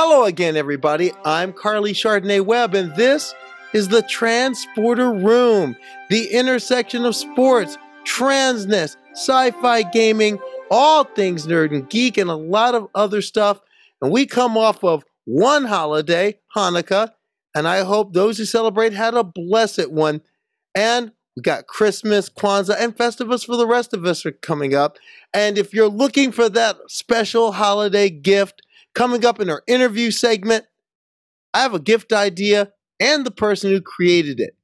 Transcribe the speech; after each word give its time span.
Hello 0.00 0.26
again, 0.26 0.56
everybody. 0.56 1.10
I'm 1.24 1.52
Karleigh 1.52 1.90
Chardonnay 1.90 2.40
Webb, 2.46 2.76
and 2.76 2.94
this 2.94 3.34
is 3.72 3.88
the 3.88 4.02
Transporter 4.02 5.12
Room, 5.12 5.74
the 6.08 6.28
intersection 6.28 7.04
of 7.04 7.16
sports, 7.16 7.76
transness, 8.06 8.96
sci 9.14 9.50
fi 9.60 9.82
gaming, 9.82 10.38
all 10.70 11.02
things 11.02 11.48
nerd 11.48 11.74
and 11.74 11.90
geek, 11.90 12.16
and 12.16 12.30
a 12.30 12.36
lot 12.36 12.76
of 12.76 12.86
other 12.94 13.20
stuff. 13.20 13.60
And 14.00 14.12
we 14.12 14.24
come 14.24 14.56
off 14.56 14.84
of 14.84 15.04
one 15.24 15.64
holiday, 15.64 16.38
Hanukkah, 16.54 17.10
and 17.52 17.66
I 17.66 17.82
hope 17.82 18.12
those 18.12 18.38
who 18.38 18.44
celebrate 18.44 18.92
had 18.92 19.14
a 19.14 19.24
blessed 19.24 19.90
one. 19.90 20.20
And 20.76 21.10
we 21.34 21.42
got 21.42 21.66
Christmas, 21.66 22.28
Kwanzaa, 22.28 22.76
and 22.78 22.96
Festivus 22.96 23.44
for 23.44 23.56
the 23.56 23.66
rest 23.66 23.92
of 23.92 24.04
us 24.04 24.24
are 24.24 24.30
coming 24.30 24.76
up. 24.76 24.96
And 25.34 25.58
if 25.58 25.74
you're 25.74 25.88
looking 25.88 26.30
for 26.30 26.48
that 26.50 26.76
special 26.86 27.50
holiday 27.50 28.10
gift 28.10 28.62
coming 28.98 29.24
up 29.24 29.38
in 29.38 29.48
our 29.48 29.62
interview 29.68 30.10
segment, 30.10 30.64
I 31.54 31.60
have 31.60 31.72
a 31.72 31.78
gift 31.78 32.12
idea 32.12 32.72
and 32.98 33.24
the 33.24 33.30
person 33.30 33.70
who 33.70 33.80
created 33.80 34.40
it 34.40 34.56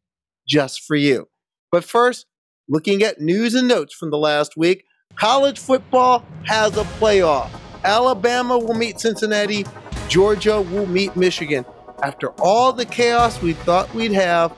just 0.48 0.82
for 0.82 0.96
you. 0.96 1.28
But 1.70 1.84
first, 1.84 2.26
looking 2.68 3.04
at 3.04 3.20
news 3.20 3.54
and 3.54 3.68
notes 3.68 3.94
from 3.94 4.10
the 4.10 4.18
last 4.18 4.56
week, 4.56 4.86
college 5.14 5.60
football 5.60 6.24
has 6.46 6.76
a 6.76 6.82
playoff. 6.98 7.48
Alabama 7.84 8.58
will 8.58 8.74
meet 8.74 8.98
Cincinnati, 8.98 9.64
Georgia 10.08 10.60
will 10.60 10.86
meet 10.86 11.14
Michigan. 11.14 11.64
After 12.02 12.30
all 12.40 12.72
the 12.72 12.86
chaos 12.86 13.40
we 13.40 13.52
thought 13.52 13.94
we'd 13.94 14.10
have, 14.10 14.52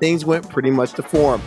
things 0.00 0.24
went 0.24 0.50
pretty 0.50 0.72
much 0.72 0.94
to 0.94 1.04
form. 1.04 1.40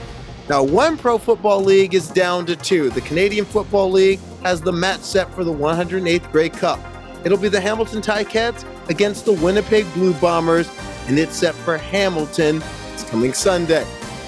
Now, 0.48 0.63
one 0.63 0.98
pro 0.98 1.18
football 1.18 1.62
league 1.62 1.94
is 1.94 2.07
down 2.07 2.46
to 2.46 2.55
two. 2.55 2.90
The 2.90 3.02
Canadian 3.02 3.44
Football 3.44 3.91
League 3.91 4.21
has 4.44 4.62
the 4.62 4.71
match 4.71 5.02
set 5.02 5.32
for 5.34 5.44
the 5.44 5.54
108th 5.54 6.32
Grey 6.32 6.48
Cup. 6.48 6.80
It'll 7.23 7.37
be 7.37 7.49
the 7.49 7.62
Hamilton 7.62 8.01
Ticats 8.01 8.65
against 8.89 9.25
the 9.25 9.34
Winnipeg 9.34 9.91
Blue 9.93 10.13
Bombers, 10.15 10.70
and 11.07 11.20
it's 11.20 11.35
set 11.35 11.53
for 11.55 11.77
Hamilton. 11.77 12.63
It's 12.93 13.03
coming 13.09 13.34
Sunday. 13.34 13.85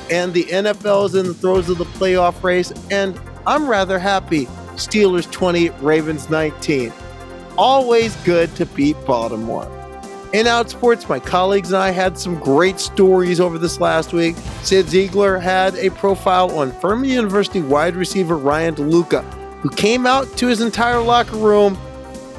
And 0.09 0.33
the 0.33 0.43
NFL 0.45 1.05
is 1.05 1.15
in 1.15 1.27
the 1.27 1.33
throes 1.33 1.69
of 1.69 1.77
the 1.77 1.85
playoff 1.85 2.43
race, 2.43 2.73
and 2.91 3.19
I'm 3.47 3.67
rather 3.67 3.97
happy. 3.97 4.45
Steelers 4.75 5.29
20, 5.31 5.69
Ravens 5.81 6.29
19. 6.29 6.91
Always 7.57 8.15
good 8.17 8.53
to 8.55 8.65
beat 8.65 8.97
Baltimore. 9.05 9.65
In 10.33 10.45
Outsports, 10.45 11.09
my 11.09 11.19
colleagues 11.19 11.73
and 11.73 11.81
I 11.81 11.91
had 11.91 12.17
some 12.17 12.39
great 12.39 12.79
stories 12.79 13.41
over 13.41 13.57
this 13.57 13.81
last 13.81 14.13
week. 14.13 14.37
Cyd 14.63 14.85
Zeigler 14.85 15.41
had 15.41 15.75
a 15.75 15.89
profile 15.91 16.57
on 16.57 16.71
Furman 16.71 17.09
University 17.09 17.61
wide 17.61 17.95
receiver 17.95 18.37
Ryan 18.37 18.75
DeLuca, 18.75 19.23
who 19.59 19.69
came 19.69 20.05
out 20.05 20.25
to 20.37 20.47
his 20.47 20.61
entire 20.61 21.01
locker 21.01 21.35
room 21.35 21.77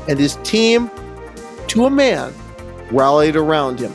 and 0.08 0.18
his 0.18 0.36
team, 0.44 0.90
to 1.68 1.86
a 1.86 1.90
man, 1.90 2.32
rallied 2.90 3.36
around 3.36 3.80
him. 3.80 3.92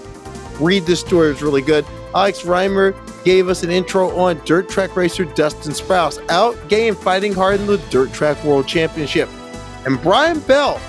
Read 0.59 0.86
this 0.86 1.00
story, 1.00 1.31
it's 1.31 1.41
really 1.41 1.61
good. 1.61 1.86
Alex 2.16 2.41
Reimer 2.41 2.95
gave 3.23 3.50
us 3.50 3.63
an 3.63 3.69
intro 3.69 4.09
on 4.17 4.41
dirt 4.45 4.69
track 4.69 4.95
racer 4.95 5.25
Dustin 5.25 5.73
Sprouse, 5.73 6.17
out 6.30 6.55
game 6.69 6.95
fighting 6.95 7.33
hard 7.33 7.59
in 7.59 7.67
the 7.67 7.78
Dirt 7.89 8.11
Track 8.13 8.41
World 8.44 8.67
Championship. 8.67 9.30
And 9.85 10.02
Brian 10.02 10.39
Bell 10.41 10.80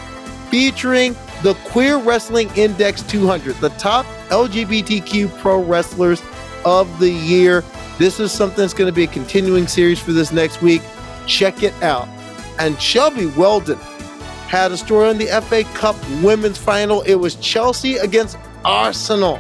featuring 0.51 1.15
the 1.43 1.55
Queer 1.67 1.99
Wrestling 1.99 2.49
Index 2.57 3.03
200, 3.03 3.57
the 3.57 3.69
top 3.71 4.07
LGBTQ 4.29 5.37
pro 5.39 5.63
wrestlers 5.63 6.23
of 6.65 6.99
the 6.99 7.11
year. 7.11 7.63
This 7.99 8.21
is 8.21 8.33
something 8.33 8.59
that's 8.59 8.75
going 8.75 8.89
to 8.89 8.95
be 8.95 9.05
a 9.05 9.09
continuing 9.09 9.67
series 9.67 9.99
for 9.99 10.13
this 10.13 10.33
next 10.33 10.63
week. 10.63 10.83
Check 11.27 11.63
it 11.63 11.75
out. 11.83 12.09
And 12.59 12.81
Shelby 12.81 13.27
Weldon 13.27 13.79
had 14.49 14.73
a 14.73 14.77
story 14.77 15.11
on 15.11 15.19
the 15.19 15.27
FA 15.43 15.63
Cup 15.75 15.95
women's 16.23 16.57
final. 16.57 17.03
It 17.03 17.17
was 17.17 17.37
Chelsea 17.37 17.99
against 17.99 18.39
Arsenal. 18.65 19.39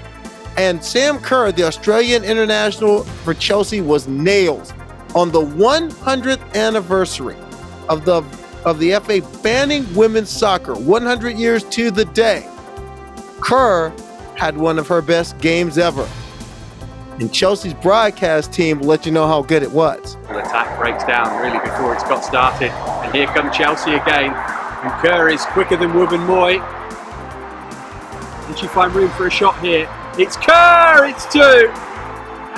And 0.58 0.84
Sam 0.84 1.18
Kerr, 1.18 1.50
the 1.50 1.64
Australian 1.64 2.24
international 2.24 3.04
for 3.04 3.32
Chelsea, 3.32 3.80
was 3.80 4.06
nailed 4.06 4.72
on 5.14 5.32
the 5.32 5.40
100th 5.40 6.54
anniversary 6.54 7.36
of 7.88 8.04
the 8.04 8.22
of 8.64 8.78
the 8.80 8.90
FA 9.00 9.22
banning 9.42 9.86
women's 9.94 10.28
soccer 10.28 10.74
100 10.74 11.38
years 11.38 11.62
to 11.64 11.90
the 11.90 12.04
day. 12.04 12.46
Kerr 13.40 13.90
had 14.36 14.58
one 14.58 14.78
of 14.78 14.88
her 14.88 15.00
best 15.00 15.38
games 15.38 15.78
ever. 15.78 16.06
And 17.20 17.32
Chelsea's 17.32 17.74
broadcast 17.74 18.52
team 18.52 18.80
will 18.80 18.88
let 18.88 19.06
you 19.06 19.12
know 19.12 19.26
how 19.26 19.42
good 19.42 19.62
it 19.62 19.70
was. 19.72 20.16
The 20.28 20.38
attack 20.38 20.78
breaks 20.78 21.04
down 21.04 21.40
really 21.42 21.58
before 21.60 21.94
it's 21.94 22.04
got 22.04 22.24
started. 22.24 22.70
And 22.70 23.14
here 23.14 23.26
come 23.28 23.50
Chelsea 23.52 23.94
again. 23.94 24.34
And 24.82 24.92
Kerr 25.02 25.28
is 25.28 25.44
quicker 25.46 25.76
than 25.76 25.90
Wubben-Moy. 25.90 26.58
Can 28.46 28.56
she 28.56 28.66
find 28.68 28.94
room 28.94 29.10
for 29.10 29.26
a 29.26 29.30
shot 29.30 29.58
here? 29.58 29.88
It's 30.16 30.36
Kerr! 30.36 31.06
It's 31.06 31.26
two! 31.32 31.70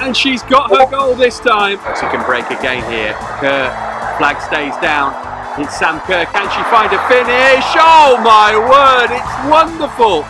And 0.01 0.17
she's 0.17 0.43
got 0.43 0.71
her 0.71 0.91
goal 0.91 1.15
this 1.15 1.41
time. 1.41 1.79
She 1.97 2.07
can 2.13 2.25
break 2.27 2.47
again 2.51 2.85
here. 2.91 3.15
Kerr, 3.41 3.69
flag 4.19 4.41
stays 4.41 4.77
down. 4.81 5.13
It's 5.61 5.77
Sam 5.79 6.01
Kerr. 6.01 6.27
Can 6.27 6.49
she 6.53 6.63
find 6.71 6.93
a 6.93 7.01
finish? 7.09 7.65
Oh 7.77 8.21
my 8.23 8.57
word, 8.57 9.11
it's 9.13 9.51
wonderful. 9.51 10.23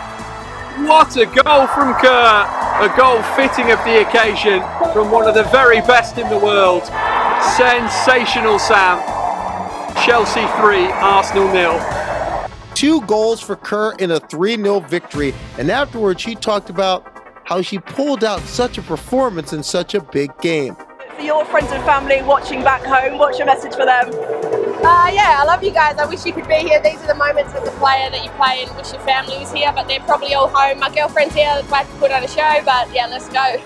What 0.87 1.15
a 1.15 1.25
goal 1.25 1.67
from 1.67 1.93
Kerr. 1.99 2.47
A 2.81 2.89
goal 2.97 3.21
fitting 3.35 3.71
of 3.71 3.83
the 3.83 4.01
occasion 4.01 4.63
from 4.93 5.11
one 5.11 5.27
of 5.27 5.35
the 5.35 5.43
very 5.51 5.81
best 5.81 6.17
in 6.17 6.27
the 6.29 6.39
world. 6.39 6.85
Sensational, 7.55 8.57
Sam. 8.57 9.20
Chelsea 10.05 10.41
3, 10.59 10.87
Arsenal 10.93 11.47
nil. 11.53 11.79
Two 12.73 13.01
goals 13.01 13.39
for 13.39 13.55
Kerr 13.55 13.93
in 13.99 14.09
a 14.09 14.19
3 14.19 14.55
0 14.55 14.79
victory. 14.79 15.31
And 15.59 15.69
afterwards, 15.69 16.19
she 16.19 16.33
talked 16.33 16.71
about 16.71 17.05
how 17.43 17.61
she 17.61 17.77
pulled 17.77 18.23
out 18.23 18.39
such 18.41 18.79
a 18.79 18.81
performance 18.81 19.53
in 19.53 19.61
such 19.61 19.93
a 19.93 20.01
big 20.01 20.35
game. 20.39 20.75
For 21.15 21.21
your 21.21 21.45
friends 21.45 21.71
and 21.71 21.83
family 21.83 22.23
watching 22.23 22.63
back 22.63 22.81
home, 22.81 23.19
what's 23.19 23.37
your 23.37 23.45
message 23.45 23.75
for 23.75 23.85
them? 23.85 24.07
Uh, 24.07 25.11
yeah, 25.13 25.37
I 25.39 25.43
love 25.45 25.63
you 25.63 25.69
guys. 25.69 25.99
I 25.99 26.07
wish 26.07 26.25
you 26.25 26.33
could 26.33 26.47
be 26.47 26.55
here. 26.55 26.81
These 26.81 26.99
are 27.03 27.07
the 27.07 27.13
moments 27.13 27.53
as 27.53 27.67
a 27.67 27.71
player 27.73 28.09
that 28.09 28.23
you 28.23 28.31
play 28.31 28.65
and 28.67 28.75
wish 28.75 28.91
your 28.91 29.01
family 29.01 29.37
was 29.37 29.53
here, 29.53 29.71
but 29.71 29.87
they're 29.87 29.99
probably 29.99 30.33
all 30.33 30.47
home. 30.47 30.79
My 30.79 30.89
girlfriend's 30.89 31.35
here, 31.35 31.61
glad 31.67 31.83
to 31.83 31.93
put 31.97 32.11
on 32.11 32.23
a 32.23 32.27
show, 32.27 32.61
but 32.65 32.91
yeah, 32.91 33.05
let's 33.05 33.29
go. 33.29 33.61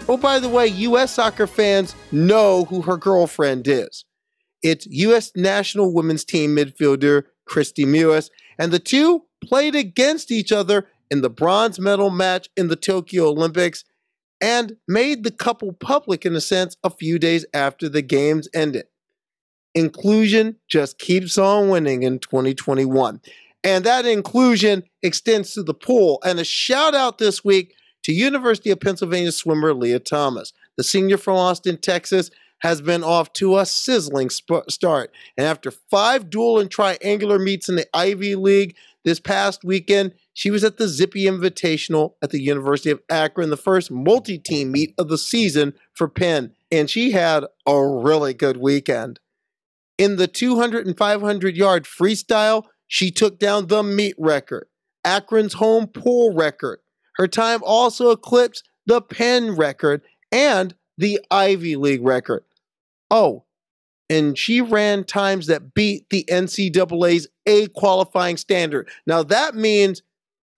oh, 0.08 0.16
by 0.16 0.38
the 0.38 0.48
way, 0.48 0.68
U.S. 0.68 1.14
soccer 1.14 1.48
fans 1.48 1.96
know 2.12 2.64
who 2.66 2.80
her 2.82 2.96
girlfriend 2.96 3.66
is. 3.66 4.04
It's 4.62 4.86
U.S. 4.86 5.32
national 5.34 5.92
women's 5.92 6.24
team 6.24 6.56
midfielder 6.56 7.24
Kristie 7.48 7.86
Mewis, 7.86 8.30
and 8.58 8.72
the 8.72 8.78
two 8.78 9.24
played 9.42 9.74
against 9.74 10.30
each 10.30 10.52
other 10.52 10.86
in 11.10 11.22
the 11.22 11.30
bronze 11.30 11.80
medal 11.80 12.10
match 12.10 12.48
in 12.56 12.68
the 12.68 12.76
Tokyo 12.76 13.28
Olympics 13.28 13.84
and 14.40 14.76
made 14.86 15.24
the 15.24 15.30
couple 15.30 15.72
public 15.72 16.24
in 16.24 16.34
a 16.34 16.40
sense 16.40 16.76
a 16.84 16.90
few 16.90 17.18
days 17.18 17.44
after 17.52 17.88
the 17.88 18.02
games 18.02 18.48
ended 18.54 18.86
inclusion 19.74 20.56
just 20.68 20.98
keeps 20.98 21.38
on 21.38 21.68
winning 21.68 22.02
in 22.02 22.18
2021. 22.18 23.20
And 23.62 23.84
that 23.84 24.06
inclusion 24.06 24.84
extends 25.02 25.52
to 25.54 25.62
the 25.62 25.74
pool. 25.74 26.18
And 26.24 26.40
a 26.40 26.44
shout 26.44 26.94
out 26.94 27.18
this 27.18 27.44
week 27.44 27.74
to 28.04 28.12
University 28.12 28.70
of 28.70 28.80
Pennsylvania 28.80 29.32
swimmer 29.32 29.74
Lia 29.74 29.98
Thomas. 29.98 30.52
The 30.76 30.84
senior 30.84 31.18
from 31.18 31.36
Austin, 31.36 31.76
Texas, 31.76 32.30
has 32.60 32.80
been 32.80 33.02
off 33.02 33.32
to 33.34 33.58
a 33.58 33.66
sizzling 33.66 34.30
sp- 34.32 34.68
start. 34.68 35.12
And 35.36 35.46
after 35.46 35.70
five 35.70 36.30
dual 36.30 36.58
and 36.58 36.70
triangular 36.70 37.38
meets 37.38 37.68
in 37.68 37.76
the 37.76 37.86
Ivy 37.94 38.34
League 38.36 38.76
this 39.04 39.20
past 39.20 39.64
weekend, 39.64 40.14
she 40.32 40.50
was 40.50 40.62
at 40.62 40.76
the 40.76 40.88
Zippy 40.88 41.24
Invitational 41.24 42.14
at 42.22 42.30
the 42.30 42.40
University 42.40 42.90
of 42.90 43.02
Akron, 43.10 43.50
the 43.50 43.56
first 43.56 43.90
multi 43.90 44.38
team 44.38 44.72
meet 44.72 44.94
of 44.98 45.08
the 45.08 45.18
season 45.18 45.74
for 45.92 46.08
Penn. 46.08 46.52
And 46.70 46.88
she 46.88 47.10
had 47.10 47.44
a 47.66 47.86
really 47.86 48.34
good 48.34 48.56
weekend. 48.58 49.20
In 49.98 50.16
the 50.16 50.26
200 50.26 50.86
and 50.86 50.96
500 50.96 51.56
yard 51.56 51.84
freestyle, 51.84 52.64
she 52.86 53.10
took 53.10 53.38
down 53.38 53.66
the 53.66 53.82
meet 53.82 54.14
record, 54.18 54.66
Akron's 55.04 55.54
home 55.54 55.86
pool 55.86 56.34
record. 56.34 56.80
Her 57.16 57.28
time 57.28 57.60
also 57.62 58.10
eclipsed 58.10 58.68
the 58.86 59.00
Penn 59.00 59.56
record 59.56 60.02
and 60.32 60.74
the 60.96 61.20
Ivy 61.30 61.76
League 61.76 62.04
record. 62.04 62.44
Oh, 63.10 63.44
and 64.08 64.36
she 64.36 64.60
ran 64.60 65.04
times 65.04 65.46
that 65.46 65.72
beat 65.72 66.10
the 66.10 66.24
NCAA's 66.28 67.28
A 67.46 67.68
qualifying 67.68 68.36
standard. 68.36 68.88
Now 69.06 69.22
that 69.22 69.54
means 69.54 70.02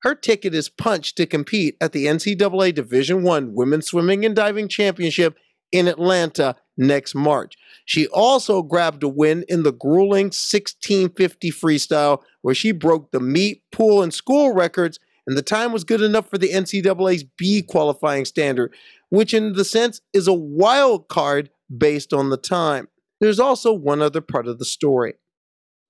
her 0.03 0.15
ticket 0.15 0.55
is 0.55 0.69
punched 0.69 1.17
to 1.17 1.27
compete 1.27 1.77
at 1.81 1.93
the 1.93 2.07
NCAA 2.07 2.75
Division 2.75 3.23
One 3.23 3.55
Women's 3.55 3.87
Swimming 3.87 4.25
and 4.25 4.35
Diving 4.35 4.69
Championship 4.69 5.37
in 5.71 5.87
Atlanta 5.87 6.57
next 6.77 7.15
March. 7.15 7.55
She 7.85 8.07
also 8.09 8.63
grabbed 8.63 9.03
a 9.03 9.09
win 9.09 9.45
in 9.49 9.63
the 9.63 9.73
grueling 9.73 10.27
1650 10.27 11.51
freestyle, 11.51 12.23
where 12.43 12.55
she 12.55 12.73
broke 12.73 13.11
the 13.11 13.21
meet, 13.21 13.63
pool, 13.71 14.03
and 14.03 14.13
school 14.13 14.53
records, 14.53 14.99
and 15.27 15.37
the 15.37 15.43
time 15.43 15.73
was 15.73 15.85
good 15.85 16.03
enough 16.03 16.29
for 16.29 16.39
the 16.39 16.51
NCAA's 16.51 17.25
B 17.25 17.63
qualifying 17.63 18.25
standard, 18.25 18.75
which 19.09 19.33
in 19.33 19.53
the 19.53 19.65
sense 19.65 20.01
is 20.13 20.27
a 20.27 20.33
wild 20.33 21.09
card 21.09 21.51
based 21.77 22.13
on 22.13 22.31
the 22.31 22.37
time. 22.37 22.89
There's 23.21 23.41
also 23.41 23.73
one 23.73 24.03
other 24.03 24.21
part 24.21 24.47
of 24.49 24.59
the 24.59 24.65
story. 24.65 25.15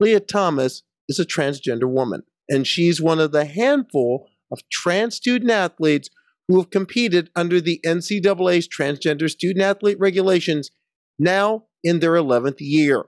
Lia 0.00 0.20
Thomas 0.20 0.82
is 1.08 1.18
a 1.18 1.24
transgender 1.24 1.88
woman. 1.88 2.22
and 2.48 2.66
she's 2.66 3.00
one 3.00 3.20
of 3.20 3.32
the 3.32 3.44
handful 3.44 4.28
of 4.50 4.68
trans 4.68 5.14
student 5.14 5.50
athletes 5.50 6.10
who 6.48 6.58
have 6.58 6.70
competed 6.70 7.30
under 7.34 7.60
the 7.60 7.80
NCAA's 7.86 8.68
transgender 8.68 9.30
student 9.30 9.64
athlete 9.64 9.98
regulations 9.98 10.70
now 11.18 11.64
in 11.84 12.00
their 12.00 12.14
11th 12.14 12.56
year. 12.58 13.04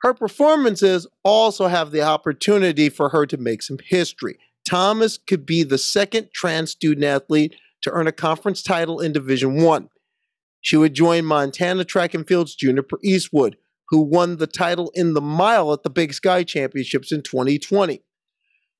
Her 0.00 0.14
performances 0.14 1.06
also 1.22 1.68
have 1.68 1.92
the 1.92 2.02
opportunity 2.02 2.88
for 2.88 3.10
her 3.10 3.24
to 3.26 3.36
make 3.36 3.62
some 3.62 3.78
history. 3.84 4.38
Thomas 4.68 5.18
could 5.18 5.46
be 5.46 5.62
the 5.62 5.78
second 5.78 6.30
trans 6.32 6.70
student 6.72 7.04
athlete 7.04 7.54
to 7.82 7.90
earn 7.92 8.06
a 8.06 8.12
conference 8.12 8.62
title 8.62 9.00
in 9.00 9.12
Division 9.12 9.62
1. 9.62 9.88
She 10.62 10.76
would 10.76 10.94
join 10.94 11.24
Montana 11.24 11.84
Track 11.84 12.14
and 12.14 12.26
Field's 12.26 12.54
Juniper 12.54 12.98
Eastwood, 13.02 13.56
who 13.88 14.00
won 14.00 14.36
the 14.38 14.46
title 14.46 14.90
in 14.94 15.12
the 15.12 15.20
mile 15.20 15.72
at 15.72 15.82
the 15.82 15.90
Big 15.90 16.14
Sky 16.14 16.44
Championships 16.44 17.12
in 17.12 17.22
2020. 17.22 18.02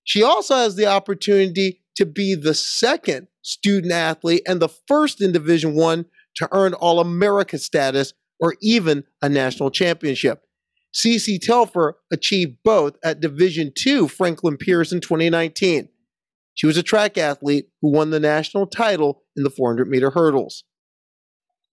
She 0.05 0.23
also 0.23 0.55
has 0.56 0.76
the 0.76 0.87
opportunity 0.87 1.82
to 1.96 2.06
be 2.06 2.34
the 2.34 2.55
second 2.55 3.26
student 3.43 3.93
athlete 3.93 4.43
and 4.46 4.61
the 4.61 4.70
first 4.88 5.20
in 5.20 5.32
Division 5.32 5.75
1 5.75 6.06
to 6.37 6.49
earn 6.52 6.73
All 6.75 7.00
America 7.00 7.58
status 7.58 8.14
or 8.40 8.55
even 8.62 9.05
a 9.20 9.29
national 9.29 9.70
championship. 9.70 10.43
CC 10.94 11.40
Telfer 11.40 11.96
achieved 12.11 12.58
both 12.64 12.96
at 13.05 13.20
Division 13.20 13.73
II 13.84 14.08
Franklin 14.08 14.56
Pierce 14.56 14.93
in 14.93 15.00
2019. 15.00 15.88
She 16.55 16.67
was 16.67 16.76
a 16.76 16.82
track 16.82 17.17
athlete 17.17 17.69
who 17.81 17.90
won 17.93 18.11
the 18.11 18.20
national 18.20 18.67
title 18.67 19.23
in 19.37 19.43
the 19.43 19.50
400 19.50 19.88
meter 19.88 20.11
hurdles. 20.11 20.64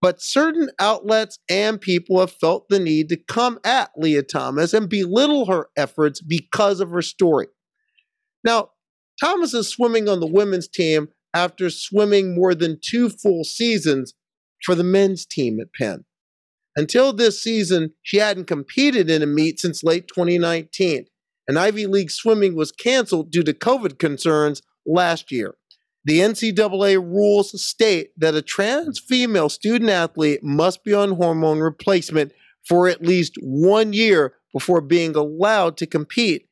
But 0.01 0.21
certain 0.21 0.69
outlets 0.79 1.39
and 1.49 1.79
people 1.79 2.19
have 2.19 2.31
felt 2.31 2.69
the 2.69 2.79
need 2.79 3.09
to 3.09 3.17
come 3.17 3.59
at 3.65 3.91
Lia 3.97 4.23
Thomas 4.23 4.73
and 4.73 4.89
belittle 4.89 5.47
her 5.47 5.67
efforts 5.75 6.21
because 6.21 6.79
of 6.79 6.89
her 6.91 7.01
story. 7.01 7.47
Now, 8.43 8.69
Thomas 9.21 9.53
is 9.53 9.67
swimming 9.67 10.07
on 10.07 10.21
the 10.21 10.27
women's 10.27 10.69
team 10.69 11.09
after 11.33 11.69
swimming 11.69 12.33
more 12.33 12.55
than 12.55 12.79
two 12.81 13.09
full 13.09 13.43
seasons 13.43 14.13
for 14.63 14.75
the 14.75 14.83
men's 14.83 15.25
team 15.25 15.59
at 15.59 15.73
Penn. 15.73 16.05
Until 16.75 17.11
this 17.11 17.41
season, 17.41 17.93
she 18.01 18.17
hadn't 18.17 18.45
competed 18.45 19.09
in 19.09 19.21
a 19.21 19.27
meet 19.27 19.59
since 19.59 19.83
late 19.83 20.07
2019, 20.07 21.05
and 21.47 21.59
Ivy 21.59 21.87
League 21.87 22.11
swimming 22.11 22.55
was 22.55 22.71
canceled 22.71 23.31
due 23.31 23.43
to 23.43 23.53
COVID 23.53 23.99
concerns 23.99 24.61
last 24.85 25.31
year. 25.31 25.55
The 26.05 26.19
NCAA 26.19 26.97
rules 26.97 27.61
state 27.61 28.11
that 28.17 28.35
a 28.35 28.41
trans 28.41 28.99
female 28.99 29.49
student 29.49 29.89
athlete 29.89 30.43
must 30.43 30.83
be 30.83 30.93
on 30.93 31.13
hormone 31.13 31.59
replacement 31.59 32.31
for 32.63 32.87
at 32.87 33.01
least 33.01 33.35
one 33.41 33.93
year 33.93 34.35
before 34.53 34.81
being 34.81 35.15
allowed 35.15 35.77
to 35.77 35.85
compete 35.85 36.47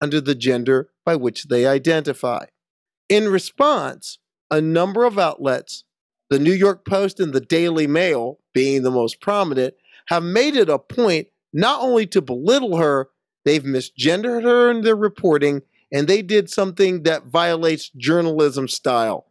under 0.00 0.20
the 0.20 0.34
gender 0.34 0.90
by 1.04 1.16
which 1.16 1.44
they 1.44 1.66
identify. 1.66 2.44
In 3.08 3.28
response, 3.28 4.18
a 4.50 4.60
number 4.60 5.04
of 5.04 5.18
outlets, 5.18 5.84
the 6.30 6.38
New 6.38 6.52
York 6.52 6.84
Post 6.84 7.20
and 7.20 7.32
the 7.32 7.40
Daily 7.40 7.86
Mail 7.86 8.38
being 8.52 8.82
the 8.82 8.90
most 8.90 9.20
prominent, 9.20 9.74
have 10.06 10.22
made 10.22 10.56
it 10.56 10.68
a 10.68 10.78
point 10.78 11.28
not 11.52 11.80
only 11.80 12.06
to 12.06 12.22
belittle 12.22 12.76
her, 12.76 13.08
they've 13.44 13.62
misgendered 13.62 14.42
her 14.42 14.70
in 14.70 14.82
their 14.82 14.96
reporting, 14.96 15.62
and 15.92 16.08
they 16.08 16.22
did 16.22 16.50
something 16.50 17.02
that 17.02 17.26
violates 17.26 17.90
journalism 17.90 18.68
style, 18.68 19.26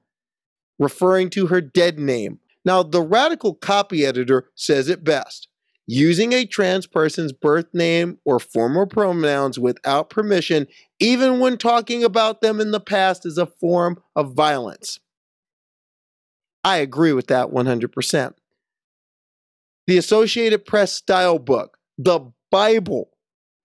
referring 0.80 1.30
to 1.32 1.48
her 1.48 1.62
dead 1.62 2.00
name. 2.00 2.40
Now, 2.66 2.84
the 2.84 3.02
radical 3.02 3.54
copy 3.54 4.06
editor 4.06 4.50
says 4.56 4.88
it 4.88 5.04
best. 5.04 5.48
Using 5.86 6.32
a 6.32 6.46
trans 6.46 6.88
person's 6.88 7.34
birth 7.34 7.66
name 7.74 8.18
or 8.24 8.40
formal 8.40 8.88
pronouns 8.88 9.60
without 9.60 10.10
permission, 10.10 10.68
even 11.00 11.40
when 11.40 11.58
talking 11.58 12.06
about 12.06 12.40
them 12.40 12.62
in 12.62 12.72
the 12.72 12.80
past, 12.80 13.26
is 13.26 13.38
a 13.38 13.46
form 13.46 14.02
of 14.16 14.34
violence. 14.34 15.00
I 16.64 16.78
agree 16.78 17.12
with 17.12 17.28
that 17.28 17.48
100%. 17.48 18.34
The 19.86 19.98
Associated 19.98 20.66
Press 20.66 20.94
style 20.94 21.40
book, 21.40 21.78
the 21.98 22.32
Bible 22.50 23.10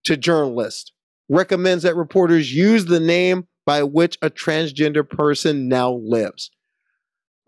to 0.04 0.16
journalists, 0.16 0.90
recommends 1.28 1.82
that 1.82 1.96
reporters 1.96 2.52
use 2.54 2.86
the 2.86 3.00
name 3.00 3.46
by 3.66 3.82
which 3.82 4.16
a 4.22 4.30
transgender 4.30 5.08
person 5.08 5.68
now 5.68 5.92
lives. 5.92 6.50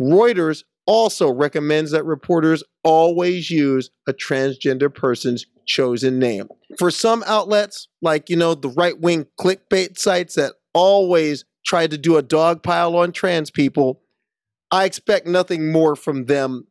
Reuters 0.00 0.64
also 0.86 1.30
recommends 1.30 1.92
that 1.92 2.04
reporters 2.04 2.64
always 2.82 3.50
use 3.50 3.90
a 4.08 4.12
transgender 4.12 4.92
person's 4.92 5.46
chosen 5.66 6.18
name. 6.18 6.48
For 6.78 6.90
some 6.90 7.22
outlets, 7.26 7.88
like, 8.02 8.28
you 8.28 8.36
know, 8.36 8.54
the 8.54 8.70
right 8.70 8.98
wing 8.98 9.26
clickbait 9.38 9.98
sites 9.98 10.34
that 10.34 10.54
always 10.74 11.44
try 11.64 11.86
to 11.86 11.98
do 11.98 12.16
a 12.16 12.22
dog 12.22 12.62
pile 12.62 12.96
on 12.96 13.12
trans 13.12 13.50
people, 13.50 14.00
I 14.70 14.84
expect 14.84 15.26
nothing 15.26 15.70
more 15.70 15.96
from 15.96 16.26
them. 16.26 16.66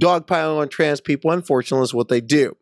Dogpiling 0.00 0.58
on 0.58 0.68
trans 0.68 1.00
people, 1.00 1.30
unfortunately, 1.30 1.84
is 1.84 1.94
what 1.94 2.08
they 2.08 2.20
do. 2.20 2.56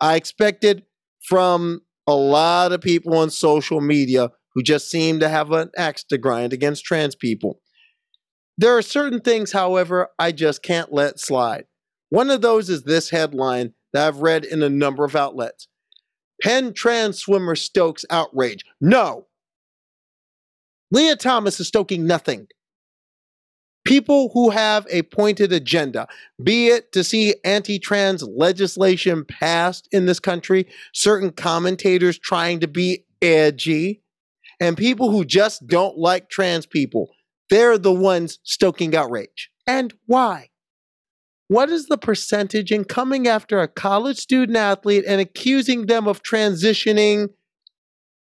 I 0.00 0.16
expected 0.16 0.84
from 1.20 1.82
a 2.10 2.14
lot 2.14 2.72
of 2.72 2.80
people 2.80 3.16
on 3.16 3.30
social 3.30 3.80
media 3.80 4.30
who 4.54 4.62
just 4.62 4.90
seem 4.90 5.20
to 5.20 5.28
have 5.28 5.52
an 5.52 5.70
axe 5.76 6.04
to 6.04 6.18
grind 6.18 6.52
against 6.52 6.84
trans 6.84 7.14
people. 7.14 7.60
There 8.58 8.76
are 8.76 8.82
certain 8.82 9.20
things, 9.20 9.52
however, 9.52 10.08
I 10.18 10.32
just 10.32 10.62
can't 10.62 10.92
let 10.92 11.20
slide. 11.20 11.64
One 12.10 12.28
of 12.28 12.42
those 12.42 12.68
is 12.68 12.82
this 12.82 13.10
headline 13.10 13.74
that 13.92 14.06
I've 14.06 14.18
read 14.18 14.44
in 14.44 14.62
a 14.62 14.68
number 14.68 15.04
of 15.04 15.16
outlets 15.16 15.68
Penn 16.42 16.72
trans 16.72 17.18
swimmer 17.18 17.54
stokes 17.54 18.04
outrage. 18.10 18.64
No. 18.80 19.26
Lia 20.90 21.14
Thomas 21.14 21.60
is 21.60 21.68
stoking 21.68 22.06
nothing 22.06 22.48
people 23.84 24.30
who 24.32 24.50
have 24.50 24.86
a 24.90 25.02
pointed 25.02 25.52
agenda, 25.52 26.06
be 26.42 26.68
it 26.68 26.92
to 26.92 27.04
see 27.04 27.34
anti 27.44 27.78
trans 27.78 28.22
legislation 28.22 29.24
passed 29.24 29.88
in 29.92 30.06
this 30.06 30.20
country, 30.20 30.66
certain 30.92 31.30
commentators 31.30 32.18
trying 32.18 32.60
to 32.60 32.68
be 32.68 33.04
edgy, 33.22 34.02
and 34.60 34.76
people 34.76 35.10
who 35.10 35.24
just 35.24 35.66
don't 35.66 35.98
like 35.98 36.28
trans 36.28 36.66
people. 36.66 37.10
They're 37.48 37.78
the 37.78 37.92
ones 37.92 38.38
stoking 38.44 38.94
outrage. 38.94 39.50
And 39.66 39.92
why? 40.06 40.50
What 41.48 41.68
is 41.68 41.86
the 41.86 41.98
percentage 41.98 42.70
in 42.70 42.84
coming 42.84 43.26
after 43.26 43.58
a 43.58 43.66
college 43.66 44.18
student 44.18 44.56
athlete 44.56 45.04
and 45.06 45.20
accusing 45.20 45.86
them 45.86 46.06
of 46.06 46.22
transitioning 46.22 47.30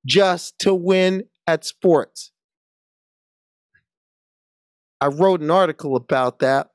just 0.05 0.59
to 0.59 0.73
win 0.73 1.23
at 1.47 1.63
sports? 1.63 2.32
I 5.01 5.07
wrote 5.07 5.41
an 5.41 5.51
article 5.51 5.95
about 5.95 6.39
that. 6.39 6.69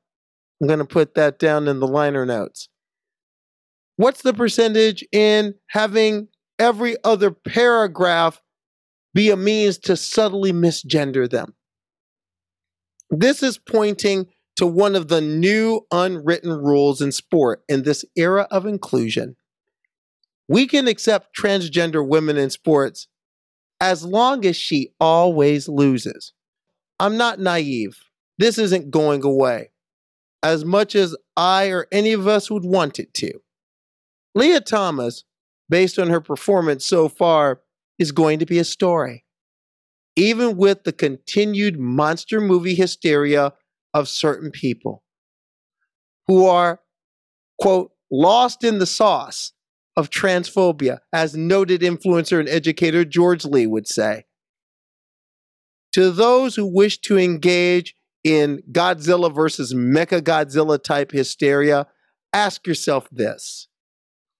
I'm 0.60 0.66
going 0.66 0.80
to 0.80 0.84
put 0.84 1.14
that 1.14 1.38
down 1.38 1.68
in 1.68 1.80
the 1.80 1.86
liner 1.86 2.26
notes. 2.26 2.68
What's 3.96 4.22
the 4.22 4.34
percentage 4.34 5.04
in 5.12 5.54
having 5.68 6.28
every 6.58 6.96
other 7.04 7.30
paragraph 7.30 8.40
be 9.14 9.30
a 9.30 9.36
means 9.36 9.78
to 9.78 9.96
subtly 9.96 10.52
misgender 10.52 11.28
them? 11.28 11.54
This 13.10 13.42
is 13.42 13.58
pointing 13.58 14.26
to 14.56 14.66
one 14.66 14.96
of 14.96 15.08
the 15.08 15.20
new 15.20 15.86
unwritten 15.92 16.50
rules 16.50 17.00
in 17.00 17.12
sport 17.12 17.62
in 17.68 17.84
this 17.84 18.04
era 18.16 18.46
of 18.50 18.66
inclusion. 18.66 19.36
We 20.48 20.66
can 20.66 20.88
accept 20.88 21.36
transgender 21.36 22.06
women 22.06 22.36
in 22.36 22.50
sports 22.50 23.06
as 23.80 24.04
long 24.04 24.44
as 24.44 24.56
she 24.56 24.90
always 24.98 25.68
loses. 25.68 26.32
I'm 26.98 27.16
not 27.16 27.38
naive. 27.38 28.00
This 28.38 28.58
isn't 28.58 28.90
going 28.90 29.24
away 29.24 29.70
as 30.42 30.64
much 30.64 30.94
as 30.94 31.16
I 31.36 31.70
or 31.70 31.86
any 31.90 32.12
of 32.12 32.26
us 32.26 32.50
would 32.50 32.64
want 32.64 32.98
it 32.98 33.12
to. 33.14 33.32
Lia 34.34 34.60
Thomas, 34.60 35.24
based 35.68 35.98
on 35.98 36.08
her 36.08 36.20
performance 36.20 36.86
so 36.86 37.08
far, 37.08 37.60
is 37.98 38.12
going 38.12 38.38
to 38.38 38.46
be 38.46 38.58
a 38.58 38.64
story. 38.64 39.24
Even 40.16 40.56
with 40.56 40.84
the 40.84 40.92
continued 40.92 41.78
monster 41.78 42.40
movie 42.40 42.74
hysteria 42.74 43.52
of 43.94 44.08
certain 44.08 44.50
people 44.50 45.02
who 46.26 46.46
are, 46.46 46.80
quote, 47.60 47.92
lost 48.10 48.62
in 48.62 48.78
the 48.78 48.86
sauce 48.86 49.52
of 49.96 50.10
transphobia, 50.10 50.98
as 51.12 51.36
noted 51.36 51.80
influencer 51.80 52.38
and 52.38 52.48
educator 52.48 53.04
George 53.04 53.44
Lee 53.44 53.66
would 53.66 53.88
say. 53.88 54.24
To 55.92 56.10
those 56.10 56.54
who 56.54 56.66
wish 56.66 56.98
to 57.00 57.18
engage 57.18 57.96
in 58.24 58.62
Godzilla 58.72 59.34
versus 59.34 59.74
Mecha 59.74 60.20
Godzilla 60.20 60.82
type 60.82 61.12
hysteria, 61.12 61.86
ask 62.32 62.66
yourself 62.66 63.08
this. 63.10 63.68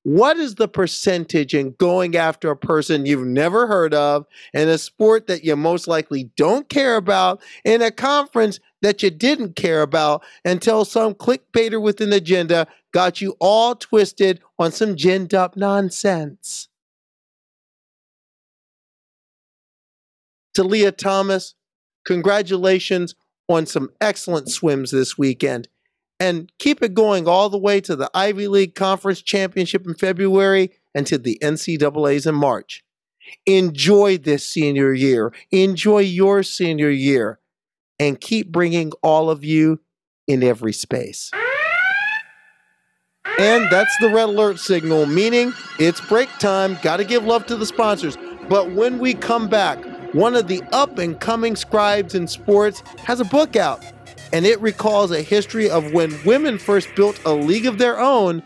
What 0.04 0.36
is 0.38 0.54
the 0.54 0.68
percentage 0.68 1.54
in 1.54 1.74
going 1.78 2.16
after 2.16 2.50
a 2.50 2.56
person 2.56 3.04
you've 3.04 3.26
never 3.26 3.66
heard 3.66 3.92
of 3.92 4.26
in 4.54 4.68
a 4.68 4.78
sport 4.78 5.26
that 5.26 5.44
you 5.44 5.54
most 5.56 5.86
likely 5.86 6.30
don't 6.36 6.68
care 6.68 6.96
about 6.96 7.42
in 7.64 7.82
a 7.82 7.90
conference 7.90 8.58
that 8.80 9.02
you 9.02 9.10
didn't 9.10 9.56
care 9.56 9.82
about 9.82 10.22
until 10.44 10.84
some 10.84 11.14
clickbaiter 11.14 11.82
with 11.82 12.00
an 12.00 12.12
agenda 12.12 12.66
got 12.92 13.20
you 13.20 13.36
all 13.38 13.74
twisted 13.74 14.40
on 14.58 14.72
some 14.72 14.94
ginned 14.94 15.34
up 15.34 15.56
nonsense? 15.56 16.68
to 20.58 20.64
Lia 20.64 20.90
Thomas, 20.90 21.54
congratulations 22.04 23.14
on 23.48 23.66
some 23.66 23.90
excellent 24.00 24.50
swims 24.50 24.90
this 24.90 25.16
weekend. 25.16 25.68
And 26.20 26.50
keep 26.58 26.82
it 26.82 26.94
going 26.94 27.28
all 27.28 27.48
the 27.48 27.58
way 27.58 27.80
to 27.82 27.94
the 27.94 28.10
Ivy 28.12 28.48
League 28.48 28.74
Conference 28.74 29.22
Championship 29.22 29.86
in 29.86 29.94
February 29.94 30.72
and 30.94 31.06
to 31.06 31.16
the 31.16 31.38
NCAAs 31.40 32.26
in 32.26 32.34
March. 32.34 32.84
Enjoy 33.46 34.18
this 34.18 34.46
senior 34.46 34.92
year. 34.92 35.32
Enjoy 35.50 36.00
your 36.00 36.42
senior 36.42 36.90
year. 36.90 37.38
And 38.00 38.20
keep 38.20 38.52
bringing 38.52 38.92
all 39.02 39.28
of 39.30 39.44
you 39.44 39.80
in 40.26 40.42
every 40.42 40.72
space. 40.72 41.30
And 43.38 43.70
that's 43.70 43.96
the 43.98 44.08
red 44.08 44.28
alert 44.28 44.58
signal, 44.58 45.06
meaning 45.06 45.52
it's 45.78 46.00
break 46.00 46.28
time. 46.38 46.78
Got 46.82 46.96
to 46.96 47.04
give 47.04 47.24
love 47.24 47.46
to 47.46 47.56
the 47.56 47.66
sponsors. 47.66 48.16
But 48.48 48.72
when 48.72 48.98
we 48.98 49.14
come 49.14 49.48
back, 49.48 49.78
one 50.12 50.34
of 50.34 50.48
the 50.48 50.62
up 50.72 50.98
and 50.98 51.18
coming 51.20 51.56
scribes 51.56 52.14
in 52.14 52.26
sports 52.26 52.80
has 53.04 53.20
a 53.20 53.24
book 53.24 53.56
out, 53.56 53.84
and 54.32 54.46
it 54.46 54.60
recalls 54.60 55.10
a 55.10 55.22
history 55.22 55.68
of 55.68 55.92
when 55.92 56.18
women 56.24 56.58
first 56.58 56.88
built 56.94 57.20
a 57.24 57.32
league 57.32 57.66
of 57.66 57.78
their 57.78 57.98
own 57.98 58.42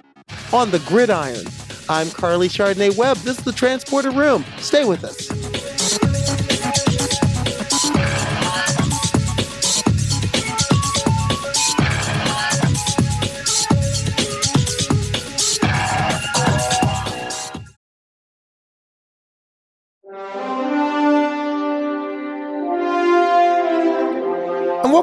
on 0.53 0.71
the 0.71 0.81
gridiron. 0.81 1.47
I'm 1.89 2.09
Karleigh 2.09 2.49
Chardonnay 2.49 2.97
Webb. 2.97 3.19
This 3.19 3.39
is 3.39 3.45
the 3.45 3.53
Transporter 3.53 4.11
Room. 4.11 4.45
Stay 4.59 4.85
with 4.85 5.05
us. 5.05 5.42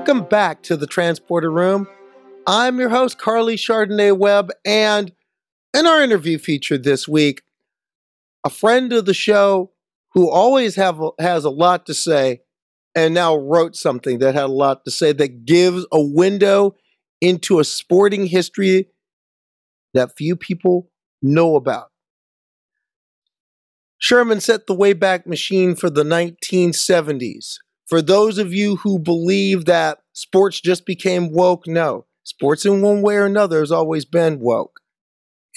Welcome 0.09 0.27
back 0.27 0.63
to 0.63 0.75
the 0.75 0.87
Transporter 0.87 1.51
Room. 1.51 1.87
I'm 2.47 2.79
your 2.79 2.89
host, 2.89 3.19
Karleigh 3.19 3.57
Chardonnay 3.57 4.17
Webb, 4.17 4.49
and 4.65 5.11
in 5.71 5.85
our 5.85 6.01
interview 6.01 6.39
feature 6.39 6.79
this 6.79 7.07
week, 7.07 7.43
a 8.43 8.49
friend 8.49 8.91
of 8.91 9.05
the 9.05 9.13
show 9.13 9.71
who 10.13 10.27
always 10.27 10.75
have 10.77 10.99
has 11.19 11.45
a 11.45 11.51
lot 11.51 11.85
to 11.85 11.93
say 11.93 12.41
and 12.95 13.13
now 13.13 13.35
wrote 13.35 13.75
something 13.75 14.17
that 14.17 14.33
had 14.33 14.45
a 14.45 14.47
lot 14.47 14.83
to 14.85 14.89
say 14.89 15.11
that 15.11 15.45
gives 15.45 15.85
a 15.91 16.01
window 16.01 16.75
into 17.21 17.59
a 17.59 17.63
sporting 17.63 18.25
history 18.25 18.87
that 19.93 20.17
few 20.17 20.35
people 20.35 20.89
know 21.21 21.55
about. 21.55 21.91
Sherman 23.99 24.41
set 24.41 24.65
the 24.65 24.75
Wayback 24.75 25.27
Machine 25.27 25.75
for 25.75 25.91
the 25.91 26.03
1970s. 26.03 27.59
For 27.89 28.03
those 28.03 28.37
of 28.37 28.53
you 28.53 28.75
who 28.77 28.99
believe 28.99 29.65
that 29.65 29.99
sports 30.13 30.61
just 30.61 30.85
became 30.85 31.33
woke, 31.33 31.65
no. 31.65 32.05
Sports 32.23 32.63
in 32.63 32.81
one 32.83 33.01
way 33.01 33.15
or 33.15 33.25
another 33.25 33.61
has 33.61 33.71
always 33.71 34.05
been 34.05 34.39
woke. 34.39 34.79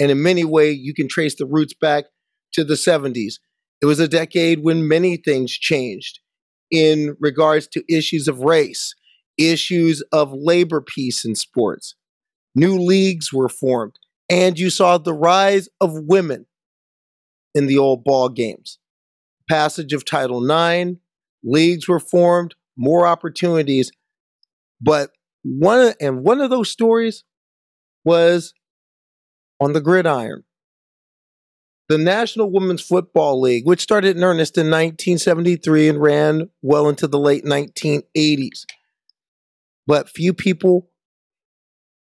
And 0.00 0.10
in 0.10 0.22
many 0.22 0.42
ways, 0.42 0.78
you 0.80 0.94
can 0.94 1.08
trace 1.08 1.34
the 1.34 1.44
roots 1.44 1.74
back 1.74 2.06
to 2.54 2.64
the 2.64 2.74
70s. 2.74 3.34
It 3.82 3.86
was 3.86 4.00
a 4.00 4.08
decade 4.08 4.64
when 4.64 4.88
many 4.88 5.18
things 5.18 5.52
changed 5.52 6.20
in 6.70 7.16
regards 7.20 7.66
to 7.68 7.84
issues 7.94 8.28
of 8.28 8.40
race, 8.40 8.94
issues 9.36 10.02
of 10.10 10.32
labor 10.32 10.80
peace 10.80 11.26
in 11.26 11.34
sports. 11.34 11.96
New 12.54 12.78
leagues 12.78 13.30
were 13.30 13.50
formed, 13.50 13.98
and 14.30 14.58
you 14.58 14.70
saw 14.70 14.96
the 14.96 15.12
rise 15.12 15.68
of 15.82 15.92
women 15.92 16.46
in 17.54 17.66
the 17.66 17.76
old 17.76 18.04
ball 18.04 18.30
games. 18.30 18.78
Passage 19.50 19.92
of 19.92 20.06
Title 20.06 20.42
IX, 20.42 21.01
leagues 21.44 21.88
were 21.88 22.00
formed, 22.00 22.54
more 22.76 23.06
opportunities. 23.06 23.90
But 24.80 25.10
one 25.42 25.94
and 26.00 26.22
one 26.22 26.40
of 26.40 26.50
those 26.50 26.70
stories 26.70 27.24
was 28.04 28.54
on 29.60 29.72
the 29.72 29.80
gridiron. 29.80 30.44
The 31.88 31.98
National 31.98 32.50
Women's 32.50 32.80
Football 32.80 33.40
League, 33.40 33.66
which 33.66 33.80
started 33.80 34.16
in 34.16 34.24
earnest 34.24 34.56
in 34.56 34.66
1973 34.66 35.88
and 35.88 36.00
ran 36.00 36.48
well 36.62 36.88
into 36.88 37.06
the 37.06 37.18
late 37.18 37.44
1980s. 37.44 38.64
But 39.86 40.08
few 40.08 40.32
people 40.32 40.88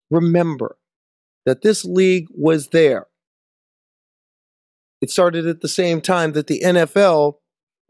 remember 0.10 0.78
that 1.46 1.64
this 1.64 1.84
league 1.84 2.28
was 2.32 2.70
there. 2.70 3.08
It 5.02 5.10
started 5.10 5.46
at 5.46 5.62
the 5.62 5.68
same 5.68 6.00
time 6.00 6.32
that 6.32 6.48
the 6.48 6.62
NFL 6.64 7.36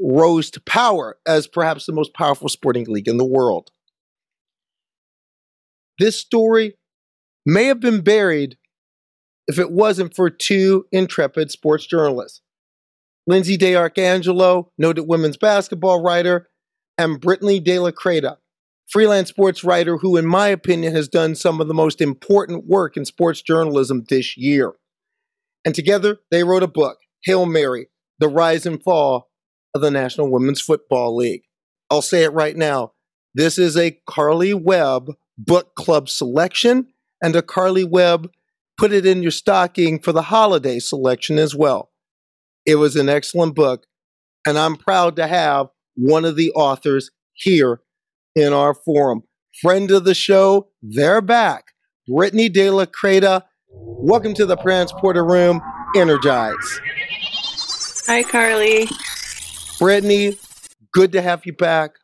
rose 0.03 0.51
to 0.51 0.61
power 0.61 1.17
as 1.25 1.47
perhaps 1.47 1.85
the 1.85 1.93
most 1.93 2.13
powerful 2.13 2.49
sporting 2.49 2.85
league 2.85 3.07
in 3.07 3.17
the 3.17 3.25
world. 3.25 3.71
This 5.97 6.19
story 6.19 6.75
may 7.45 7.65
have 7.65 7.79
been 7.79 8.01
buried 8.01 8.57
if 9.47 9.59
it 9.59 9.71
wasn't 9.71 10.15
for 10.15 10.29
two 10.29 10.85
intrepid 10.91 11.51
sports 11.51 11.85
journalists 11.85 12.41
Lyndsey 13.29 13.57
D'Arcangelo, 13.57 14.69
noted 14.77 15.03
women's 15.03 15.37
basketball 15.37 16.01
writer, 16.01 16.49
and 16.97 17.21
Britni 17.21 17.63
de 17.63 17.79
la 17.79 17.91
Cretaz, 17.91 18.37
freelance 18.87 19.29
sports 19.29 19.63
writer 19.63 19.97
who, 19.97 20.17
in 20.17 20.25
my 20.25 20.49
opinion, 20.49 20.93
has 20.93 21.07
done 21.07 21.35
some 21.35 21.61
of 21.61 21.69
the 21.69 21.73
most 21.73 22.01
important 22.01 22.67
work 22.67 22.97
in 22.97 23.05
sports 23.05 23.41
journalism 23.41 24.03
this 24.09 24.35
year. 24.35 24.73
And 25.63 25.73
together, 25.73 26.19
they 26.31 26.43
wrote 26.43 26.63
a 26.63 26.67
book, 26.67 26.97
Hail 27.23 27.45
Mary 27.45 27.87
The 28.19 28.27
Rise 28.27 28.65
and 28.65 28.83
Fall 28.83 29.29
of 29.73 29.81
the 29.81 29.91
National 29.91 30.31
Women's 30.31 30.61
Football 30.61 31.15
League. 31.15 31.43
I'll 31.89 32.01
say 32.01 32.23
it 32.23 32.33
right 32.33 32.55
now. 32.55 32.93
This 33.33 33.57
is 33.57 33.75
a 33.75 33.97
Karleigh 34.07 34.61
Webb 34.61 35.11
book 35.37 35.75
club 35.75 36.09
selection 36.09 36.87
and 37.21 37.35
a 37.35 37.41
Karleigh 37.41 37.89
Webb 37.89 38.29
put 38.77 38.91
it 38.91 39.05
in 39.05 39.21
your 39.21 39.31
stocking 39.31 39.99
for 39.99 40.11
the 40.11 40.23
holiday 40.23 40.79
selection 40.79 41.39
as 41.39 41.55
well. 41.55 41.91
It 42.65 42.75
was 42.75 42.95
an 42.95 43.09
excellent 43.09 43.55
book, 43.55 43.85
and 44.47 44.57
I'm 44.57 44.75
proud 44.75 45.15
to 45.17 45.27
have 45.27 45.67
one 45.95 46.25
of 46.25 46.35
the 46.35 46.51
authors 46.51 47.11
here 47.33 47.81
in 48.35 48.53
our 48.53 48.73
forum. 48.73 49.23
Friend 49.61 49.89
of 49.91 50.05
the 50.05 50.15
show, 50.15 50.69
they're 50.81 51.21
back. 51.21 51.65
Britni 52.09 52.51
de 52.51 52.69
la 52.69 52.85
Cretaz, 52.85 53.43
welcome 53.69 54.33
to 54.33 54.45
the 54.45 54.55
Transporter 54.57 55.25
Room. 55.25 55.61
Energize. 55.95 56.81
Hi, 58.07 58.23
Karleigh. 58.23 58.89
Britni, 59.83 60.39
good 60.93 61.11
to 61.11 61.21
have 61.21 61.45
you 61.45 61.51
back. 61.51 61.95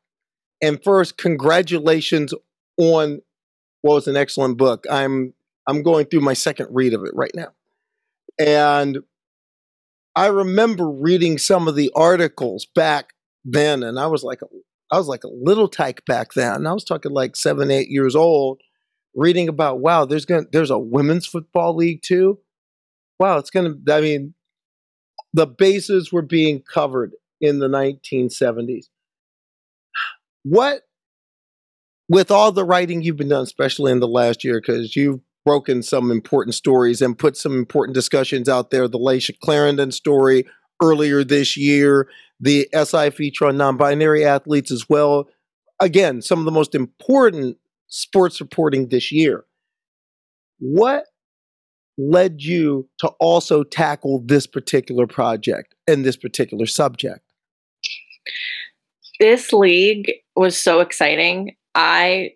And 0.61 0.83
first, 0.83 1.17
congratulations 1.17 2.33
on 2.75 3.21
what 3.83 3.93
was 3.93 4.07
an 4.09 4.17
excellent 4.17 4.57
book. 4.57 4.85
I'm 4.91 5.33
I'm 5.65 5.81
going 5.81 6.07
through 6.07 6.19
my 6.19 6.33
second 6.33 6.67
read 6.71 6.93
of 6.93 7.05
it 7.05 7.13
right 7.13 7.31
now. 7.33 7.53
And 8.37 8.99
I 10.13 10.27
remember 10.27 10.89
reading 10.89 11.37
some 11.37 11.69
of 11.69 11.75
the 11.75 11.89
articles 11.95 12.65
back 12.65 13.13
then, 13.45 13.81
and 13.81 13.97
I 13.97 14.07
was 14.07 14.23
like, 14.23 14.41
I 14.91 14.97
was 14.97 15.07
like 15.07 15.23
a 15.23 15.29
little 15.29 15.69
tyke 15.69 16.03
back 16.03 16.33
then. 16.33 16.67
I 16.67 16.73
was 16.73 16.83
talking 16.83 17.13
like 17.13 17.37
seven, 17.37 17.71
eight 17.71 17.87
years 17.87 18.13
old, 18.13 18.59
reading 19.15 19.47
about 19.47 19.79
wow, 19.79 20.03
there's 20.03 20.25
gonna 20.25 20.47
there's 20.51 20.69
a 20.69 20.77
women's 20.77 21.25
football 21.25 21.77
league 21.77 22.01
too. 22.01 22.39
Wow, 23.21 23.37
it's 23.37 23.49
gonna. 23.49 23.75
I 23.89 24.01
mean, 24.01 24.33
the 25.33 25.47
bases 25.47 26.11
were 26.11 26.21
being 26.21 26.61
covered 26.61 27.13
in 27.41 27.59
the 27.59 27.67
1970s. 27.67 28.85
What, 30.43 30.83
with 32.07 32.31
all 32.31 32.51
the 32.51 32.63
writing 32.63 33.01
you've 33.01 33.17
been 33.17 33.29
done, 33.29 33.43
especially 33.43 33.91
in 33.91 33.99
the 33.99 34.07
last 34.07 34.43
year, 34.43 34.59
because 34.59 34.95
you've 34.95 35.21
broken 35.45 35.81
some 35.81 36.11
important 36.11 36.53
stories 36.53 37.01
and 37.01 37.17
put 37.17 37.35
some 37.37 37.57
important 37.57 37.95
discussions 37.95 38.47
out 38.47 38.71
there. 38.71 38.87
The 38.87 38.99
Layshia 38.99 39.39
Clarendon 39.39 39.91
story 39.91 40.45
earlier 40.81 41.23
this 41.23 41.57
year, 41.57 42.07
the 42.39 42.67
SI 42.73 43.09
feature 43.09 43.45
on 43.45 43.57
non 43.57 43.77
binary 43.77 44.25
athletes 44.25 44.71
as 44.71 44.87
well. 44.89 45.27
Again, 45.79 46.21
some 46.21 46.39
of 46.39 46.45
the 46.45 46.51
most 46.51 46.75
important 46.75 47.57
sports 47.87 48.39
reporting 48.39 48.89
this 48.89 49.11
year. 49.11 49.45
What 50.59 51.05
led 51.97 52.41
you 52.41 52.87
to 52.99 53.07
also 53.19 53.63
tackle 53.63 54.21
this 54.25 54.45
particular 54.45 55.07
project 55.07 55.75
and 55.87 56.05
this 56.05 56.15
particular 56.15 56.65
subject? 56.65 57.28
This 59.19 59.51
league 59.51 60.11
was 60.35 60.57
so 60.57 60.79
exciting. 60.79 61.55
I 61.75 62.31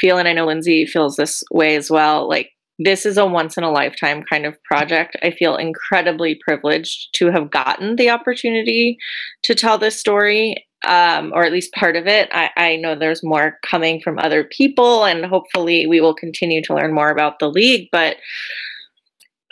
feel, 0.00 0.18
and 0.18 0.28
I 0.28 0.32
know 0.32 0.46
Lyndsey 0.46 0.88
feels 0.88 1.16
this 1.16 1.42
way 1.50 1.76
as 1.76 1.90
well, 1.90 2.28
like 2.28 2.50
this 2.82 3.04
is 3.04 3.18
a 3.18 3.26
once 3.26 3.58
in 3.58 3.62
a 3.62 3.70
lifetime 3.70 4.22
kind 4.22 4.46
of 4.46 4.60
project. 4.64 5.16
I 5.22 5.30
feel 5.30 5.56
incredibly 5.56 6.40
privileged 6.42 7.14
to 7.16 7.30
have 7.30 7.50
gotten 7.50 7.96
the 7.96 8.08
opportunity 8.08 8.96
to 9.42 9.54
tell 9.54 9.76
this 9.76 10.00
story, 10.00 10.66
um, 10.86 11.30
or 11.34 11.44
at 11.44 11.52
least 11.52 11.74
part 11.74 11.94
of 11.94 12.06
it. 12.06 12.30
I, 12.32 12.50
I 12.56 12.76
know 12.76 12.94
there's 12.94 13.22
more 13.22 13.58
coming 13.62 14.00
from 14.00 14.18
other 14.18 14.44
people, 14.44 15.04
and 15.04 15.26
hopefully, 15.26 15.86
we 15.86 16.00
will 16.00 16.14
continue 16.14 16.62
to 16.64 16.74
learn 16.74 16.94
more 16.94 17.10
about 17.10 17.38
the 17.38 17.50
league. 17.50 17.88
But 17.92 18.16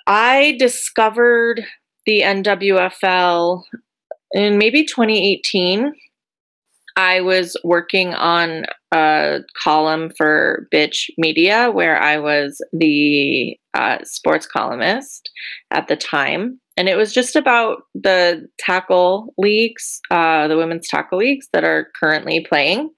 I 0.07 0.57
discovered 0.59 1.67
the 2.07 2.23
NWFL 2.23 3.63
in 4.33 4.57
maybe 4.57 4.85
2018 4.85 5.93
I 6.99 7.21
was 7.21 7.57
working 7.63 8.13
on 8.15 8.65
a 8.93 9.39
column 9.57 10.11
for 10.19 10.67
Bitch 10.75 11.09
Media 11.17 11.71
where 11.71 11.97
I 12.03 12.19
was 12.19 12.61
the 12.73 13.57
uh, 13.73 13.99
sports 14.03 14.47
columnist 14.47 15.31
at 15.71 15.87
the 15.87 15.95
time. 15.95 16.61
And 16.77 16.89
it 16.89 16.97
was 16.97 17.13
just 17.13 17.37
about 17.37 17.83
the 17.95 18.49
tackle 18.59 19.33
leagues, 19.39 20.01
uh, 20.11 20.49
the 20.49 20.57
women's 20.57 20.89
tackle 20.89 21.19
leagues 21.19 21.47
that 21.53 21.63
are 21.63 21.89
currently 21.99 22.45
playing. 22.45 22.91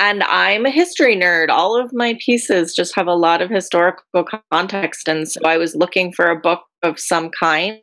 And 0.00 0.24
I'm 0.24 0.66
a 0.66 0.70
history 0.70 1.14
nerd. 1.14 1.50
All 1.50 1.80
of 1.80 1.92
my 1.92 2.18
pieces 2.24 2.74
just 2.74 2.96
have 2.96 3.06
a 3.06 3.14
lot 3.14 3.42
of 3.42 3.50
historical 3.50 4.24
context. 4.50 5.06
And 5.06 5.28
so 5.28 5.40
I 5.44 5.56
was 5.56 5.76
looking 5.76 6.12
for 6.12 6.26
a 6.26 6.40
book 6.40 6.62
of 6.82 6.98
some 6.98 7.30
kind 7.30 7.80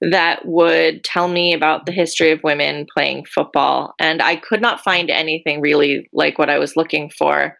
that 0.00 0.46
would 0.46 1.02
tell 1.04 1.28
me 1.28 1.52
about 1.52 1.86
the 1.86 1.92
history 1.92 2.30
of 2.30 2.42
women 2.42 2.86
playing 2.92 3.24
football. 3.24 3.94
And 3.98 4.22
I 4.22 4.36
could 4.36 4.60
not 4.60 4.80
find 4.80 5.10
anything 5.10 5.60
really 5.60 6.08
like 6.12 6.38
what 6.38 6.50
I 6.50 6.58
was 6.58 6.76
looking 6.76 7.10
for. 7.10 7.58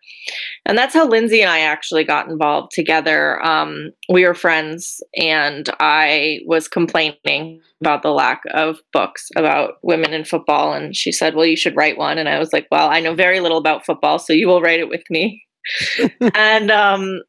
And 0.65 0.77
that's 0.77 0.95
how 0.95 1.09
Lyndsey 1.09 1.41
and 1.41 1.51
I 1.51 1.61
actually 1.61 2.05
got 2.05 2.29
involved 2.29 2.73
together. 2.73 3.45
Um, 3.45 3.91
we 4.09 4.25
were 4.25 4.35
friends, 4.35 5.03
and 5.17 5.69
I 5.81 6.41
was 6.47 6.69
complaining 6.69 7.61
about 7.81 8.03
the 8.03 8.13
lack 8.13 8.43
of 8.53 8.79
books 8.93 9.29
about 9.37 9.75
women 9.83 10.13
in 10.13 10.25
football. 10.25 10.73
And 10.73 10.95
she 10.95 11.13
said, 11.13 11.35
Well, 11.35 11.47
you 11.47 11.57
should 11.57 11.77
write 11.77 11.99
one. 11.99 12.19
And 12.19 12.29
I 12.29 12.39
was 12.39 12.53
like, 12.53 12.67
Well, 12.71 12.89
I 12.89 13.01
know 13.01 13.15
very 13.15 13.41
little 13.41 13.59
about 13.59 13.87
football, 13.87 14.19
so 14.19 14.33
you 14.33 14.47
will 14.47 14.61
write 14.61 14.81
it 14.81 14.89
with 14.89 15.05
me. 15.11 15.45
and 16.35 16.71
um, 16.71 17.23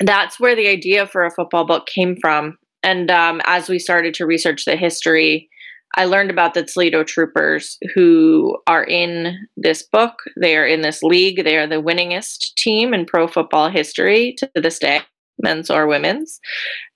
that's 0.00 0.38
where 0.38 0.54
the 0.54 0.68
idea 0.68 1.06
for 1.06 1.24
a 1.24 1.30
football 1.30 1.64
book 1.64 1.86
came 1.86 2.16
from. 2.20 2.58
And 2.86 3.10
um, 3.10 3.42
as 3.46 3.68
we 3.68 3.80
started 3.80 4.14
to 4.14 4.26
research 4.26 4.64
the 4.64 4.76
history, 4.76 5.50
I 5.96 6.04
learned 6.04 6.30
about 6.30 6.54
the 6.54 6.62
Toledo 6.62 7.02
Troopers 7.02 7.78
who 7.94 8.56
are 8.68 8.84
in 8.84 9.36
this 9.56 9.82
book. 9.82 10.20
They 10.40 10.56
are 10.56 10.66
in 10.66 10.82
this 10.82 11.02
league. 11.02 11.42
They 11.42 11.56
are 11.56 11.66
the 11.66 11.82
winningest 11.82 12.54
team 12.54 12.94
in 12.94 13.04
pro 13.04 13.26
football 13.26 13.70
history 13.70 14.36
to 14.38 14.48
this 14.54 14.78
day, 14.78 15.00
men's 15.42 15.68
or 15.68 15.88
women's. 15.88 16.38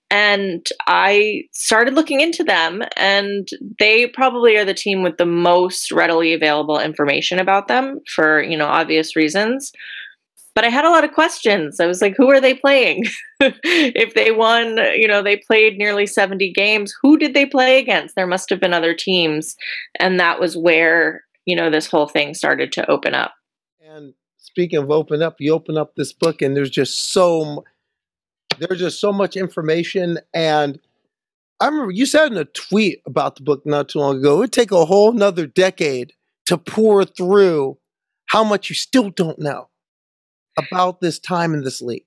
And 0.09 0.65
I 0.87 1.43
started 1.51 1.93
looking 1.93 2.21
into 2.21 2.43
them, 2.43 2.83
and 2.95 3.47
they 3.79 4.07
probably 4.07 4.57
are 4.57 4.65
the 4.65 4.73
team 4.73 5.03
with 5.03 5.17
the 5.17 5.25
most 5.25 5.91
readily 5.91 6.33
available 6.33 6.79
information 6.79 7.37
about 7.37 7.67
them 7.67 7.99
for, 8.15 8.41
you 8.41 8.57
know, 8.57 8.67
obvious 8.67 9.15
reasons 9.15 9.73
but 10.53 10.63
I 10.63 10.69
had 10.69 10.85
a 10.85 10.89
lot 10.89 11.03
of 11.03 11.13
questions. 11.13 11.79
I 11.79 11.87
was 11.87 12.01
like, 12.01 12.15
who 12.17 12.29
are 12.29 12.41
they 12.41 12.53
playing? 12.53 13.05
if 13.39 14.13
they 14.13 14.31
won, 14.31 14.77
you 14.95 15.07
know, 15.07 15.21
they 15.21 15.37
played 15.37 15.77
nearly 15.77 16.05
70 16.05 16.51
games, 16.53 16.93
who 17.01 17.17
did 17.17 17.33
they 17.33 17.45
play 17.45 17.79
against? 17.79 18.15
There 18.15 18.27
must 18.27 18.49
have 18.49 18.59
been 18.59 18.73
other 18.73 18.93
teams. 18.93 19.55
And 19.99 20.19
that 20.19 20.39
was 20.39 20.57
where, 20.57 21.23
you 21.45 21.55
know, 21.55 21.69
this 21.69 21.87
whole 21.87 22.07
thing 22.07 22.33
started 22.33 22.71
to 22.73 22.89
open 22.89 23.13
up. 23.13 23.33
And 23.81 24.13
speaking 24.37 24.79
of 24.79 24.91
open 24.91 25.21
up, 25.21 25.37
you 25.39 25.53
open 25.53 25.77
up 25.77 25.95
this 25.95 26.11
book 26.11 26.41
and 26.41 26.55
there's 26.55 26.69
just 26.69 27.11
so 27.11 27.63
there's 28.59 28.79
just 28.79 28.99
so 28.99 29.13
much 29.13 29.37
information 29.37 30.19
and 30.33 30.79
I 31.61 31.67
remember 31.67 31.91
you 31.91 32.05
said 32.05 32.31
in 32.31 32.37
a 32.37 32.45
tweet 32.45 33.01
about 33.05 33.35
the 33.35 33.43
book 33.43 33.65
not 33.65 33.89
too 33.89 33.99
long 33.99 34.17
ago, 34.17 34.35
it 34.35 34.39
would 34.39 34.51
take 34.51 34.71
a 34.71 34.85
whole 34.85 35.13
nother 35.13 35.45
decade 35.45 36.13
to 36.47 36.57
pour 36.57 37.05
through 37.05 37.77
how 38.25 38.43
much 38.43 38.69
you 38.69 38.75
still 38.75 39.09
don't 39.11 39.39
know 39.39 39.69
about 40.57 41.01
this 41.01 41.19
time 41.19 41.53
in 41.53 41.63
this 41.63 41.81
league? 41.81 42.05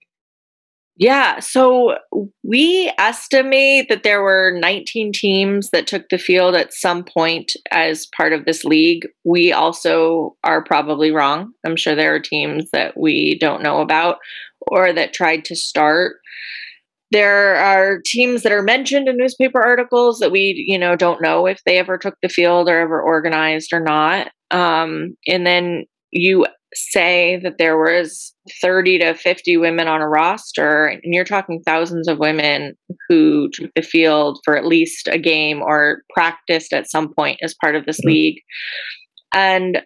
Yeah, 0.97 1.41
so 1.41 1.99
we 2.45 2.93
estimate 2.99 3.89
that 3.89 4.05
there 4.05 4.23
were 4.23 4.57
19 4.61 5.13
teams 5.13 5.71
that 5.71 5.89
took 5.89 6.09
the 6.09 6.19
field 6.19 6.55
at 6.55 6.73
some 6.73 7.03
point 7.03 7.57
as 7.73 8.07
part 8.17 8.33
of 8.33 8.45
this 8.45 8.65
league. 8.65 9.09
We 9.25 9.53
also 9.53 10.37
are 10.45 10.63
probably 10.63 11.11
wrong. 11.11 11.53
I'm 11.67 11.75
sure 11.75 11.97
there 11.97 12.15
are 12.15 12.21
teams 12.21 12.71
that 12.73 12.97
we 12.97 13.37
don't 13.41 13.63
know 13.63 13.81
about 13.81 14.19
or 14.69 14.93
that 14.93 15.13
tried 15.13 15.45
to 15.47 15.57
start. 15.57 16.17
There 17.11 17.57
are 17.57 18.01
teams 18.05 18.43
that 18.43 18.53
are 18.53 18.63
mentioned 18.63 19.09
in 19.09 19.17
newspaper 19.17 19.61
articles 19.61 20.21
that 20.21 20.31
we, 20.31 20.65
you 20.67 20.79
know, 20.79 20.95
don't 20.95 21.23
know 21.23 21.47
if 21.47 21.61
they 21.67 21.79
ever 21.79 21.99
took 21.99 22.15
the 22.23 22.29
field 22.29 22.69
or 22.69 22.79
ever 22.79 23.03
organized 23.03 23.73
or 23.73 23.81
not. 23.81 24.29
Um, 24.53 25.17
and 25.27 25.45
then 25.45 25.87
you 26.13 26.47
say 26.75 27.41
that 27.43 27.59
there 27.59 27.79
was 27.79 28.35
30 28.61 28.99
to 28.99 29.15
50 29.15 29.57
women 29.57 29.89
on 29.89 30.01
a 30.01 30.09
roster 30.09 30.87
and 30.87 31.15
you're 31.15 31.25
talking 31.25 31.63
thousands 31.65 32.09
of 32.09 32.19
women 32.19 32.75
who 33.09 33.49
took 33.51 33.71
the 33.75 33.83
field 33.83 34.39
for 34.45 34.57
at 34.57 34.67
least 34.67 35.09
a 35.09 35.19
game 35.19 35.63
or 35.63 36.03
practiced 36.13 36.73
at 36.73 36.91
some 36.91 37.13
point 37.13 37.39
as 37.43 37.55
part 37.61 37.75
of 37.77 37.87
this 37.87 38.01
mm-hmm. 38.01 38.11
league 38.11 38.41
and 39.33 39.83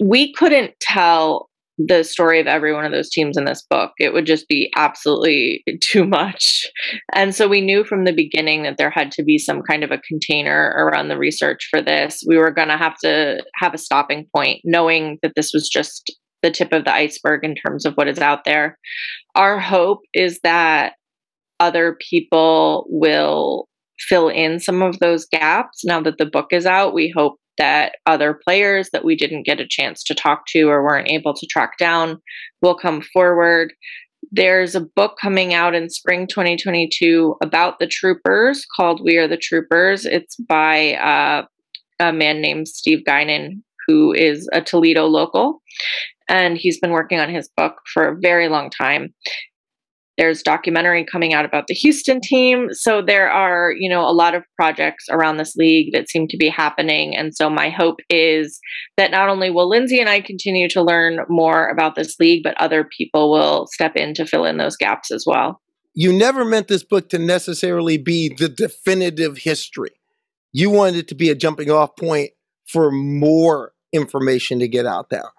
we 0.00 0.32
couldn't 0.32 0.72
tell 0.80 1.48
the 1.78 2.02
story 2.02 2.40
of 2.40 2.46
every 2.46 2.72
one 2.72 2.84
of 2.84 2.92
those 2.92 3.08
teams 3.08 3.36
in 3.36 3.44
this 3.44 3.62
book. 3.68 3.92
It 3.98 4.12
would 4.12 4.26
just 4.26 4.48
be 4.48 4.70
absolutely 4.76 5.64
too 5.80 6.04
much. 6.04 6.66
And 7.14 7.34
so 7.34 7.48
we 7.48 7.60
knew 7.60 7.84
from 7.84 8.04
the 8.04 8.12
beginning 8.12 8.62
that 8.62 8.76
there 8.76 8.90
had 8.90 9.10
to 9.12 9.22
be 9.22 9.38
some 9.38 9.62
kind 9.62 9.82
of 9.82 9.90
a 9.90 9.98
container 9.98 10.74
around 10.76 11.08
the 11.08 11.18
research 11.18 11.68
for 11.70 11.80
this. 11.80 12.22
We 12.26 12.36
were 12.36 12.50
going 12.50 12.68
to 12.68 12.76
have 12.76 12.96
to 12.98 13.42
have 13.56 13.74
a 13.74 13.78
stopping 13.78 14.26
point, 14.34 14.60
knowing 14.64 15.18
that 15.22 15.32
this 15.34 15.52
was 15.52 15.68
just 15.68 16.12
the 16.42 16.50
tip 16.50 16.72
of 16.72 16.84
the 16.84 16.92
iceberg 16.92 17.44
in 17.44 17.54
terms 17.54 17.86
of 17.86 17.94
what 17.94 18.08
is 18.08 18.18
out 18.18 18.44
there. 18.44 18.78
Our 19.34 19.58
hope 19.58 20.00
is 20.12 20.40
that 20.42 20.94
other 21.60 21.96
people 22.10 22.86
will 22.88 23.68
fill 24.08 24.28
in 24.28 24.58
some 24.58 24.82
of 24.82 24.98
those 24.98 25.26
gaps 25.26 25.84
now 25.84 26.00
that 26.00 26.18
the 26.18 26.26
book 26.26 26.48
is 26.50 26.66
out. 26.66 26.92
We 26.92 27.12
hope 27.14 27.36
that 27.58 27.96
other 28.06 28.34
players 28.34 28.90
that 28.92 29.04
we 29.04 29.16
didn't 29.16 29.44
get 29.44 29.60
a 29.60 29.66
chance 29.68 30.02
to 30.04 30.14
talk 30.14 30.46
to 30.48 30.68
or 30.68 30.82
weren't 30.82 31.08
able 31.08 31.34
to 31.34 31.46
track 31.46 31.76
down 31.78 32.20
will 32.60 32.74
come 32.74 33.02
forward. 33.12 33.72
There's 34.30 34.74
a 34.74 34.80
book 34.80 35.16
coming 35.20 35.52
out 35.52 35.74
in 35.74 35.90
spring 35.90 36.26
2022 36.26 37.36
about 37.42 37.78
the 37.78 37.86
troopers 37.86 38.66
called 38.76 39.02
We 39.04 39.18
Are 39.18 39.28
the 39.28 39.36
Troopers. 39.36 40.06
It's 40.06 40.36
by 40.36 40.94
uh, 40.94 41.44
a 42.00 42.12
man 42.12 42.40
named 42.40 42.68
Steve 42.68 43.02
Guinan, 43.06 43.62
who 43.86 44.12
is 44.12 44.48
a 44.52 44.60
Toledo 44.60 45.06
local. 45.06 45.60
And 46.28 46.56
he's 46.56 46.78
been 46.78 46.92
working 46.92 47.18
on 47.18 47.28
his 47.28 47.50
book 47.56 47.74
for 47.92 48.08
a 48.08 48.16
very 48.18 48.48
long 48.48 48.70
time 48.70 49.12
there's 50.18 50.42
documentary 50.42 51.04
coming 51.04 51.32
out 51.32 51.44
about 51.44 51.66
the 51.66 51.74
Houston 51.74 52.20
team. 52.20 52.68
So 52.72 53.00
there 53.00 53.30
are, 53.30 53.72
you 53.72 53.88
know, 53.88 54.02
a 54.02 54.12
lot 54.12 54.34
of 54.34 54.44
projects 54.56 55.06
around 55.10 55.38
this 55.38 55.56
league 55.56 55.92
that 55.92 56.10
seem 56.10 56.28
to 56.28 56.36
be 56.36 56.48
happening. 56.48 57.16
And 57.16 57.34
so 57.34 57.48
my 57.48 57.70
hope 57.70 58.00
is 58.10 58.60
that 58.96 59.10
not 59.10 59.28
only 59.28 59.50
will 59.50 59.70
Lyndsey 59.70 60.00
and 60.00 60.08
I 60.08 60.20
continue 60.20 60.68
to 60.68 60.82
learn 60.82 61.20
more 61.28 61.68
about 61.68 61.94
this 61.94 62.16
league, 62.20 62.42
but 62.42 62.60
other 62.60 62.84
people 62.84 63.30
will 63.30 63.66
step 63.68 63.96
in 63.96 64.12
to 64.14 64.26
fill 64.26 64.44
in 64.44 64.58
those 64.58 64.76
gaps 64.76 65.10
as 65.10 65.24
well. 65.26 65.60
You 65.94 66.12
never 66.12 66.44
meant 66.44 66.68
this 66.68 66.84
book 66.84 67.08
to 67.10 67.18
necessarily 67.18 67.98
be 67.98 68.34
the 68.34 68.48
definitive 68.48 69.38
history. 69.38 69.90
You 70.52 70.70
wanted 70.70 70.96
it 70.96 71.08
to 71.08 71.14
be 71.14 71.30
a 71.30 71.34
jumping 71.34 71.70
off 71.70 71.96
point 71.96 72.30
for 72.66 72.90
more 72.90 73.72
information 73.92 74.58
to 74.58 74.68
get 74.68 74.86
out 74.86 75.10
there. 75.10 75.30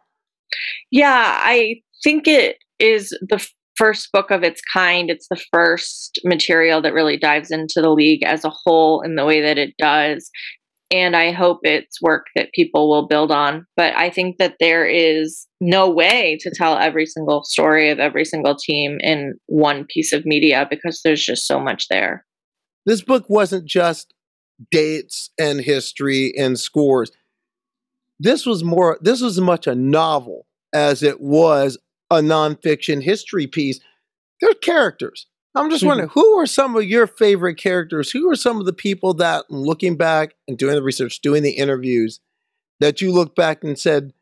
Yeah, 0.92 1.40
I 1.40 1.82
think 2.04 2.28
it 2.28 2.58
is 2.80 3.10
the 3.22 3.46
first 3.76 4.12
book 4.12 4.32
of 4.32 4.44
its 4.44 4.62
kind. 4.62 5.10
It's 5.10 5.28
the 5.30 5.42
first 5.52 6.20
material 6.24 6.82
that 6.82 6.94
really 6.94 7.18
dives 7.18 7.52
into 7.52 7.82
the 7.82 7.90
league 7.90 8.24
as 8.24 8.46
a 8.46 8.52
whole 8.52 9.02
in 9.02 9.16
the 9.16 9.26
way 9.26 9.42
that 9.42 9.58
it 9.58 9.76
does. 9.78 10.30
And 10.92 11.16
I 11.16 11.32
hope 11.32 11.62
it's 11.64 12.02
work 12.02 12.28
that 12.36 12.54
people 12.54 12.88
will 12.88 13.08
build 13.08 13.32
on. 13.32 13.66
But 13.76 13.96
I 13.96 14.12
think 14.12 14.38
that 14.38 14.58
there 14.60 14.86
is 14.86 15.48
no 15.60 15.90
way 15.90 16.38
to 16.42 16.52
tell 16.52 16.78
every 16.78 17.08
single 17.08 17.44
story 17.44 17.90
of 17.90 18.00
every 18.00 18.26
single 18.26 18.56
team 18.56 19.00
in 19.02 19.34
one 19.48 19.86
piece 19.86 20.14
of 20.14 20.26
media 20.26 20.68
because 20.70 21.02
there's 21.04 21.26
just 21.26 21.48
so 21.48 21.60
much 21.60 21.88
there. 21.88 22.26
This 22.86 23.02
book 23.02 23.26
wasn't 23.28 23.66
just 23.66 24.14
dates 24.72 25.32
and 25.40 25.62
history 25.62 26.34
and 26.38 26.60
scores. 26.60 27.12
This 28.20 28.46
was 28.46 28.64
more, 28.64 29.00
this 29.02 29.22
was 29.22 29.38
as 29.38 29.42
much 29.42 29.66
a 29.66 29.74
novel 29.74 30.46
as 30.74 31.02
it 31.02 31.20
was 31.20 31.78
a 32.14 32.22
nonfiction 32.22 33.02
history 33.02 33.48
piece, 33.48 33.80
they're 34.42 34.54
characters. 34.56 35.28
I'm 35.56 35.70
just 35.70 35.82
mm-hmm. 35.82 35.90
wondering 35.90 36.10
who 36.10 36.40
are 36.40 36.46
some 36.46 36.76
of 36.76 36.84
your 36.84 37.06
favorite 37.08 37.56
characters? 37.56 38.10
Who 38.12 38.30
are 38.30 38.36
some 38.36 38.60
of 38.60 38.66
the 38.66 38.74
people 38.74 39.14
that, 39.16 39.46
looking 39.50 39.98
back 39.98 40.36
and 40.48 40.58
doing 40.58 40.76
the 40.76 40.84
research, 40.84 41.22
doing 41.22 41.44
the 41.44 41.52
interviews, 41.52 42.20
that 42.80 43.02
you 43.02 43.12
look 43.12 43.36
back 43.36 43.64
and 43.64 43.78
said, 43.78 44.14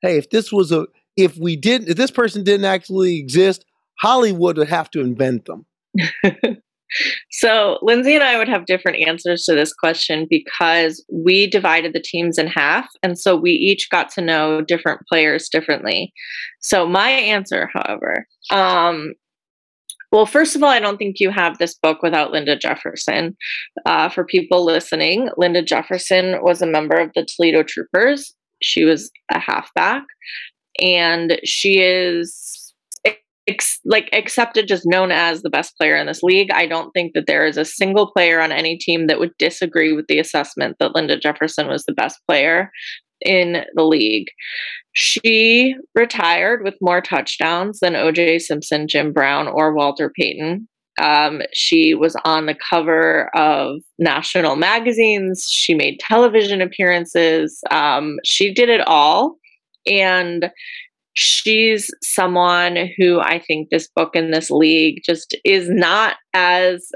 "Hey, 0.00 0.16
if 0.16 0.30
this 0.30 0.50
was 0.50 0.72
a, 0.72 0.86
if 1.16 1.36
we 1.36 1.56
didn't, 1.56 1.88
if 1.88 1.96
this 1.96 2.10
person 2.10 2.42
didn't 2.42 2.64
actually 2.64 3.18
exist, 3.18 3.66
Hollywood 3.98 4.56
would 4.56 4.68
have 4.68 4.90
to 4.92 5.00
invent 5.00 5.44
them." 5.44 5.66
So, 7.30 7.78
Lyndsey 7.82 8.14
and 8.14 8.22
I 8.22 8.38
would 8.38 8.48
have 8.48 8.66
different 8.66 9.06
answers 9.06 9.44
to 9.44 9.54
this 9.54 9.72
question 9.72 10.26
because 10.28 11.04
we 11.10 11.46
divided 11.46 11.92
the 11.92 12.00
teams 12.00 12.38
in 12.38 12.46
half. 12.46 12.88
And 13.02 13.18
so 13.18 13.36
we 13.36 13.52
each 13.52 13.90
got 13.90 14.10
to 14.12 14.20
know 14.20 14.60
different 14.60 15.00
players 15.08 15.48
differently. 15.48 16.12
So, 16.60 16.86
my 16.86 17.10
answer, 17.10 17.70
however, 17.72 18.26
um, 18.50 19.14
well, 20.12 20.26
first 20.26 20.54
of 20.54 20.62
all, 20.62 20.68
I 20.68 20.78
don't 20.78 20.98
think 20.98 21.20
you 21.20 21.30
have 21.30 21.56
this 21.56 21.74
book 21.74 22.02
without 22.02 22.32
Linda 22.32 22.54
Jefferson. 22.54 23.34
Uh, 23.86 24.10
for 24.10 24.24
people 24.24 24.62
listening, 24.62 25.30
Linda 25.38 25.62
Jefferson 25.62 26.36
was 26.42 26.60
a 26.60 26.66
member 26.66 26.96
of 26.96 27.10
the 27.14 27.24
Toledo 27.24 27.62
Troopers. 27.62 28.34
she 28.60 28.84
was 28.84 29.10
a 29.32 29.38
halfback, 29.38 30.04
and 30.80 31.40
she 31.44 31.80
is 31.80 32.61
ex- 33.48 33.80
like 33.84 34.08
accepted 34.12 34.68
just 34.68 34.84
known 34.86 35.10
as 35.10 35.42
the 35.42 35.50
best 35.50 35.76
player 35.76 35.96
in 35.96 36.06
this 36.06 36.22
league. 36.22 36.50
I 36.52 36.66
don't 36.66 36.90
think 36.92 37.12
that 37.14 37.26
there 37.26 37.46
is 37.46 37.56
a 37.56 37.64
single 37.64 38.10
player 38.10 38.40
on 38.40 38.52
any 38.52 38.76
team 38.76 39.06
that 39.06 39.18
would 39.18 39.36
disagree 39.38 39.92
with 39.92 40.06
the 40.08 40.18
assessment 40.18 40.76
that 40.78 40.94
Linda 40.94 41.18
Jefferson 41.18 41.68
was 41.68 41.84
the 41.84 41.92
best 41.92 42.18
player 42.26 42.70
in 43.24 43.64
the 43.74 43.84
league. 43.84 44.28
She 44.92 45.74
retired 45.94 46.64
with 46.64 46.74
more 46.80 47.00
touchdowns 47.00 47.80
than 47.80 47.94
OJ 47.94 48.40
Simpson, 48.40 48.86
Jim 48.88 49.12
Brown, 49.12 49.48
or 49.48 49.72
Walter 49.72 50.12
Payton. 50.14 50.68
Um, 51.00 51.40
she 51.54 51.94
was 51.94 52.14
on 52.24 52.44
the 52.44 52.54
cover 52.54 53.34
of 53.34 53.80
national 53.98 54.56
magazines. 54.56 55.48
She 55.50 55.74
made 55.74 55.98
television 56.00 56.60
appearances. 56.60 57.60
Um, 57.70 58.18
she 58.24 58.52
did 58.52 58.68
it 58.68 58.86
all. 58.86 59.36
And 59.86 60.50
she's 61.14 61.90
someone 62.02 62.90
who 62.96 63.20
I 63.20 63.38
think 63.38 63.68
this 63.68 63.88
book 63.88 64.16
and 64.16 64.32
this 64.32 64.50
league 64.50 65.02
just 65.04 65.36
is 65.44 65.68
not 65.68 66.16
as 66.34 66.90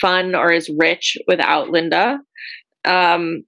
fun 0.00 0.34
or 0.34 0.52
as 0.52 0.70
rich 0.70 1.16
without 1.26 1.70
Linda. 1.70 2.18
Um, 2.84 3.44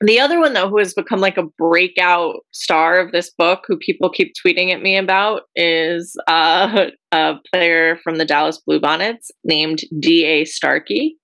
the 0.00 0.18
other 0.18 0.40
one, 0.40 0.52
though, 0.52 0.68
who 0.68 0.78
has 0.78 0.94
become 0.94 1.20
like 1.20 1.36
a 1.36 1.44
breakout 1.44 2.44
star 2.50 2.98
of 2.98 3.12
this 3.12 3.30
book, 3.30 3.64
who 3.66 3.76
people 3.76 4.10
keep 4.10 4.34
tweeting 4.34 4.72
at 4.72 4.82
me 4.82 4.96
about, 4.96 5.42
is 5.54 6.16
uh, 6.26 6.86
a 7.12 7.34
player 7.52 7.98
from 8.02 8.16
the 8.16 8.24
Dallas 8.24 8.60
Bluebonnets 8.68 9.30
named 9.44 9.82
D.A. 10.00 10.44
Starkey. 10.44 11.16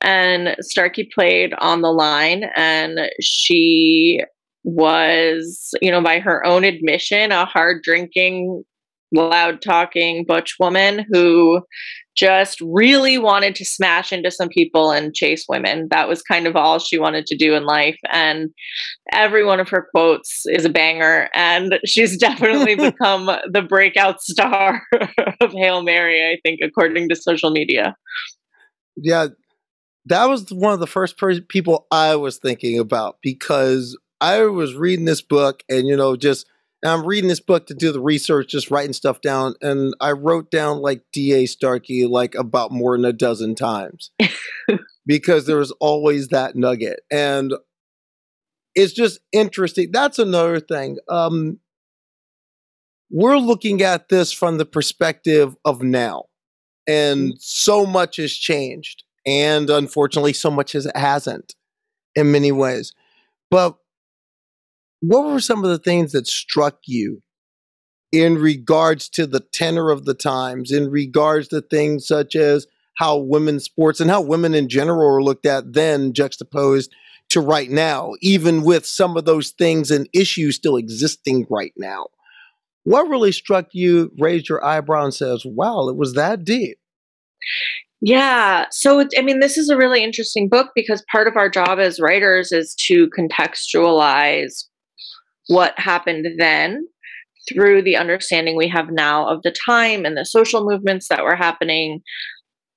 And 0.00 0.56
Starkey 0.60 1.10
played 1.14 1.52
on 1.58 1.82
the 1.82 1.92
line, 1.92 2.44
and 2.56 3.00
she 3.20 4.22
was, 4.64 5.70
you 5.80 5.90
know, 5.90 6.02
by 6.02 6.20
her 6.20 6.44
own 6.44 6.64
admission, 6.64 7.32
a 7.32 7.44
hard 7.44 7.82
drinking, 7.82 8.64
loud 9.12 9.60
talking 9.60 10.24
butch 10.24 10.56
woman 10.60 11.04
who 11.10 11.60
just 12.16 12.60
really 12.60 13.18
wanted 13.18 13.54
to 13.54 13.64
smash 13.64 14.12
into 14.12 14.30
some 14.30 14.48
people 14.48 14.90
and 14.90 15.14
chase 15.14 15.46
women. 15.48 15.88
That 15.90 16.08
was 16.08 16.22
kind 16.22 16.46
of 16.46 16.56
all 16.56 16.78
she 16.78 16.98
wanted 16.98 17.26
to 17.26 17.36
do 17.36 17.54
in 17.54 17.64
life. 17.64 17.98
And 18.12 18.50
every 19.12 19.44
one 19.44 19.58
of 19.58 19.68
her 19.70 19.88
quotes 19.90 20.42
is 20.46 20.64
a 20.64 20.68
banger. 20.68 21.28
And 21.32 21.78
she's 21.86 22.16
definitely 22.18 22.74
become 22.90 23.30
the 23.50 23.62
breakout 23.62 24.20
star 24.20 24.82
of 25.40 25.52
Hail 25.52 25.82
Mary, 25.82 26.22
I 26.30 26.38
think, 26.46 26.60
according 26.62 27.08
to 27.08 27.16
social 27.16 27.50
media. 27.50 27.96
Yeah, 28.96 29.28
that 30.06 30.28
was 30.28 30.50
one 30.52 30.72
of 30.72 30.80
the 30.80 30.86
first 30.86 31.16
per- 31.16 31.40
people 31.40 31.86
I 31.90 32.16
was 32.16 32.38
thinking 32.38 32.78
about 32.78 33.16
because 33.22 33.96
I 34.20 34.44
was 34.46 34.74
reading 34.74 35.04
this 35.04 35.22
book 35.22 35.62
and, 35.68 35.86
you 35.86 35.96
know, 35.96 36.16
just 36.16 36.46
I'm 36.84 37.04
reading 37.04 37.28
this 37.28 37.40
book 37.40 37.66
to 37.66 37.74
do 37.74 37.92
the 37.92 38.00
research, 38.00 38.48
just 38.48 38.70
writing 38.70 38.94
stuff 38.94 39.20
down, 39.20 39.54
and 39.60 39.94
I 40.00 40.12
wrote 40.12 40.50
down 40.50 40.78
like 40.78 41.02
D.A. 41.12 41.46
Starkey 41.46 42.06
like 42.06 42.34
about 42.34 42.72
more 42.72 42.96
than 42.96 43.04
a 43.04 43.12
dozen 43.12 43.54
times 43.54 44.10
because 45.06 45.46
there 45.46 45.58
was 45.58 45.72
always 45.72 46.28
that 46.28 46.56
nugget, 46.56 47.00
and 47.10 47.52
it's 48.74 48.94
just 48.94 49.20
interesting. 49.32 49.90
That's 49.92 50.18
another 50.18 50.58
thing. 50.58 50.96
Um, 51.08 51.58
we're 53.10 53.38
looking 53.38 53.82
at 53.82 54.08
this 54.08 54.32
from 54.32 54.56
the 54.56 54.66
perspective 54.66 55.56
of 55.66 55.82
now, 55.82 56.24
and 56.86 57.34
so 57.38 57.84
much 57.84 58.16
has 58.16 58.32
changed, 58.32 59.02
and 59.26 59.68
unfortunately, 59.68 60.32
so 60.32 60.50
much 60.50 60.72
has 60.72 60.90
hasn't 60.94 61.54
in 62.14 62.32
many 62.32 62.52
ways. 62.52 62.94
But 63.50 63.76
what 65.00 65.24
were 65.24 65.40
some 65.40 65.64
of 65.64 65.70
the 65.70 65.78
things 65.78 66.12
that 66.12 66.26
struck 66.26 66.78
you 66.86 67.22
in 68.12 68.36
regards 68.38 69.08
to 69.08 69.26
the 69.26 69.40
tenor 69.40 69.90
of 69.90 70.04
the 70.04 70.14
times, 70.14 70.72
in 70.72 70.90
regards 70.90 71.48
to 71.48 71.60
things 71.60 72.06
such 72.06 72.34
as 72.34 72.66
how 72.94 73.16
women's 73.16 73.64
sports 73.64 74.00
and 74.00 74.10
how 74.10 74.20
women 74.20 74.54
in 74.54 74.68
general 74.68 75.16
are 75.16 75.22
looked 75.22 75.46
at 75.46 75.72
then 75.72 76.12
juxtaposed 76.12 76.92
to 77.30 77.40
right 77.40 77.70
now, 77.70 78.12
even 78.20 78.62
with 78.62 78.84
some 78.84 79.16
of 79.16 79.24
those 79.24 79.50
things 79.50 79.90
and 79.90 80.08
issues 80.12 80.56
still 80.56 80.76
existing 80.76 81.46
right 81.48 81.72
now? 81.76 82.06
What 82.84 83.08
really 83.08 83.32
struck 83.32 83.68
you, 83.72 84.10
raised 84.18 84.48
your 84.48 84.64
eyebrow, 84.64 85.04
and 85.04 85.14
says, 85.14 85.44
wow, 85.44 85.88
it 85.88 85.96
was 85.96 86.14
that 86.14 86.44
deep? 86.44 86.78
Yeah. 88.00 88.66
So, 88.70 89.06
I 89.16 89.22
mean, 89.22 89.40
this 89.40 89.58
is 89.58 89.68
a 89.68 89.76
really 89.76 90.02
interesting 90.02 90.48
book 90.48 90.70
because 90.74 91.04
part 91.12 91.28
of 91.28 91.36
our 91.36 91.50
job 91.50 91.78
as 91.78 92.00
writers 92.00 92.50
is 92.50 92.74
to 92.76 93.08
contextualize 93.10 94.64
what 95.50 95.76
happened 95.76 96.26
then 96.38 96.86
through 97.48 97.82
the 97.82 97.96
understanding 97.96 98.56
we 98.56 98.68
have 98.68 98.90
now 98.90 99.28
of 99.28 99.42
the 99.42 99.54
time 99.66 100.04
and 100.04 100.16
the 100.16 100.24
social 100.24 100.64
movements 100.64 101.08
that 101.08 101.24
were 101.24 101.34
happening. 101.34 102.00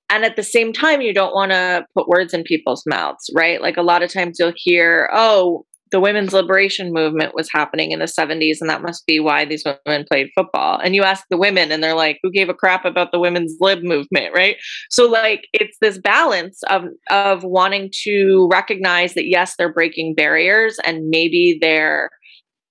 And 0.09 0.25
at 0.25 0.35
the 0.35 0.43
same 0.43 0.73
time, 0.73 1.01
you 1.01 1.13
don't 1.13 1.35
want 1.35 1.51
to 1.51 1.85
put 1.95 2.07
words 2.07 2.33
in 2.33 2.43
people's 2.43 2.83
mouths, 2.87 3.29
right? 3.35 3.61
Like 3.61 3.77
a 3.77 3.83
lot 3.83 4.01
of 4.01 4.11
times 4.11 4.37
you'll 4.39 4.53
hear, 4.55 5.09
oh, 5.13 5.65
the 5.91 5.99
women's 5.99 6.33
liberation 6.33 6.91
movement 6.91 7.35
was 7.35 7.51
happening 7.51 7.91
in 7.91 7.99
the 7.99 8.05
70s, 8.05 8.57
and 8.59 8.67
that 8.67 8.81
must 8.81 9.05
be 9.05 9.19
why 9.19 9.45
these 9.45 9.63
women 9.85 10.07
played 10.09 10.29
football. 10.35 10.79
And 10.79 10.95
you 10.95 11.03
ask 11.03 11.23
the 11.29 11.37
women, 11.37 11.71
and 11.71 11.83
they're 11.83 11.93
like, 11.93 12.19
who 12.23 12.31
gave 12.31 12.49
a 12.49 12.53
crap 12.55 12.83
about 12.83 13.11
the 13.11 13.19
women's 13.19 13.55
lib 13.59 13.83
movement, 13.83 14.33
right? 14.33 14.55
So, 14.89 15.07
like, 15.07 15.47
it's 15.53 15.77
this 15.81 15.99
balance 15.99 16.63
of, 16.63 16.85
of 17.11 17.43
wanting 17.43 17.91
to 18.05 18.49
recognize 18.51 19.13
that, 19.13 19.27
yes, 19.27 19.53
they're 19.55 19.71
breaking 19.71 20.15
barriers, 20.15 20.79
and 20.83 21.09
maybe 21.09 21.59
they're 21.61 22.09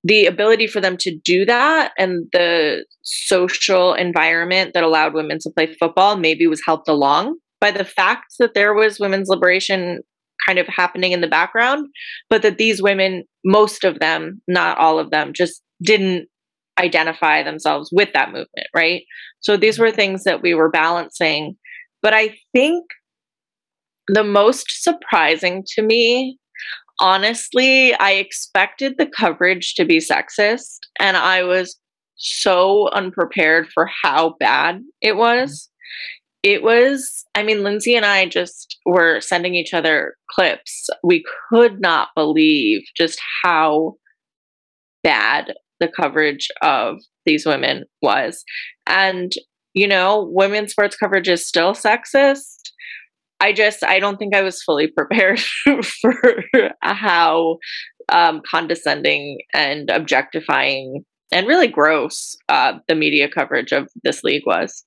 the 0.05 0.27
ability 0.27 0.67
for 0.67 0.81
them 0.81 0.97
to 0.97 1.17
do 1.17 1.45
that 1.45 1.93
and 1.97 2.27
the 2.33 2.85
social 3.03 3.95
environment 3.95 4.75
that 4.75 4.83
allowed 4.83 5.15
women 5.15 5.39
to 5.41 5.51
play 5.51 5.67
football 5.75 6.17
maybe 6.17 6.47
was 6.47 6.63
helped 6.65 6.89
along 6.89 7.37
by 7.61 7.71
the 7.71 7.85
fact 7.85 8.35
that 8.41 8.55
there 8.55 8.75
was 8.75 8.99
women's 8.99 9.29
liberation 9.29 10.01
kind 10.45 10.59
of 10.59 10.67
happening 10.67 11.13
in 11.13 11.21
the 11.21 11.29
background, 11.29 11.87
but 12.29 12.43
that 12.43 12.59
these 12.59 12.83
women, 12.83 13.23
most 13.45 13.85
of 13.85 14.01
them, 14.01 14.43
not 14.49 14.77
all 14.79 14.99
of 14.99 15.11
them, 15.11 15.33
just 15.33 15.63
didn't 15.81 16.29
identify 16.81 17.43
themselves 17.43 17.91
with 17.93 18.13
that 18.15 18.29
movement, 18.29 18.67
right? 18.75 19.03
So 19.41 19.57
these 19.57 19.79
were 19.79 19.93
things 19.93 20.25
that 20.25 20.43
we 20.43 20.55
were 20.55 20.71
balancing. 20.71 21.57
But 22.01 22.15
I 22.15 22.37
think 22.53 22.85
the 24.09 24.25
most 24.25 24.83
surprising 24.83 25.63
to 25.75 25.83
me 25.83 26.39
honestly, 27.01 27.95
I 27.95 28.13
expected 28.13 28.97
the 28.99 29.07
coverage 29.07 29.75
to 29.75 29.85
be 29.85 29.99
sexist, 29.99 30.79
and 30.99 31.17
I 31.17 31.43
was 31.43 31.79
so 32.17 32.89
unprepared 32.91 33.69
for 33.69 33.89
how 34.03 34.37
bad 34.39 34.81
it 35.01 35.17
was. 35.17 35.69
It 36.43 36.63
was, 36.63 37.25
I 37.35 37.43
mean, 37.43 37.59
Lyndsey 37.59 37.97
and 37.97 38.05
I 38.05 38.27
just 38.27 38.79
were 38.85 39.21
sending 39.21 39.55
each 39.55 39.75
other 39.75 40.17
clips. 40.31 40.89
We 41.05 41.25
could 41.49 41.81
not 41.81 42.09
believe 42.17 42.83
just 42.97 43.21
how 43.45 43.95
bad 45.05 45.55
the 45.79 45.89
coverage 45.89 46.49
of 46.63 46.99
these 47.27 47.47
women 47.47 47.85
was. 48.03 48.45
And, 48.87 49.33
you 49.75 49.87
know, 49.87 50.29
women's 50.33 50.73
sports 50.73 50.97
coverage 50.97 51.29
is 51.29 51.47
still 51.47 51.75
sexist 51.75 52.72
I 53.43 53.53
just 53.53 53.83
I 53.83 53.99
don't 53.99 54.19
think 54.19 54.37
I 54.37 54.43
was 54.43 54.63
fully 54.63 54.87
prepared 54.87 55.41
for 56.01 56.45
how 56.81 57.59
um, 58.09 58.41
condescending 58.49 59.41
and 59.53 59.91
objectifying 59.91 61.05
and 61.33 61.49
really 61.49 61.67
gross 61.67 62.37
uh, 62.49 62.75
the 62.87 62.95
media 62.95 63.29
coverage 63.29 63.73
of 63.73 63.89
this 64.05 64.23
league 64.23 64.47
was. 64.47 64.85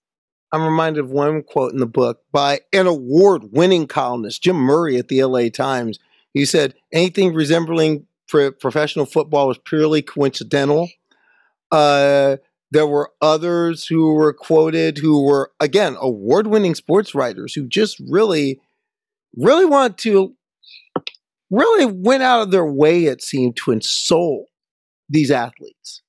I'm 0.54 0.64
reminded 0.64 1.04
of 1.04 1.12
one 1.12 1.44
quote 1.44 1.74
in 1.74 1.80
the 1.80 1.86
book 1.86 2.22
by 2.32 2.62
an 2.72 2.88
award 2.88 3.44
winning 3.52 3.88
columnist, 3.88 4.42
Jim 4.42 4.56
Murray 4.56 4.96
at 4.98 5.10
the 5.10 5.22
LA 5.22 5.50
Times. 5.50 6.00
He 6.34 6.46
said, 6.46 6.76
anything 6.94 7.34
resembling 7.34 8.08
professional 8.28 9.06
football 9.06 9.50
was 9.50 9.58
purely 9.58 10.02
coincidental. 10.02 10.90
Uh, 11.72 12.38
there 12.72 12.88
were 12.88 13.12
others 13.22 13.86
who 13.86 14.14
were 14.14 14.34
quoted 14.34 14.98
who 14.98 15.24
were, 15.24 15.52
again, 15.60 15.96
award 16.00 16.48
winning 16.48 16.76
sports 16.76 17.16
writers 17.16 17.54
who 17.54 17.68
just 17.68 18.02
really, 18.10 18.60
really 19.36 19.66
want 19.66 19.98
to, 20.00 20.36
really 21.50 21.86
went 21.86 22.24
out 22.24 22.42
of 22.42 22.52
their 22.52 22.66
way, 22.66 23.06
it 23.06 23.22
seemed, 23.22 23.56
to 23.58 23.72
insult 23.72 24.48
these 25.08 25.32
athletes. 25.32 26.02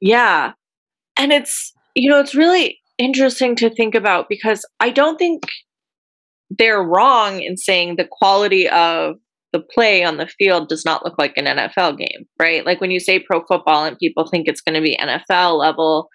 Yeah. 0.00 0.52
And 1.16 1.32
it's, 1.32 1.72
you 1.94 2.08
know, 2.08 2.20
it's 2.20 2.34
really 2.34 2.78
interesting 2.98 3.56
to 3.56 3.70
think 3.70 3.94
about 3.94 4.28
because 4.28 4.64
I 4.78 4.90
don't 4.90 5.16
think 5.16 5.44
they're 6.50 6.82
wrong 6.82 7.40
in 7.40 7.56
saying 7.56 7.96
the 7.96 8.08
quality 8.10 8.68
of 8.68 9.16
the 9.52 9.60
play 9.60 10.04
on 10.04 10.18
the 10.18 10.26
field 10.26 10.68
does 10.68 10.84
not 10.84 11.04
look 11.04 11.14
like 11.18 11.36
an 11.36 11.46
NFL 11.46 11.98
game, 11.98 12.26
right? 12.40 12.64
Like 12.66 12.80
when 12.80 12.90
you 12.90 13.00
say 13.00 13.18
pro 13.18 13.42
football 13.46 13.84
and 13.84 13.98
people 13.98 14.26
think 14.26 14.46
it's 14.46 14.60
going 14.60 14.74
to 14.74 14.80
be 14.80 14.98
NFL 15.00 15.58
level, 15.58 16.08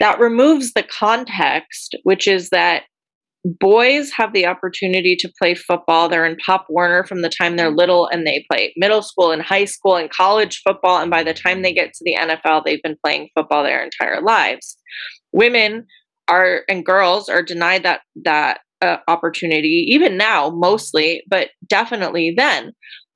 that 0.00 0.18
removes 0.18 0.72
the 0.72 0.82
context, 0.82 1.94
which 2.02 2.26
is 2.26 2.50
that 2.50 2.84
boys 3.44 4.10
have 4.10 4.32
the 4.32 4.46
opportunity 4.46 5.16
to 5.16 5.32
play 5.38 5.54
football. 5.54 6.08
They're 6.08 6.24
in 6.24 6.36
Pop 6.44 6.66
Warner 6.70 7.04
from 7.04 7.22
the 7.22 7.28
time 7.28 7.56
they're 7.56 7.70
little 7.70 8.06
and 8.06 8.26
they 8.26 8.44
play 8.50 8.72
middle 8.76 9.02
school 9.02 9.30
and 9.30 9.42
high 9.42 9.66
school 9.66 9.96
and 9.96 10.10
college 10.10 10.62
football. 10.66 11.00
And 11.00 11.10
by 11.10 11.22
the 11.22 11.34
time 11.34 11.62
they 11.62 11.74
get 11.74 11.92
to 11.92 12.04
the 12.04 12.16
NFL, 12.18 12.64
they've 12.64 12.82
been 12.82 12.96
playing 13.04 13.28
football 13.34 13.62
their 13.62 13.84
entire 13.84 14.22
lives. 14.22 14.76
Women 15.32 15.86
are 16.28 16.62
and 16.70 16.86
girls 16.86 17.28
are 17.28 17.42
denied 17.42 17.82
that 17.82 18.00
that 18.24 18.60
uh, 18.84 18.98
opportunity 19.08 19.86
even 19.88 20.16
now 20.16 20.50
mostly 20.50 21.22
but 21.28 21.50
definitely 21.66 22.34
then. 22.36 22.72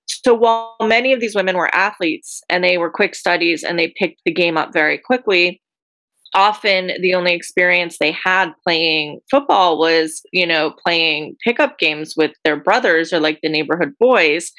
So 0.07 0.33
while 0.35 0.75
many 0.81 1.13
of 1.13 1.21
these 1.21 1.35
women 1.35 1.57
were 1.57 1.75
athletes 1.75 2.43
and 2.49 2.65
they 2.65 2.79
were 2.79 2.91
quick 2.91 3.15
studies 3.15 3.63
and 3.63 3.79
they 3.79 3.93
picked 3.99 4.23
the 4.25 4.33
game 4.33 4.57
up 4.57 4.73
very 4.73 4.99
quickly 4.99 5.61
often 6.35 6.93
the 7.01 7.15
only 7.15 7.33
experience 7.33 7.97
they 7.99 8.13
had 8.13 8.51
playing 8.65 9.21
football 9.31 9.79
was 9.79 10.23
you 10.33 10.47
know 10.47 10.75
playing 10.85 11.37
pickup 11.45 11.79
games 11.79 12.15
with 12.17 12.33
their 12.45 12.57
brothers 12.57 13.13
or 13.13 13.21
like 13.21 13.41
the 13.43 13.49
neighborhood 13.49 13.93
boys. 13.99 14.53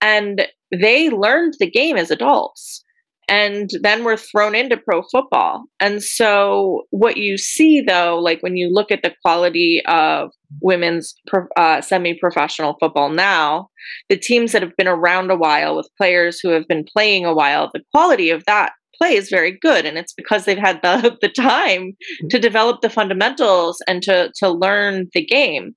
And 0.00 0.46
they 0.72 1.10
learned 1.10 1.54
the 1.58 1.70
game 1.70 1.96
as 1.96 2.10
adults 2.10 2.84
and 3.28 3.70
then 3.82 4.04
we're 4.04 4.16
thrown 4.16 4.54
into 4.54 4.76
pro 4.76 5.02
football. 5.02 5.64
And 5.80 6.02
so 6.02 6.82
what 6.90 7.16
you 7.16 7.36
see 7.36 7.80
though 7.80 8.18
like 8.18 8.42
when 8.42 8.56
you 8.56 8.72
look 8.72 8.90
at 8.90 9.02
the 9.02 9.14
quality 9.22 9.82
of 9.86 10.30
women's 10.60 11.14
uh, 11.56 11.80
semi-professional 11.80 12.76
football 12.80 13.10
now 13.10 13.68
the 14.08 14.16
teams 14.16 14.52
that 14.52 14.62
have 14.62 14.76
been 14.76 14.88
around 14.88 15.30
a 15.30 15.36
while 15.36 15.76
with 15.76 15.90
players 15.98 16.40
who 16.40 16.48
have 16.48 16.66
been 16.66 16.84
playing 16.84 17.24
a 17.24 17.34
while 17.34 17.70
the 17.72 17.82
quality 17.92 18.30
of 18.30 18.44
that 18.46 18.72
play 18.98 19.14
is 19.14 19.30
very 19.30 19.52
good. 19.52 19.86
And 19.86 19.96
it's 19.96 20.12
because 20.12 20.44
they've 20.44 20.58
had 20.58 20.80
the, 20.82 21.16
the 21.22 21.28
time 21.28 21.92
to 22.30 22.38
develop 22.38 22.80
the 22.80 22.90
fundamentals 22.90 23.80
and 23.86 24.02
to 24.02 24.30
to 24.36 24.50
learn 24.50 25.08
the 25.14 25.24
game. 25.24 25.74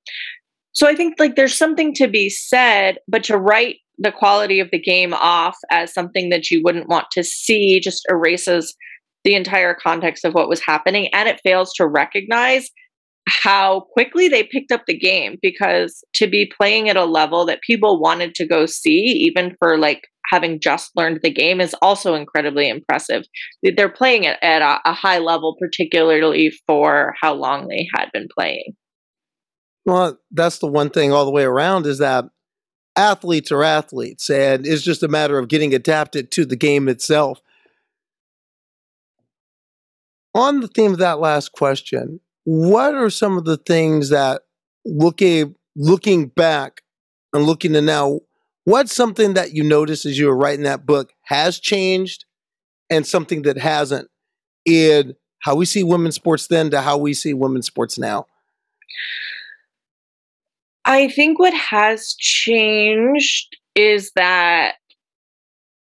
So 0.74 0.88
i 0.88 0.96
think 0.96 1.16
like 1.20 1.36
there's 1.36 1.54
something 1.54 1.94
to 1.96 2.08
be 2.08 2.30
said 2.30 2.98
but 3.08 3.26
to 3.26 3.38
write 3.38 3.78
the 4.02 4.12
quality 4.12 4.60
of 4.60 4.70
the 4.72 4.80
game 4.80 5.14
off 5.14 5.58
as 5.70 5.94
something 5.94 6.30
that 6.30 6.50
you 6.50 6.62
wouldn't 6.64 6.90
want 6.90 7.06
to 7.12 7.24
see 7.24 7.80
just 7.80 8.04
erases 8.10 8.76
the 9.24 9.36
entire 9.36 9.76
context 9.76 10.26
of 10.26 10.34
what 10.34 10.50
was 10.50 10.60
happening 10.60 11.08
and 11.14 11.30
it 11.30 11.40
fails 11.44 11.72
to 11.74 11.88
recognize 11.88 12.70
how 13.30 13.82
quickly 13.94 14.28
they 14.28 14.44
picked 14.44 14.72
up 14.72 14.82
the 14.88 14.98
game 14.98 15.38
because 15.44 16.04
to 16.14 16.28
be 16.28 16.52
playing 16.58 16.90
at 16.90 16.98
a 16.98 17.06
level 17.06 17.46
that 17.46 17.62
people 17.62 18.02
wanted 18.02 18.34
to 18.34 18.48
go 18.48 18.66
see 18.66 19.00
even 19.30 19.56
for 19.60 19.78
like 19.78 20.02
having 20.32 20.60
just 20.60 20.92
learned 20.96 21.20
the 21.22 21.32
game 21.32 21.62
is 21.62 21.76
also 21.82 22.16
incredibly 22.16 22.70
impressive. 22.70 23.24
They're 23.62 23.90
playing 23.90 24.24
it 24.24 24.38
at 24.42 24.62
a, 24.62 24.80
a 24.90 24.94
high 24.94 25.20
level, 25.20 25.56
particularly 25.60 26.52
for 26.66 27.14
how 27.22 27.34
long 27.34 27.68
they 27.68 27.88
had 27.94 28.10
been 28.14 28.28
playing. 28.36 28.74
Well, 29.86 30.18
that's 30.32 30.60
the 30.60 30.68
one 30.68 30.90
thing 30.90 31.12
all 31.12 31.26
the 31.26 31.32
way 31.32 31.44
around 31.44 31.86
is 31.86 31.98
that 32.00 32.26
athletes 32.96 33.52
are 33.52 33.64
athletes, 33.64 34.30
and 34.30 34.66
it's 34.66 34.84
just 34.84 35.04
a 35.04 35.08
matter 35.08 35.38
of 35.38 35.48
getting 35.48 35.74
adapted 35.74 36.32
to 36.32 36.46
the 36.46 36.56
game 36.56 36.88
itself. 36.88 37.42
On 40.34 40.62
the 40.62 40.68
theme 40.68 40.94
of 40.94 40.98
that 41.00 41.20
last 41.20 41.52
question, 41.52 42.20
what 42.44 42.96
are 42.96 43.10
some 43.10 43.38
of 43.38 43.46
the 43.46 43.58
things 43.58 44.10
that 44.10 44.44
looking 44.86 45.56
looking 45.76 46.28
back 46.28 46.82
and 47.34 47.44
looking 47.44 47.74
to 47.74 47.82
now 47.82 48.20
what's 48.66 48.94
something 48.94 49.34
that 49.36 49.54
you 49.54 49.64
noticed 49.64 50.06
as 50.06 50.18
you 50.18 50.28
were 50.28 50.36
writing 50.36 50.64
that 50.64 50.86
book 50.86 51.14
has 51.24 51.60
changed 51.60 52.26
and 52.90 53.06
something 53.06 53.44
that 53.44 53.58
hasn't 53.58 54.10
in 54.66 55.16
how 55.40 55.56
we 55.56 55.66
see 55.66 55.84
women's 55.84 56.16
sports 56.16 56.48
then 56.48 56.70
to 56.70 56.82
how 56.82 56.98
we 56.98 57.14
see 57.14 57.34
women's 57.34 57.68
sports 57.68 57.98
now? 57.98 58.26
I 60.86 61.10
think 61.10 61.40
what 61.40 61.54
has 61.54 62.16
changed 62.20 63.56
is 63.76 64.12
that 64.16 64.76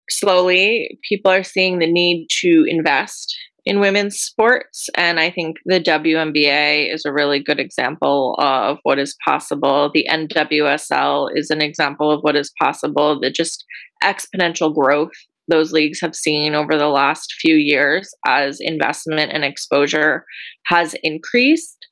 slowly 0.09 0.99
people 1.07 1.31
are 1.31 1.43
seeing 1.43 1.79
the 1.79 1.91
need 1.91 2.27
to 2.41 2.65
invest 2.67 3.37
in 3.65 3.81
women's 3.81 4.17
sports. 4.17 4.89
And 4.95 5.19
I 5.19 5.29
think 5.29 5.57
the 5.65 5.81
WNBA 5.81 6.93
is 6.93 7.03
a 7.03 7.11
really 7.11 7.43
good 7.43 7.59
example 7.59 8.35
of 8.39 8.77
what 8.83 8.97
is 8.97 9.15
possible. 9.25 9.91
The 9.93 10.07
NWSL 10.09 11.29
is 11.35 11.49
an 11.49 11.61
example 11.61 12.09
of 12.09 12.21
what 12.21 12.37
is 12.37 12.51
possible. 12.59 13.19
The 13.19 13.29
just 13.29 13.65
exponential 14.03 14.73
growth 14.73 15.11
those 15.49 15.71
leagues 15.71 16.01
have 16.01 16.15
seen 16.15 16.55
over 16.55 16.77
the 16.77 16.87
last 16.87 17.33
few 17.39 17.55
years 17.55 18.13
as 18.25 18.59
investment 18.59 19.31
and 19.33 19.43
exposure 19.43 20.25
has 20.65 20.95
increased. 21.03 21.87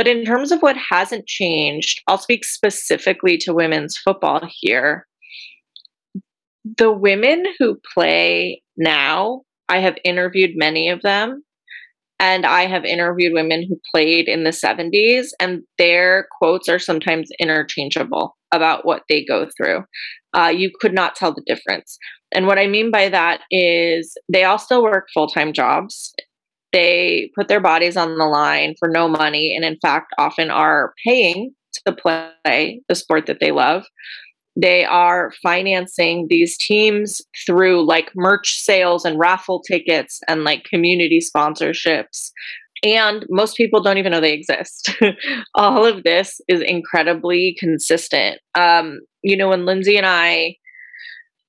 But 0.00 0.08
in 0.08 0.24
terms 0.24 0.50
of 0.50 0.62
what 0.62 0.78
hasn't 0.78 1.26
changed, 1.26 2.00
I'll 2.08 2.16
speak 2.16 2.42
specifically 2.42 3.36
to 3.36 3.52
women's 3.52 3.98
football 3.98 4.40
here. 4.48 5.06
The 6.78 6.90
women 6.90 7.44
who 7.58 7.78
play 7.92 8.62
now 8.78 9.42
I 9.68 9.80
have 9.80 9.98
interviewed 10.02 10.52
many 10.54 10.88
of 10.88 11.02
them. 11.02 11.44
And 12.18 12.46
I 12.46 12.64
have 12.64 12.86
interviewed 12.86 13.34
women 13.34 13.66
who 13.68 13.78
played 13.94 14.26
in 14.26 14.44
the 14.44 14.50
70s, 14.50 15.28
and 15.38 15.64
their 15.76 16.28
quotes 16.38 16.66
are 16.70 16.78
sometimes 16.78 17.28
interchangeable 17.38 18.38
about 18.52 18.86
what 18.86 19.02
they 19.10 19.22
go 19.22 19.48
through. 19.54 19.84
Uh, 20.32 20.48
you 20.48 20.70
could 20.80 20.94
not 20.94 21.14
tell 21.14 21.34
the 21.34 21.44
difference. 21.44 21.98
And 22.34 22.46
what 22.46 22.58
I 22.58 22.66
mean 22.66 22.90
by 22.90 23.10
that 23.10 23.42
is 23.50 24.16
they 24.32 24.44
all 24.44 24.58
still 24.58 24.82
work 24.82 25.08
full 25.12 25.26
time 25.26 25.52
jobs. 25.52 26.14
They 26.72 27.30
put 27.34 27.48
their 27.48 27.60
bodies 27.60 27.96
on 27.96 28.16
the 28.16 28.24
line 28.24 28.74
for 28.78 28.88
no 28.88 29.08
money, 29.08 29.54
and 29.54 29.64
in 29.64 29.78
fact, 29.80 30.12
often 30.18 30.50
are 30.50 30.94
paying 31.04 31.54
to 31.86 31.92
play 31.92 32.80
the 32.88 32.94
sport 32.94 33.26
that 33.26 33.40
they 33.40 33.52
love. 33.52 33.84
They 34.56 34.84
are 34.84 35.32
financing 35.42 36.26
these 36.28 36.58
teams 36.58 37.22
through 37.46 37.86
like 37.86 38.10
merch 38.14 38.58
sales 38.58 39.04
and 39.04 39.18
raffle 39.18 39.62
tickets 39.62 40.20
and 40.28 40.44
like 40.44 40.64
community 40.64 41.20
sponsorships. 41.20 42.30
And 42.82 43.24
most 43.28 43.56
people 43.56 43.82
don't 43.82 43.98
even 43.98 44.10
know 44.10 44.20
they 44.20 44.32
exist. 44.32 44.90
All 45.54 45.84
of 45.84 46.02
this 46.02 46.40
is 46.48 46.60
incredibly 46.62 47.56
consistent. 47.60 48.40
Um, 48.54 49.00
you 49.22 49.36
know 49.36 49.48
when 49.48 49.62
lyndsey 49.62 49.96
and 49.96 50.06
i 50.06 50.56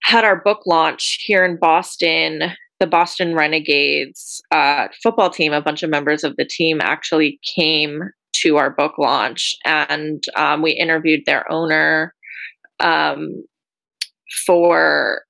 had 0.03 0.23
our 0.23 0.41
book 0.41 0.61
launch 0.65 1.19
here 1.21 1.45
in 1.45 1.57
boston 1.57 2.51
the 2.81 2.87
boston 2.87 3.33
renegades 3.33 4.41
uh, 4.51 4.87
football 5.01 5.29
team 5.29 5.53
a 5.53 5.61
bunch 5.61 5.83
of 5.83 5.89
members 5.89 6.25
of 6.25 6.35
the 6.35 6.45
team 6.45 6.79
actually 6.81 7.39
came 7.55 8.01
to 8.33 8.57
our 8.57 8.69
book 8.69 8.97
launch 8.97 9.55
and 9.65 10.23
um, 10.35 10.61
we 10.61 10.71
interviewed 10.71 11.21
their 11.25 11.49
owner 11.51 12.13
um, 12.79 13.43
for 14.45 15.21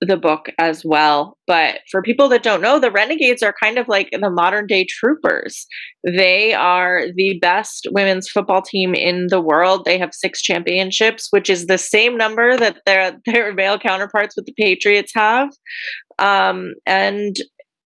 the 0.00 0.16
book 0.16 0.48
as 0.58 0.84
well. 0.84 1.36
But 1.46 1.80
for 1.90 2.02
people 2.02 2.28
that 2.28 2.42
don't 2.42 2.60
know, 2.60 2.78
the 2.78 2.90
Renegades 2.90 3.42
are 3.42 3.54
kind 3.60 3.78
of 3.78 3.88
like 3.88 4.08
the 4.12 4.30
modern 4.30 4.66
day 4.66 4.84
troopers. 4.88 5.66
They 6.04 6.54
are 6.54 7.06
the 7.14 7.38
best 7.40 7.88
women's 7.90 8.28
football 8.28 8.62
team 8.62 8.94
in 8.94 9.26
the 9.28 9.40
world. 9.40 9.84
They 9.84 9.98
have 9.98 10.14
six 10.14 10.40
championships, 10.40 11.28
which 11.30 11.50
is 11.50 11.66
the 11.66 11.78
same 11.78 12.16
number 12.16 12.56
that 12.56 12.78
their 12.86 13.18
their 13.26 13.52
male 13.52 13.78
counterparts 13.78 14.36
with 14.36 14.46
the 14.46 14.54
Patriots 14.56 15.12
have. 15.14 15.48
Um, 16.18 16.74
and 16.86 17.36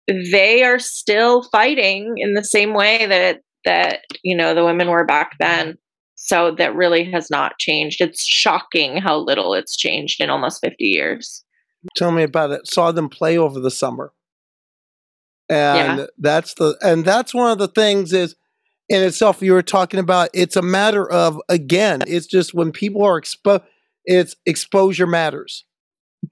they 0.08 0.62
are 0.64 0.78
still 0.78 1.42
fighting 1.44 2.14
in 2.16 2.34
the 2.34 2.44
same 2.44 2.74
way 2.74 3.06
that 3.06 3.42
that 3.64 4.00
you 4.22 4.36
know 4.36 4.54
the 4.54 4.64
women 4.64 4.88
were 4.88 5.04
back 5.04 5.36
then. 5.38 5.76
So 6.16 6.50
that 6.52 6.74
really 6.74 7.10
has 7.12 7.30
not 7.30 7.58
changed. 7.58 8.00
It's 8.00 8.24
shocking 8.24 8.98
how 8.98 9.18
little 9.18 9.54
it's 9.54 9.76
changed 9.76 10.20
in 10.20 10.28
almost 10.28 10.60
50 10.60 10.84
years. 10.84 11.44
Tell 11.96 12.12
me 12.12 12.22
about 12.22 12.50
it. 12.50 12.66
Saw 12.66 12.92
them 12.92 13.08
play 13.08 13.38
over 13.38 13.58
the 13.58 13.70
summer. 13.70 14.12
And 15.48 15.98
yeah. 15.98 16.06
that's 16.18 16.54
the 16.54 16.76
and 16.82 17.04
that's 17.04 17.34
one 17.34 17.50
of 17.50 17.58
the 17.58 17.68
things 17.68 18.12
is 18.12 18.36
in 18.88 19.02
itself 19.02 19.42
you 19.42 19.52
were 19.52 19.62
talking 19.62 19.98
about 19.98 20.30
it's 20.32 20.56
a 20.56 20.62
matter 20.62 21.10
of 21.10 21.40
again, 21.48 22.02
it's 22.06 22.26
just 22.26 22.54
when 22.54 22.70
people 22.70 23.02
are 23.02 23.18
exposed 23.18 23.62
it's 24.04 24.36
exposure 24.46 25.06
matters. 25.06 25.64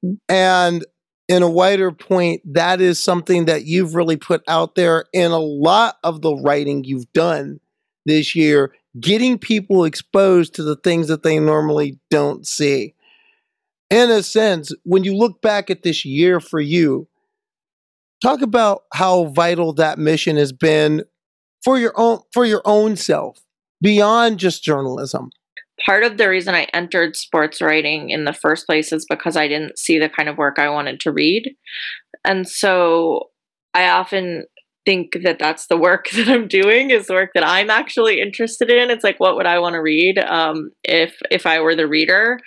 Mm-hmm. 0.05 0.15
And 0.29 0.85
in 1.29 1.43
a 1.43 1.51
wider 1.51 1.93
point, 1.93 2.41
that 2.55 2.81
is 2.81 2.99
something 2.99 3.45
that 3.45 3.65
you've 3.65 3.95
really 3.95 4.17
put 4.17 4.43
out 4.49 4.75
there 4.75 5.05
in 5.13 5.31
a 5.31 5.39
lot 5.39 5.97
of 6.03 6.23
the 6.23 6.35
writing 6.35 6.85
you've 6.85 7.13
done 7.13 7.61
this 8.07 8.35
year 8.35 8.73
getting 8.99 9.39
people 9.39 9.85
exposed 9.85 10.55
to 10.55 10.63
the 10.63 10.77
things 10.77 11.09
that 11.09 11.23
they 11.23 11.39
normally 11.39 11.99
don't 12.11 12.47
see. 12.47 12.95
In 13.91 14.11
a 14.11 14.23
sense, 14.23 14.73
when 14.85 15.05
you 15.05 15.15
look 15.15 15.41
back 15.41 15.71
at 15.71 15.83
this 15.83 16.05
year 16.05 16.41
for 16.41 16.61
you, 16.61 17.09
talk 18.23 18.43
about 18.43 18.83
how 18.93 19.27
vital 19.27 19.73
that 19.75 19.99
mission 19.99 20.37
has 20.37 20.53
been 20.53 21.05
for 21.63 21.79
your 21.79 21.93
own 21.97 22.21
for 22.33 22.45
your 22.45 22.63
own 22.65 22.97
self 22.97 23.39
beyond 23.81 24.39
just 24.39 24.63
journalism. 24.63 25.31
Part 25.85 26.03
of 26.03 26.17
the 26.17 26.29
reason 26.29 26.55
I 26.55 26.67
entered 26.75 27.17
sports 27.17 27.61
writing 27.61 28.11
in 28.11 28.25
the 28.25 28.33
first 28.33 28.67
place 28.67 28.93
is 28.93 29.07
because 29.09 29.37
I 29.37 29.49
didn't 29.49 29.79
see 29.79 29.99
the 29.99 30.09
kind 30.09 30.29
of 30.29 30.37
work 30.37 30.59
I 30.59 30.69
wanted 30.71 31.01
to 31.01 31.13
read. 31.13 31.55
And 32.25 32.49
so 32.49 33.31
I 33.75 33.89
often 33.89 34.45
think 34.89 35.19
that 35.23 35.39
that's 35.39 35.67
the 35.67 35.77
work 35.77 36.09
that 36.15 36.29
I'm 36.29 36.49
doing 36.49 36.91
is 36.91 37.07
the 37.07 37.15
work 37.15 37.31
that 37.35 37.47
I'm 37.47 37.71
actually 37.71 38.21
interested 38.21 38.71
in. 38.71 38.91
It's 38.91 39.05
like 39.05 39.21
what 39.21 39.37
would 39.37 39.47
I 39.47 39.59
want 39.59 39.75
to 39.75 39.83
read 39.83 40.19
um, 40.19 40.71
if 40.83 41.17
if 41.31 41.47
I 41.47 41.61
were 41.61 41.75
the 41.75 41.87
reader, 41.87 42.41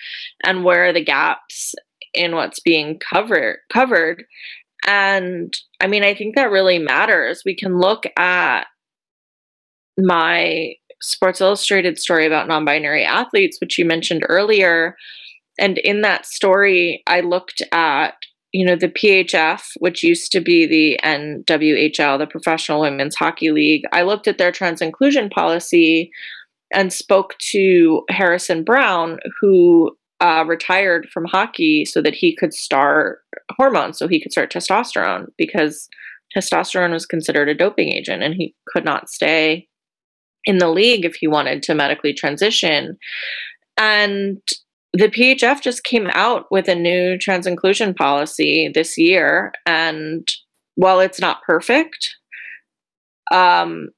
and 0.44 0.64
where 0.64 0.88
are 0.88 0.94
the 0.94 1.04
gaps 1.04 1.76
in 2.14 2.36
what's 2.36 2.60
being 2.60 3.00
covered 3.00 3.60
covered. 3.72 4.26
And 4.88 5.56
I 5.80 5.88
mean, 5.88 6.04
I 6.04 6.16
think 6.16 6.36
that 6.36 6.50
really 6.50 6.80
matters. 6.80 7.44
We 7.46 7.56
can 7.56 7.80
look 7.80 8.06
at 8.18 8.66
my 10.00 10.74
Sports 11.02 11.42
Illustrated 11.42 12.00
story 12.00 12.26
about 12.26 12.48
non 12.48 12.66
binary 12.66 13.04
athletes, 13.04 13.60
which 13.60 13.78
you 13.78 13.86
mentioned 13.86 14.26
earlier. 14.30 14.96
And 15.60 15.78
in 15.78 16.02
that 16.02 16.26
story, 16.26 17.04
I 17.08 17.22
looked 17.22 17.62
at 17.72 18.16
you 18.52 18.66
know, 18.66 18.76
the 18.76 18.90
PHF, 18.90 19.72
which 19.80 20.04
used 20.04 20.32
to 20.34 20.42
be 20.42 20.66
the 20.66 21.00
NWHL, 21.04 22.18
the 22.18 22.28
Professional 22.28 22.82
Women's 22.82 23.16
Hockey 23.16 23.52
League, 23.52 23.84
I 23.94 24.02
looked 24.02 24.28
at 24.28 24.38
their 24.38 24.52
trans 24.52 24.82
inclusion 24.82 25.30
policy 25.30 26.12
and 26.74 26.92
spoke 26.92 27.38
to 27.38 28.04
Harrison 28.10 28.64
Browne, 28.64 29.20
who 29.40 29.96
uh, 30.20 30.44
retired 30.46 31.08
from 31.10 31.26
hockey 31.26 31.86
so 31.86 32.02
that 32.02 32.14
he 32.14 32.36
could 32.36 32.54
start 32.54 33.20
hormones, 33.52 33.98
so 33.98 34.08
he 34.08 34.22
could 34.22 34.32
start 34.32 34.52
testosterone 34.52 35.28
because 35.38 35.90
testosterone 36.36 36.92
was 36.92 37.06
considered 37.06 37.50
a 37.50 37.56
doping 37.56 37.90
agent 37.90 38.22
and 38.22 38.36
he 38.36 38.54
could 38.68 38.86
not 38.86 39.10
stay 39.10 39.68
in 40.46 40.58
the 40.58 40.70
league 40.70 41.06
if 41.06 41.16
he 41.16 41.28
wanted 41.28 41.64
to 41.64 41.76
medically 41.76 42.14
transition. 42.14 42.98
And 43.78 44.42
the 44.94 45.08
PHF 45.08 45.62
just 45.62 45.84
came 45.84 46.08
out 46.14 46.46
with 46.52 46.68
a 46.68 46.76
new 46.76 47.18
trans 47.18 47.48
inclusion 47.48 47.94
policy 47.94 48.70
this 48.74 48.98
year, 48.98 49.54
and 49.66 50.28
while 50.76 51.00
it's 51.00 51.20
not 51.20 51.44
perfect, 51.44 52.16
um, 53.32 53.90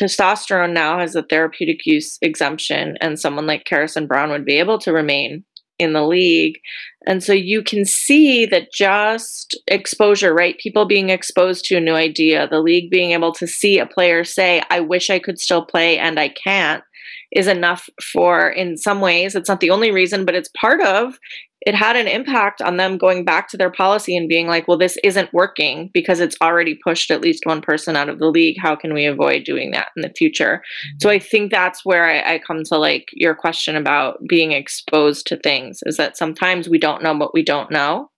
testosterone 0.00 0.72
now 0.72 0.98
has 0.98 1.14
a 1.14 1.22
therapeutic 1.22 1.86
use 1.86 2.18
exemption, 2.22 2.96
and 3.00 3.18
someone 3.18 3.46
like 3.46 3.66
Harrison 3.68 4.06
Browne 4.06 4.30
would 4.30 4.44
be 4.44 4.58
able 4.58 4.78
to 4.78 4.92
remain 4.92 5.44
in 5.80 5.92
the 5.92 6.06
league. 6.06 6.60
And 7.06 7.22
so 7.22 7.32
you 7.32 7.62
can 7.62 7.84
see 7.84 8.44
that 8.46 8.72
just 8.72 9.58
exposure, 9.66 10.34
right? 10.34 10.58
People 10.58 10.84
being 10.84 11.08
exposed 11.08 11.64
to 11.64 11.76
a 11.76 11.80
new 11.80 11.94
idea, 11.94 12.46
the 12.46 12.60
league 12.60 12.90
being 12.90 13.12
able 13.12 13.32
to 13.32 13.46
see 13.46 13.78
a 13.78 13.86
player 13.86 14.22
say, 14.22 14.62
I 14.70 14.80
wish 14.80 15.08
I 15.08 15.18
could 15.18 15.40
still 15.40 15.64
play 15.64 15.98
and 15.98 16.20
I 16.20 16.28
can't, 16.28 16.84
is 17.32 17.46
enough 17.46 17.88
for, 18.12 18.48
in 18.48 18.76
some 18.76 19.00
ways, 19.00 19.34
it's 19.34 19.48
not 19.48 19.60
the 19.60 19.70
only 19.70 19.90
reason, 19.90 20.24
but 20.24 20.34
it's 20.34 20.50
part 20.60 20.80
of 20.80 21.18
it 21.66 21.74
had 21.74 21.94
an 21.96 22.08
impact 22.08 22.62
on 22.62 22.78
them 22.78 22.96
going 22.96 23.24
back 23.24 23.48
to 23.48 23.56
their 23.56 23.70
policy 23.70 24.16
and 24.16 24.28
being 24.28 24.46
like, 24.46 24.66
well, 24.66 24.78
this 24.78 24.96
isn't 25.04 25.32
working 25.32 25.90
because 25.92 26.18
it's 26.18 26.36
already 26.40 26.78
pushed 26.82 27.10
at 27.10 27.20
least 27.20 27.44
one 27.44 27.60
person 27.60 27.96
out 27.96 28.08
of 28.08 28.18
the 28.18 28.28
league. 28.28 28.56
How 28.58 28.74
can 28.74 28.94
we 28.94 29.04
avoid 29.04 29.44
doing 29.44 29.70
that 29.72 29.88
in 29.94 30.02
the 30.02 30.12
future? 30.16 30.62
So 31.00 31.10
I 31.10 31.18
think 31.18 31.50
that's 31.50 31.84
where 31.84 32.06
I, 32.06 32.34
I, 32.34 32.38
come 32.38 32.64
to 32.64 32.78
like 32.78 33.10
your 33.12 33.34
question 33.34 33.76
about 33.76 34.18
being 34.26 34.52
exposed 34.52 35.26
to 35.26 35.36
things 35.36 35.80
is 35.84 35.98
that 35.98 36.16
sometimes 36.16 36.68
we 36.68 36.78
don't 36.78 37.02
know 37.02 37.14
what 37.14 37.34
we 37.34 37.42
don't 37.42 37.70
know. 37.70 38.10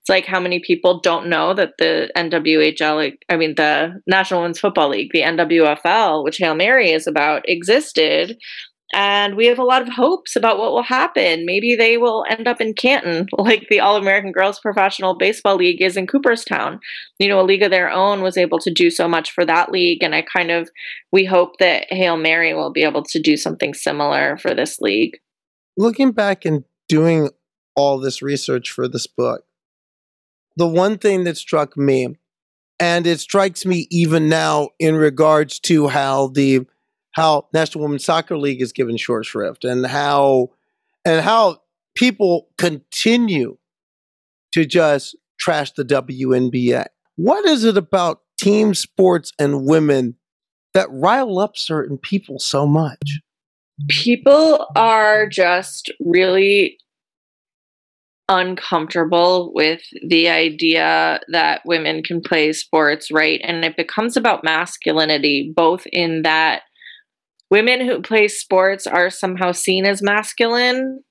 It's 0.00 0.08
like 0.08 0.26
how 0.26 0.40
many 0.40 0.60
people 0.60 1.00
don't 1.00 1.28
know 1.28 1.54
that 1.54 1.74
the 1.78 2.10
NWHL, 2.16 3.16
I 3.28 3.36
mean, 3.36 3.54
the 3.56 4.00
National 4.06 4.40
Women's 4.40 4.60
Football 4.60 4.90
League, 4.90 5.10
the 5.12 5.22
NWFL, 5.22 6.24
which 6.24 6.38
Hail 6.38 6.54
Mary 6.54 6.90
is 6.90 7.06
about, 7.06 7.48
existed. 7.48 8.36
And 8.92 9.34
we 9.34 9.46
have 9.46 9.58
a 9.58 9.64
lot 9.64 9.82
of 9.82 9.88
hopes 9.88 10.36
about 10.36 10.56
what 10.56 10.70
will 10.70 10.84
happen. 10.84 11.44
Maybe 11.44 11.74
they 11.74 11.96
will 11.96 12.24
end 12.30 12.46
up 12.46 12.60
in 12.60 12.74
Canton, 12.74 13.26
like 13.38 13.66
the 13.68 13.80
All 13.80 13.96
American 13.96 14.30
Girls 14.30 14.60
Professional 14.60 15.16
Baseball 15.16 15.56
League 15.56 15.82
is 15.82 15.96
in 15.96 16.06
Cooperstown. 16.06 16.78
You 17.18 17.28
know, 17.28 17.40
a 17.40 17.42
league 17.42 17.62
of 17.62 17.72
their 17.72 17.90
own 17.90 18.22
was 18.22 18.36
able 18.36 18.60
to 18.60 18.72
do 18.72 18.90
so 18.90 19.08
much 19.08 19.32
for 19.32 19.44
that 19.44 19.72
league. 19.72 20.02
And 20.02 20.14
I 20.14 20.22
kind 20.22 20.52
of, 20.52 20.70
we 21.10 21.24
hope 21.24 21.58
that 21.58 21.92
Hail 21.92 22.16
Mary 22.16 22.54
will 22.54 22.70
be 22.70 22.84
able 22.84 23.02
to 23.04 23.20
do 23.20 23.36
something 23.36 23.74
similar 23.74 24.36
for 24.38 24.54
this 24.54 24.80
league. 24.80 25.18
Looking 25.76 26.12
back 26.12 26.44
and 26.44 26.64
doing 26.88 27.30
all 27.74 27.98
this 27.98 28.22
research 28.22 28.70
for 28.70 28.86
this 28.86 29.08
book, 29.08 29.44
the 30.56 30.68
one 30.68 30.98
thing 30.98 31.24
that 31.24 31.36
struck 31.36 31.76
me, 31.76 32.16
and 32.80 33.06
it 33.06 33.20
strikes 33.20 33.64
me 33.64 33.86
even 33.90 34.28
now 34.28 34.70
in 34.78 34.96
regards 34.96 35.58
to 35.60 35.88
how 35.88 36.28
the 36.28 36.66
how 37.12 37.46
National 37.52 37.84
Women's 37.84 38.04
Soccer 38.04 38.36
League 38.36 38.60
is 38.60 38.72
given 38.72 38.96
short 38.96 39.24
shrift 39.24 39.64
and 39.64 39.86
how 39.86 40.50
and 41.04 41.20
how 41.20 41.58
people 41.94 42.48
continue 42.58 43.56
to 44.52 44.64
just 44.64 45.16
trash 45.38 45.72
the 45.72 45.84
WNBA. 45.84 46.86
What 47.16 47.46
is 47.46 47.64
it 47.64 47.76
about 47.76 48.20
team 48.38 48.74
sports 48.74 49.32
and 49.38 49.66
women 49.66 50.16
that 50.74 50.88
rile 50.90 51.38
up 51.38 51.56
certain 51.56 51.98
people 51.98 52.38
so 52.38 52.66
much? 52.66 53.20
People 53.88 54.66
are 54.76 55.28
just 55.28 55.90
really 56.00 56.78
uncomfortable 58.28 59.52
with 59.54 59.82
the 60.06 60.28
idea 60.28 61.20
that 61.28 61.60
women 61.64 62.02
can 62.02 62.20
play 62.20 62.52
sports, 62.52 63.10
right? 63.10 63.40
And 63.44 63.64
it 63.64 63.76
becomes 63.76 64.16
about 64.16 64.44
masculinity, 64.44 65.52
both 65.54 65.86
in 65.92 66.22
that 66.22 66.62
women 67.50 67.86
who 67.86 68.00
play 68.00 68.28
sports 68.28 68.86
are 68.86 69.10
somehow 69.10 69.52
seen 69.52 69.86
as 69.86 70.02
masculine 70.02 71.02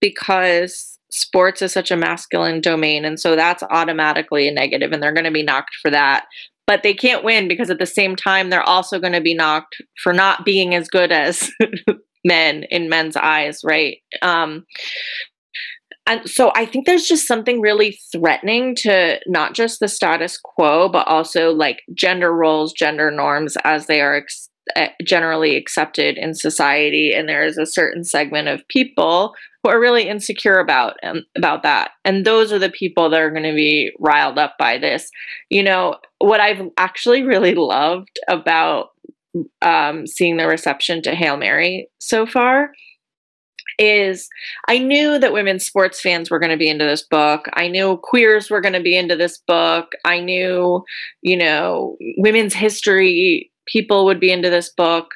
because 0.00 0.98
sports 1.10 1.60
is 1.62 1.72
such 1.72 1.90
a 1.90 1.96
masculine 1.96 2.60
domain. 2.60 3.04
And 3.04 3.20
so 3.20 3.36
that's 3.36 3.62
automatically 3.64 4.48
a 4.48 4.52
negative, 4.52 4.92
and 4.92 5.02
they're 5.02 5.12
going 5.12 5.24
to 5.24 5.30
be 5.30 5.42
knocked 5.42 5.76
for 5.80 5.90
that. 5.90 6.24
But 6.66 6.82
they 6.82 6.94
can't 6.94 7.24
win 7.24 7.48
because 7.48 7.70
at 7.70 7.78
the 7.78 7.86
same 7.86 8.16
time, 8.16 8.48
they're 8.48 8.62
also 8.62 8.98
going 8.98 9.12
to 9.12 9.20
be 9.20 9.34
knocked 9.34 9.76
for 10.02 10.12
not 10.12 10.44
being 10.44 10.74
as 10.74 10.88
good 10.88 11.12
as 11.12 11.50
men 12.24 12.64
in 12.70 12.88
men's 12.88 13.16
eyes, 13.16 13.60
right? 13.62 13.98
Um, 14.22 14.64
and 16.06 16.28
so 16.28 16.50
I 16.56 16.66
think 16.66 16.86
there's 16.86 17.06
just 17.06 17.28
something 17.28 17.60
really 17.60 17.98
threatening 18.10 18.74
to 18.76 19.20
not 19.26 19.54
just 19.54 19.78
the 19.78 19.88
status 19.88 20.36
quo, 20.36 20.88
but 20.88 21.06
also 21.06 21.52
like 21.52 21.82
gender 21.94 22.34
roles, 22.34 22.72
gender 22.72 23.10
norms 23.10 23.56
as 23.62 23.86
they 23.86 24.00
are 24.00 24.16
ex- 24.16 24.50
eh, 24.74 24.88
generally 25.04 25.56
accepted 25.56 26.18
in 26.18 26.34
society. 26.34 27.12
And 27.12 27.28
there 27.28 27.44
is 27.44 27.56
a 27.56 27.66
certain 27.66 28.02
segment 28.02 28.48
of 28.48 28.66
people 28.66 29.34
who 29.62 29.70
are 29.70 29.78
really 29.78 30.08
insecure 30.08 30.58
about 30.58 30.96
um, 31.04 31.22
about 31.36 31.62
that. 31.62 31.92
And 32.04 32.24
those 32.24 32.52
are 32.52 32.58
the 32.58 32.70
people 32.70 33.08
that 33.10 33.20
are 33.20 33.30
going 33.30 33.44
to 33.44 33.54
be 33.54 33.92
riled 34.00 34.38
up 34.38 34.56
by 34.58 34.78
this. 34.78 35.08
You 35.50 35.62
know, 35.62 35.98
what 36.18 36.40
I've 36.40 36.68
actually 36.78 37.22
really 37.22 37.54
loved 37.54 38.18
about 38.28 38.88
um, 39.62 40.08
seeing 40.08 40.36
the 40.36 40.48
reception 40.48 41.00
to 41.02 41.14
Hail 41.14 41.36
Mary 41.36 41.88
so 42.00 42.26
far 42.26 42.72
is 43.78 44.28
I 44.68 44.78
knew 44.78 45.18
that 45.18 45.32
women's 45.32 45.64
sports 45.64 46.00
fans 46.00 46.30
were 46.30 46.38
going 46.38 46.50
to 46.50 46.56
be 46.56 46.68
into 46.68 46.84
this 46.84 47.02
book. 47.02 47.46
I 47.54 47.68
knew 47.68 47.98
queers 48.02 48.50
were 48.50 48.60
going 48.60 48.74
to 48.74 48.80
be 48.80 48.96
into 48.96 49.16
this 49.16 49.38
book. 49.38 49.92
I 50.04 50.20
knew, 50.20 50.84
you 51.22 51.36
know, 51.36 51.96
women's 52.18 52.54
history 52.54 53.50
people 53.66 54.04
would 54.04 54.20
be 54.20 54.32
into 54.32 54.50
this 54.50 54.70
book. 54.70 55.14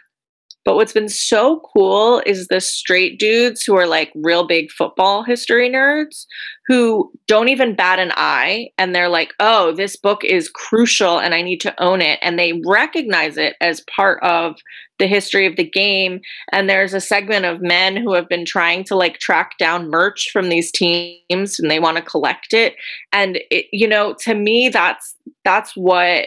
But 0.66 0.74
what's 0.74 0.92
been 0.92 1.08
so 1.08 1.60
cool 1.72 2.20
is 2.26 2.48
the 2.48 2.60
straight 2.60 3.20
dudes 3.20 3.62
who 3.62 3.76
are 3.76 3.86
like 3.86 4.10
real 4.16 4.48
big 4.48 4.72
football 4.72 5.22
history 5.22 5.70
nerds 5.70 6.26
who 6.66 7.12
don't 7.28 7.48
even 7.48 7.76
bat 7.76 8.00
an 8.00 8.10
eye 8.16 8.70
and 8.76 8.92
they're 8.92 9.08
like, 9.08 9.32
oh, 9.38 9.72
this 9.72 9.94
book 9.94 10.24
is 10.24 10.48
crucial 10.48 11.20
and 11.20 11.34
I 11.34 11.40
need 11.40 11.60
to 11.60 11.80
own 11.80 12.02
it. 12.02 12.18
And 12.20 12.36
they 12.36 12.60
recognize 12.66 13.36
it 13.36 13.54
as 13.60 13.84
part 13.88 14.20
of 14.24 14.56
the 14.98 15.06
history 15.06 15.46
of 15.46 15.54
the 15.54 15.70
game. 15.70 16.20
And 16.50 16.68
there's 16.68 16.94
a 16.94 17.00
segment 17.00 17.44
of 17.44 17.62
men 17.62 17.96
who 17.96 18.12
have 18.14 18.28
been 18.28 18.44
trying 18.44 18.82
to 18.84 18.96
like 18.96 19.20
track 19.20 19.52
down 19.60 19.88
merch 19.88 20.30
from 20.32 20.48
these 20.48 20.72
teams 20.72 21.60
and 21.60 21.70
they 21.70 21.78
want 21.78 21.96
to 21.98 22.02
collect 22.02 22.52
it. 22.52 22.74
And 23.12 23.38
it, 23.52 23.66
you 23.70 23.86
know, 23.86 24.16
to 24.22 24.34
me, 24.34 24.68
that's 24.68 25.14
that's 25.44 25.76
what 25.76 26.26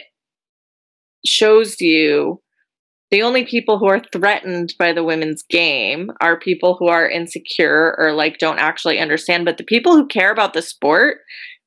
shows 1.26 1.78
you 1.82 2.40
the 3.10 3.22
only 3.22 3.44
people 3.44 3.78
who 3.78 3.86
are 3.86 4.02
threatened 4.12 4.74
by 4.78 4.92
the 4.92 5.04
women's 5.04 5.42
game 5.42 6.10
are 6.20 6.38
people 6.38 6.76
who 6.76 6.88
are 6.88 7.08
insecure 7.08 7.96
or 7.98 8.12
like 8.12 8.38
don't 8.38 8.58
actually 8.58 8.98
understand. 8.98 9.44
But 9.44 9.58
the 9.58 9.64
people 9.64 9.96
who 9.96 10.06
care 10.06 10.30
about 10.30 10.54
the 10.54 10.62
sport, 10.62 11.18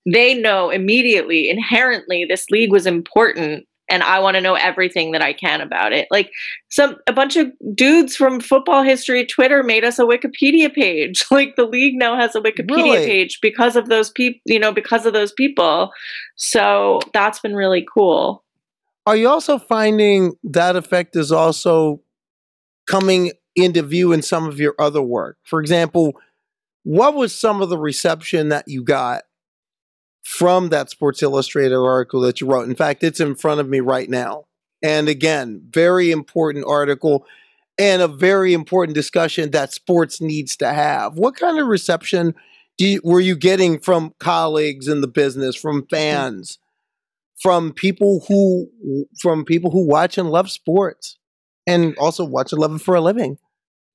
they 0.06 0.34
know 0.34 0.70
immediately, 0.70 1.50
inherently, 1.50 2.26
this 2.26 2.50
league 2.50 2.72
was 2.72 2.86
important 2.86 3.66
and 3.90 4.02
I 4.02 4.20
want 4.20 4.36
to 4.36 4.42
know 4.42 4.56
everything 4.56 5.12
that 5.12 5.22
I 5.22 5.34
can 5.34 5.62
about 5.62 5.92
it. 5.92 6.08
Like 6.10 6.32
some 6.70 6.96
a 7.08 7.14
bunch 7.14 7.36
of 7.36 7.52
dudes 7.76 8.16
from 8.16 8.40
football 8.40 8.82
history 8.82 9.26
Twitter 9.26 9.62
made 9.62 9.84
us 9.84 10.00
a 10.00 10.04
Wikipedia 10.04 10.74
page. 10.74 11.26
Like 11.34 11.56
the 11.56 11.66
league 11.66 11.96
now 11.96 12.16
has 12.16 12.36
a 12.36 12.42
Wikipedia 12.42 12.84
really? 12.84 13.06
page 13.06 13.40
because 13.42 13.76
of 13.76 13.90
those 13.90 14.12
people, 14.12 14.40
you 14.46 14.60
know, 14.60 14.72
because 14.72 15.06
of 15.06 15.14
those 15.14 15.32
people. 15.32 15.92
So 16.36 17.00
that's 17.12 17.40
been 17.40 17.56
really 17.56 17.86
cool. 17.92 18.44
Are 19.06 19.16
you 19.16 19.28
also 19.28 19.60
finding 19.60 20.36
that 20.44 20.76
effect 20.76 21.16
is 21.16 21.32
also 21.32 22.02
coming 22.88 23.32
into 23.56 23.82
view 23.82 24.14
in 24.14 24.22
some 24.22 24.48
of 24.48 24.60
your 24.60 24.76
other 24.80 25.02
work? 25.02 25.38
For 25.44 25.60
example, 25.60 26.14
what 26.84 27.14
was 27.14 27.38
some 27.38 27.62
of 27.62 27.70
the 27.70 27.78
reception 27.78 28.50
that 28.50 28.68
you 28.68 28.84
got 28.84 29.24
from 30.24 30.70
that 30.70 30.90
Sports 30.90 31.22
Illustrated 31.22 31.76
article 31.76 32.22
that 32.22 32.42
you 32.42 32.48
wrote. 32.48 32.68
In 32.68 32.76
fact, 32.76 33.04
it's 33.04 33.20
in 33.20 33.36
front 33.36 33.60
of 33.60 33.70
me 33.70 33.82
right 33.82 34.10
now. 34.10 34.46
And 34.82 35.08
again, 35.08 35.62
very 35.70 36.12
important 36.12 36.66
article 36.66 37.26
and 37.78 38.02
a 38.02 38.08
very 38.08 38.54
important 38.54 38.96
discussion 38.96 39.52
that 39.52 39.74
sports 39.74 40.22
needs 40.22 40.56
to 40.58 40.74
have. 40.74 41.18
What 41.18 41.36
kind 41.36 41.60
of 41.60 41.68
reception 41.68 42.36
you, 42.78 43.02
were 43.04 43.20
you 43.20 43.36
getting 43.36 43.80
from 43.80 44.14
colleagues 44.20 44.88
in 44.88 45.02
the 45.02 45.08
business, 45.08 45.56
from 45.56 45.82
mm-hmm. 45.82 45.96
fans, 45.96 46.60
from 47.44 47.74
people 47.74 48.26
who 48.28 49.06
from 49.22 49.46
people 49.46 49.70
who 49.70 49.86
watch 49.88 50.18
and 50.18 50.32
love 50.32 50.50
sports, 50.50 51.20
and 51.68 51.96
also 51.98 52.26
watch 52.26 52.52
and 52.52 52.62
love 52.62 52.76
it 52.76 52.82
for 52.82 52.96
a 52.96 53.02
living? 53.02 53.38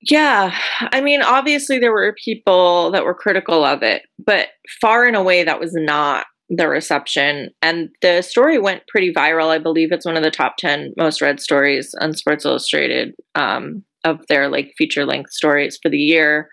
Yeah, 0.03 0.57
I 0.81 1.01
mean, 1.01 1.23
obviously 1.23 1.81
there 1.81 1.93
were 1.93 2.15
people 2.23 2.93
that 2.93 3.05
were 3.05 3.15
critical 3.15 3.65
of 3.65 3.83
it, 3.83 4.03
but 4.25 4.49
far 4.81 5.07
and 5.07 5.17
away 5.17 5.43
that 5.43 5.59
was 5.59 5.73
not 5.75 6.27
the 6.49 6.69
reception. 6.69 7.51
And 7.63 7.91
the 8.01 8.23
story 8.23 8.59
went 8.59 8.87
pretty 8.89 9.13
viral. 9.13 9.49
I 9.49 9.59
believe 9.59 9.93
it's 9.93 10.07
one 10.07 10.17
of 10.17 10.23
the 10.23 10.31
top 10.31 10.57
10 10.57 10.95
most 10.97 11.21
read 11.21 11.41
stories 11.41 11.95
on 12.01 12.15
Sports 12.15 12.45
Illustrated 12.45 13.15
um, 13.35 13.85
of 14.05 14.27
their 14.29 14.49
like 14.49 14.73
feature 14.79 15.05
length 15.05 15.33
stories 15.33 15.79
for 15.83 15.89
the 15.89 15.99
year. 15.99 16.49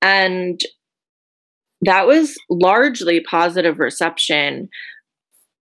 And 0.00 0.60
that 1.82 2.06
was 2.06 2.36
largely 2.48 3.20
positive 3.20 3.78
reception. 3.78 4.68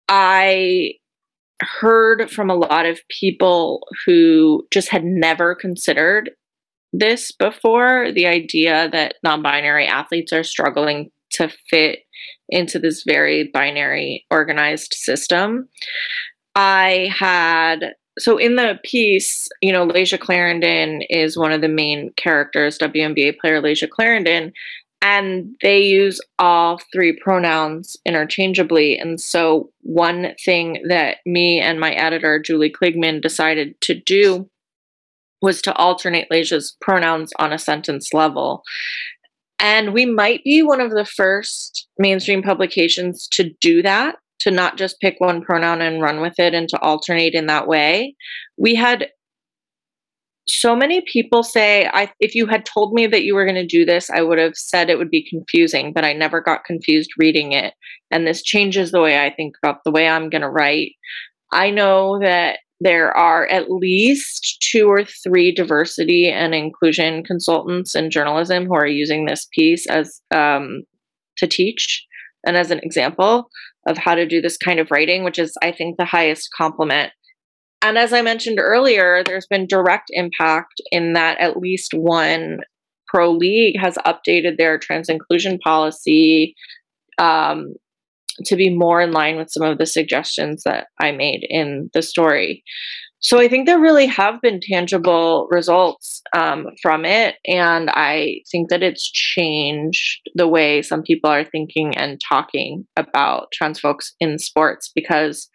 I 0.08 0.94
heard 1.60 2.30
from 2.30 2.50
a 2.50 2.54
lot 2.56 2.86
of 2.86 3.00
people 3.08 3.86
who 4.04 4.66
just 4.70 4.90
had 4.90 5.04
never 5.04 5.54
considered 5.54 6.30
this 6.92 7.32
before 7.32 8.12
the 8.12 8.26
idea 8.26 8.88
that 8.90 9.14
non 9.22 9.42
binary 9.42 9.86
athletes 9.86 10.32
are 10.32 10.44
struggling 10.44 11.10
to 11.30 11.50
fit 11.68 12.00
into 12.48 12.78
this 12.78 13.02
very 13.06 13.50
binary 13.52 14.24
organized 14.30 14.94
system. 14.94 15.68
I 16.54 17.12
had 17.16 17.94
so 18.18 18.38
in 18.38 18.56
the 18.56 18.78
piece, 18.82 19.46
you 19.60 19.72
know, 19.72 19.86
Layshia 19.86 20.18
Clarendon 20.18 21.02
is 21.10 21.36
one 21.36 21.52
of 21.52 21.60
the 21.60 21.68
main 21.68 22.12
characters, 22.16 22.78
WNBA 22.78 23.38
player 23.38 23.60
Layshia 23.60 23.90
Clarendon, 23.90 24.52
and 25.02 25.54
they 25.62 25.82
use 25.82 26.20
all 26.38 26.80
three 26.92 27.12
pronouns 27.12 27.96
interchangeably. 28.04 28.98
And 28.98 29.20
so 29.20 29.70
one 29.82 30.34
thing 30.44 30.82
that 30.88 31.18
me 31.26 31.60
and 31.60 31.78
my 31.78 31.92
editor 31.92 32.40
Julie 32.40 32.72
Kliegman 32.72 33.20
decided 33.20 33.80
to 33.82 33.94
do 33.94 34.48
was 35.42 35.60
to 35.62 35.74
alternate 35.74 36.28
Layshia's 36.30 36.76
pronouns 36.80 37.32
on 37.38 37.52
a 37.52 37.58
sentence 37.58 38.12
level. 38.14 38.62
And 39.58 39.92
we 39.92 40.06
might 40.06 40.42
be 40.44 40.62
one 40.62 40.80
of 40.80 40.90
the 40.90 41.04
first 41.04 41.88
mainstream 41.98 42.42
publications 42.42 43.28
to 43.28 43.50
do 43.60 43.82
that, 43.82 44.16
to 44.40 44.50
not 44.50 44.76
just 44.76 45.00
pick 45.00 45.16
one 45.18 45.42
pronoun 45.42 45.80
and 45.80 46.02
run 46.02 46.20
with 46.20 46.38
it 46.38 46.54
and 46.54 46.68
to 46.70 46.80
alternate 46.80 47.34
in 47.34 47.46
that 47.46 47.66
way. 47.66 48.14
We 48.56 48.74
had 48.74 49.08
so 50.48 50.76
many 50.76 51.00
people 51.00 51.42
say 51.42 51.88
I 51.92 52.10
if 52.20 52.34
you 52.34 52.46
had 52.46 52.64
told 52.64 52.92
me 52.92 53.06
that 53.08 53.24
you 53.24 53.34
were 53.34 53.44
going 53.44 53.56
to 53.56 53.66
do 53.66 53.84
this, 53.84 54.10
I 54.10 54.22
would 54.22 54.38
have 54.38 54.56
said 54.56 54.88
it 54.88 54.98
would 54.98 55.10
be 55.10 55.28
confusing, 55.28 55.92
but 55.92 56.04
I 56.04 56.12
never 56.12 56.40
got 56.40 56.64
confused 56.64 57.10
reading 57.18 57.52
it. 57.52 57.74
And 58.10 58.26
this 58.26 58.42
changes 58.42 58.92
the 58.92 59.00
way 59.00 59.24
I 59.24 59.34
think 59.34 59.56
about 59.62 59.82
the 59.84 59.90
way 59.90 60.08
I'm 60.08 60.30
going 60.30 60.42
to 60.42 60.48
write. 60.48 60.92
I 61.52 61.70
know 61.70 62.18
that 62.20 62.58
there 62.80 63.16
are 63.16 63.46
at 63.46 63.70
least 63.70 64.60
two 64.60 64.88
or 64.88 65.04
three 65.04 65.52
diversity 65.52 66.30
and 66.30 66.54
inclusion 66.54 67.24
consultants 67.24 67.94
in 67.94 68.10
journalism 68.10 68.66
who 68.66 68.74
are 68.74 68.86
using 68.86 69.24
this 69.24 69.48
piece 69.52 69.86
as 69.86 70.20
um, 70.34 70.82
to 71.38 71.46
teach 71.46 72.04
and 72.46 72.56
as 72.56 72.70
an 72.70 72.80
example 72.82 73.48
of 73.86 73.96
how 73.96 74.14
to 74.14 74.26
do 74.26 74.40
this 74.40 74.56
kind 74.56 74.78
of 74.78 74.90
writing, 74.90 75.24
which 75.24 75.38
is, 75.38 75.56
I 75.62 75.72
think, 75.72 75.96
the 75.96 76.04
highest 76.04 76.50
compliment. 76.56 77.12
And 77.82 77.98
as 77.98 78.12
I 78.12 78.22
mentioned 78.22 78.58
earlier, 78.60 79.22
there's 79.24 79.46
been 79.46 79.66
direct 79.66 80.06
impact 80.10 80.80
in 80.90 81.12
that 81.12 81.38
at 81.38 81.58
least 81.58 81.92
one 81.94 82.60
pro 83.06 83.30
league 83.30 83.78
has 83.78 83.96
updated 84.06 84.56
their 84.56 84.78
trans 84.78 85.08
inclusion 85.08 85.58
policy 85.58 86.54
um, 87.18 87.74
to 88.44 88.56
be 88.56 88.70
more 88.70 89.00
in 89.00 89.12
line 89.12 89.36
with 89.36 89.50
some 89.50 89.62
of 89.62 89.78
the 89.78 89.86
suggestions 89.86 90.62
that 90.64 90.88
I 91.00 91.12
made 91.12 91.46
in 91.48 91.90
the 91.94 92.02
story. 92.02 92.64
So 93.20 93.38
I 93.38 93.48
think 93.48 93.66
there 93.66 93.80
really 93.80 94.06
have 94.06 94.40
been 94.42 94.60
tangible 94.60 95.48
results 95.50 96.22
um, 96.36 96.66
from 96.82 97.04
it. 97.04 97.36
And 97.46 97.90
I 97.90 98.40
think 98.52 98.68
that 98.68 98.82
it's 98.82 99.10
changed 99.10 100.20
the 100.34 100.46
way 100.46 100.82
some 100.82 101.02
people 101.02 101.30
are 101.30 101.44
thinking 101.44 101.96
and 101.96 102.20
talking 102.28 102.86
about 102.96 103.48
trans 103.52 103.80
folks 103.80 104.14
in 104.20 104.38
sports 104.38 104.92
because 104.94 105.48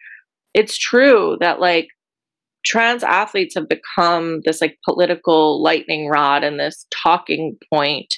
it's 0.54 0.76
true 0.76 1.36
that, 1.40 1.60
like, 1.60 1.88
trans 2.64 3.02
athletes 3.02 3.54
have 3.54 3.68
become 3.68 4.40
this 4.44 4.60
like 4.60 4.78
political 4.84 5.62
lightning 5.62 6.08
rod 6.08 6.44
and 6.44 6.60
this 6.60 6.86
talking 6.90 7.56
point 7.72 8.16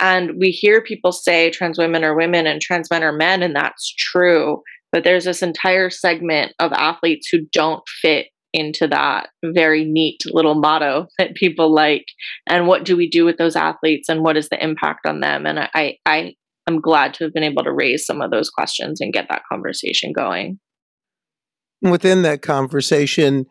and 0.00 0.32
we 0.38 0.50
hear 0.50 0.80
people 0.80 1.12
say 1.12 1.50
trans 1.50 1.78
women 1.78 2.04
are 2.04 2.14
women 2.14 2.46
and 2.46 2.60
trans 2.60 2.90
men 2.90 3.02
are 3.02 3.12
men, 3.12 3.42
and 3.42 3.54
that's 3.54 3.92
true. 3.94 4.62
But 4.92 5.04
there's 5.04 5.24
this 5.24 5.42
entire 5.42 5.90
segment 5.90 6.52
of 6.58 6.72
athletes 6.72 7.28
who 7.28 7.46
don't 7.52 7.82
fit 8.02 8.26
into 8.52 8.86
that 8.86 9.30
very 9.44 9.84
neat 9.84 10.20
little 10.26 10.54
motto 10.54 11.08
that 11.18 11.34
people 11.34 11.72
like. 11.72 12.06
And 12.46 12.66
what 12.66 12.84
do 12.84 12.96
we 12.96 13.08
do 13.08 13.24
with 13.24 13.36
those 13.36 13.56
athletes 13.56 14.08
and 14.08 14.22
what 14.22 14.36
is 14.36 14.48
the 14.48 14.62
impact 14.62 15.06
on 15.06 15.20
them? 15.20 15.46
And 15.46 15.58
I, 15.74 15.96
I 16.06 16.34
am 16.68 16.80
glad 16.80 17.14
to 17.14 17.24
have 17.24 17.32
been 17.32 17.42
able 17.42 17.64
to 17.64 17.72
raise 17.72 18.06
some 18.06 18.20
of 18.20 18.30
those 18.30 18.50
questions 18.50 19.00
and 19.00 19.12
get 19.12 19.28
that 19.30 19.42
conversation 19.50 20.12
going. 20.12 20.60
Within 21.82 22.22
that 22.22 22.42
conversation, 22.42 23.46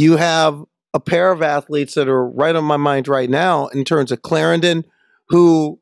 you 0.00 0.16
have 0.16 0.64
a 0.94 1.00
pair 1.00 1.30
of 1.30 1.42
athletes 1.42 1.94
that 1.94 2.08
are 2.08 2.26
right 2.26 2.56
on 2.56 2.64
my 2.64 2.78
mind 2.78 3.06
right 3.06 3.28
now 3.28 3.66
in 3.68 3.84
terms 3.84 4.10
of 4.10 4.22
Clarendon, 4.22 4.84
who 5.28 5.78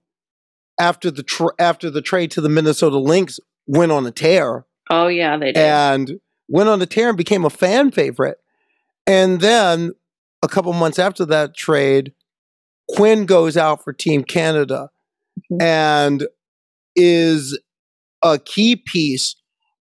after 0.81 1.11
the 1.11 1.23
tra- 1.23 1.55
after 1.59 1.89
the 1.89 2.03
trade 2.03 2.33
to 2.33 2.41
the 2.41 2.49
Minnesota 2.49 2.99
Lynx 2.99 3.39
went 3.67 3.93
on 3.93 4.07
a 4.07 4.11
tear. 4.11 4.67
Oh 4.91 5.07
yeah, 5.07 5.37
they 5.37 5.53
did. 5.53 5.57
And 5.59 6.21
went 6.49 6.69
on 6.69 6.83
a 6.83 6.87
tear 6.87 7.09
and 7.09 7.17
became 7.17 7.45
a 7.45 7.51
fan 7.51 7.93
favorite. 7.93 8.39
And 9.07 9.41
then 9.41 9.93
a 10.43 10.49
couple 10.49 10.73
months 10.73 10.99
after 10.99 11.25
that 11.27 11.55
trade, 11.55 12.13
Quinn 12.89 13.25
goes 13.25 13.57
out 13.57 13.85
for 13.85 13.93
Team 13.93 14.25
Canada 14.25 14.91
mm-hmm. 15.39 15.63
and 15.63 16.27
is 16.97 17.57
a 18.23 18.41
key 18.41 18.75
piece 18.75 19.37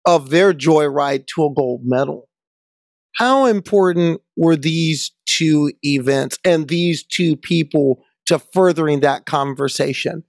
of 0.05 0.31
their 0.31 0.53
joyride 0.53 1.27
to 1.27 1.45
a 1.45 1.53
gold 1.53 1.81
medal. 1.83 2.27
How 3.15 3.45
important 3.45 4.21
were 4.35 4.55
these 4.55 5.11
two 5.25 5.71
events 5.83 6.37
and 6.43 6.67
these 6.67 7.03
two 7.03 7.35
people 7.35 8.03
to 8.25 8.39
furthering 8.39 9.01
that 9.01 9.25
conversation? 9.25 10.23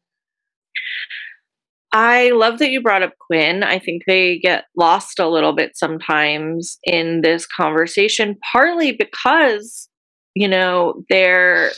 I 1.92 2.30
love 2.30 2.58
that 2.58 2.70
you 2.70 2.82
brought 2.82 3.04
up 3.04 3.12
Quinn. 3.20 3.62
I 3.62 3.78
think 3.78 4.02
they 4.06 4.38
get 4.38 4.64
lost 4.76 5.20
a 5.20 5.28
little 5.28 5.52
bit 5.52 5.76
sometimes 5.76 6.76
in 6.82 7.20
this 7.20 7.46
conversation, 7.46 8.36
partly 8.52 8.90
because, 8.90 9.88
you 10.34 10.48
know, 10.48 11.04
their 11.08 11.70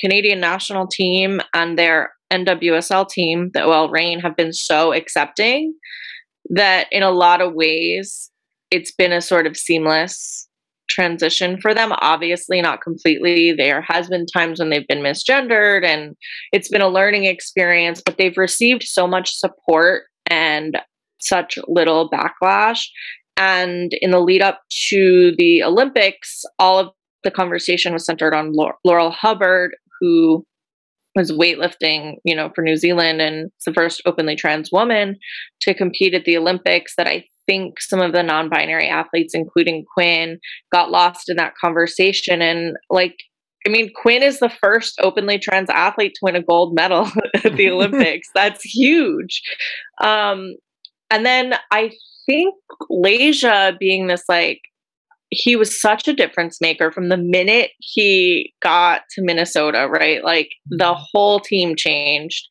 Canadian 0.00 0.40
national 0.40 0.88
team 0.88 1.40
and 1.54 1.78
their 1.78 2.12
NWSL 2.32 3.08
team, 3.08 3.52
the 3.54 3.64
OL 3.64 3.90
Reign, 3.90 4.18
have 4.18 4.36
been 4.36 4.52
so 4.52 4.92
accepting 4.92 5.72
that 6.50 6.88
in 6.90 7.04
a 7.04 7.12
lot 7.12 7.40
of 7.40 7.54
ways 7.54 8.32
it's 8.72 8.90
been 8.90 9.12
a 9.12 9.20
sort 9.20 9.46
of 9.46 9.56
seamless 9.56 10.43
transition 10.94 11.60
for 11.60 11.74
them. 11.74 11.92
Obviously, 12.00 12.62
not 12.62 12.80
completely. 12.80 13.52
There 13.52 13.80
has 13.82 14.08
been 14.08 14.26
times 14.26 14.60
when 14.60 14.70
they've 14.70 14.86
been 14.86 15.02
misgendered 15.02 15.84
and 15.84 16.16
it's 16.52 16.68
been 16.68 16.80
a 16.80 16.88
learning 16.88 17.24
experience, 17.24 18.00
but 18.04 18.16
they've 18.16 18.38
received 18.38 18.84
so 18.84 19.06
much 19.06 19.34
support 19.34 20.04
and 20.26 20.78
such 21.20 21.58
little 21.66 22.08
backlash. 22.08 22.86
And 23.36 23.92
in 24.00 24.12
the 24.12 24.20
lead 24.20 24.42
up 24.42 24.62
to 24.88 25.34
the 25.36 25.62
Olympics, 25.64 26.44
all 26.58 26.78
of 26.78 26.90
the 27.24 27.30
conversation 27.30 27.92
was 27.92 28.06
centered 28.06 28.34
on 28.34 28.54
Laurel 28.84 29.10
Hubbard, 29.10 29.74
who 30.00 30.46
was 31.16 31.32
weightlifting, 31.32 32.16
you 32.24 32.34
know, 32.34 32.50
for 32.54 32.62
New 32.62 32.76
Zealand 32.76 33.20
and 33.20 33.50
it's 33.56 33.64
the 33.64 33.72
first 33.72 34.02
openly 34.04 34.36
trans 34.36 34.70
woman 34.72 35.16
to 35.60 35.74
compete 35.74 36.14
at 36.14 36.24
the 36.24 36.36
Olympics 36.36 36.94
that 36.96 37.06
I 37.06 37.24
think 37.46 37.80
some 37.80 38.00
of 38.00 38.12
the 38.12 38.22
non-binary 38.22 38.88
athletes 38.88 39.34
including 39.34 39.84
quinn 39.94 40.38
got 40.72 40.90
lost 40.90 41.28
in 41.28 41.36
that 41.36 41.54
conversation 41.60 42.40
and 42.42 42.76
like 42.90 43.16
I 43.66 43.70
mean, 43.70 43.90
Quinn 43.94 44.22
is 44.22 44.40
the 44.40 44.50
first 44.50 45.00
openly 45.00 45.38
trans 45.38 45.70
athlete 45.70 46.12
to 46.14 46.20
win 46.22 46.36
a 46.36 46.42
gold 46.42 46.74
medal 46.74 47.08
at 47.44 47.56
the 47.56 47.70
Olympics. 47.70 48.28
That's 48.34 48.62
huge. 48.62 49.42
Um, 50.02 50.56
and 51.10 51.24
then 51.24 51.54
I 51.70 51.90
think 52.26 52.54
Layshia 52.90 53.78
being 53.78 54.06
this 54.06 54.24
like 54.28 54.60
he 55.30 55.56
was 55.56 55.80
such 55.80 56.06
a 56.06 56.12
difference 56.12 56.60
maker 56.60 56.92
from 56.92 57.08
the 57.08 57.16
minute 57.16 57.70
he 57.78 58.52
got 58.62 59.02
to 59.10 59.22
Minnesota, 59.22 59.88
right? 59.90 60.22
Like 60.22 60.50
the 60.66 60.94
whole 60.94 61.40
team 61.40 61.74
changed. 61.76 62.46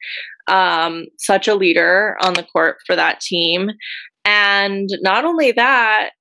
Um, 0.50 1.06
such 1.20 1.48
a 1.48 1.56
leader 1.56 2.18
on 2.22 2.34
the 2.34 2.44
court 2.44 2.78
for 2.86 2.98
that 2.98 3.22
team. 3.22 3.70
And 4.26 4.89
not 5.01 5.26
only 5.26 5.51
that, 5.51 6.11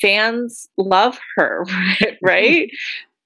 fans 0.00 0.68
love 0.76 1.18
her, 1.36 1.64
right? 2.22 2.70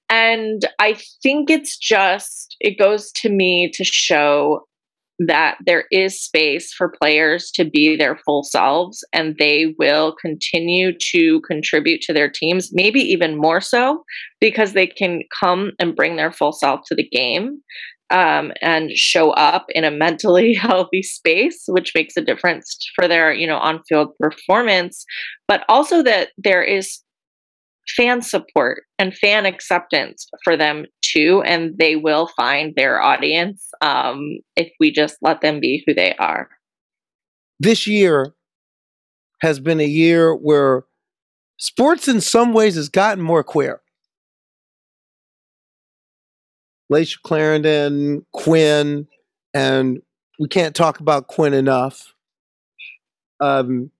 and 0.09 0.63
I 0.79 0.97
think 1.21 1.49
it's 1.49 1.77
just, 1.77 2.55
it 2.59 2.79
goes 2.79 3.11
to 3.13 3.29
me 3.29 3.69
to 3.71 3.83
show 3.83 4.65
that 5.19 5.57
there 5.65 5.85
is 5.91 6.21
space 6.21 6.71
for 6.71 6.89
players 6.89 7.49
to 7.51 7.65
be 7.65 7.95
their 7.95 8.17
full 8.17 8.43
selves 8.43 9.03
and 9.13 9.35
they 9.37 9.73
will 9.79 10.15
continue 10.15 10.93
to 10.97 11.41
contribute 11.41 12.01
to 12.01 12.13
their 12.13 12.29
teams, 12.29 12.71
maybe 12.71 12.99
even 12.99 13.35
more 13.35 13.59
so 13.59 14.03
because 14.39 14.73
they 14.73 14.85
can 14.85 15.23
come 15.37 15.71
and 15.79 15.95
bring 15.95 16.15
their 16.17 16.31
full 16.31 16.53
self 16.53 16.81
to 16.85 16.95
the 16.95 17.07
game 17.07 17.59
um, 18.09 18.51
and 18.61 18.91
show 18.91 19.31
up 19.31 19.65
in 19.69 19.83
a 19.83 19.91
mentally 19.91 20.53
healthy 20.61 21.03
space, 21.03 21.63
which 21.67 21.93
makes 21.93 22.15
a 22.17 22.21
difference 22.21 22.77
for 22.95 23.07
their, 23.07 23.33
you 23.33 23.47
know, 23.47 23.57
on-field 23.57 24.09
performance, 24.19 25.05
but 25.47 25.63
also 25.67 26.01
that 26.03 26.29
there 26.37 26.63
is 26.63 26.99
fan 27.95 28.21
support 28.21 28.83
and 28.99 29.15
fan 29.15 29.45
acceptance 29.45 30.27
for 30.43 30.57
them 30.57 30.85
too, 31.01 31.41
and 31.45 31.77
they 31.77 31.95
will 31.95 32.29
find 32.35 32.73
their 32.75 33.01
audience 33.01 33.69
um, 33.81 34.39
if 34.55 34.69
we 34.79 34.91
just 34.91 35.17
let 35.21 35.41
them 35.41 35.59
be 35.59 35.83
who 35.85 35.93
they 35.93 36.13
are. 36.15 36.49
This 37.59 37.87
year 37.87 38.33
has 39.41 39.59
been 39.59 39.79
a 39.79 39.85
year 39.85 40.35
where 40.35 40.83
sports, 41.57 42.07
in 42.07 42.21
some 42.21 42.53
ways, 42.53 42.75
has 42.75 42.89
gotten 42.89 43.23
more 43.23 43.43
queer. 43.43 43.81
Layshia 46.91 47.21
Clarendon, 47.23 48.25
Quinn, 48.31 49.07
and 49.53 50.01
we 50.39 50.47
can't 50.47 50.75
talk 50.75 50.99
about 50.99 51.27
Quinn 51.27 51.53
enough. 51.53 52.13
Um, 53.39 53.91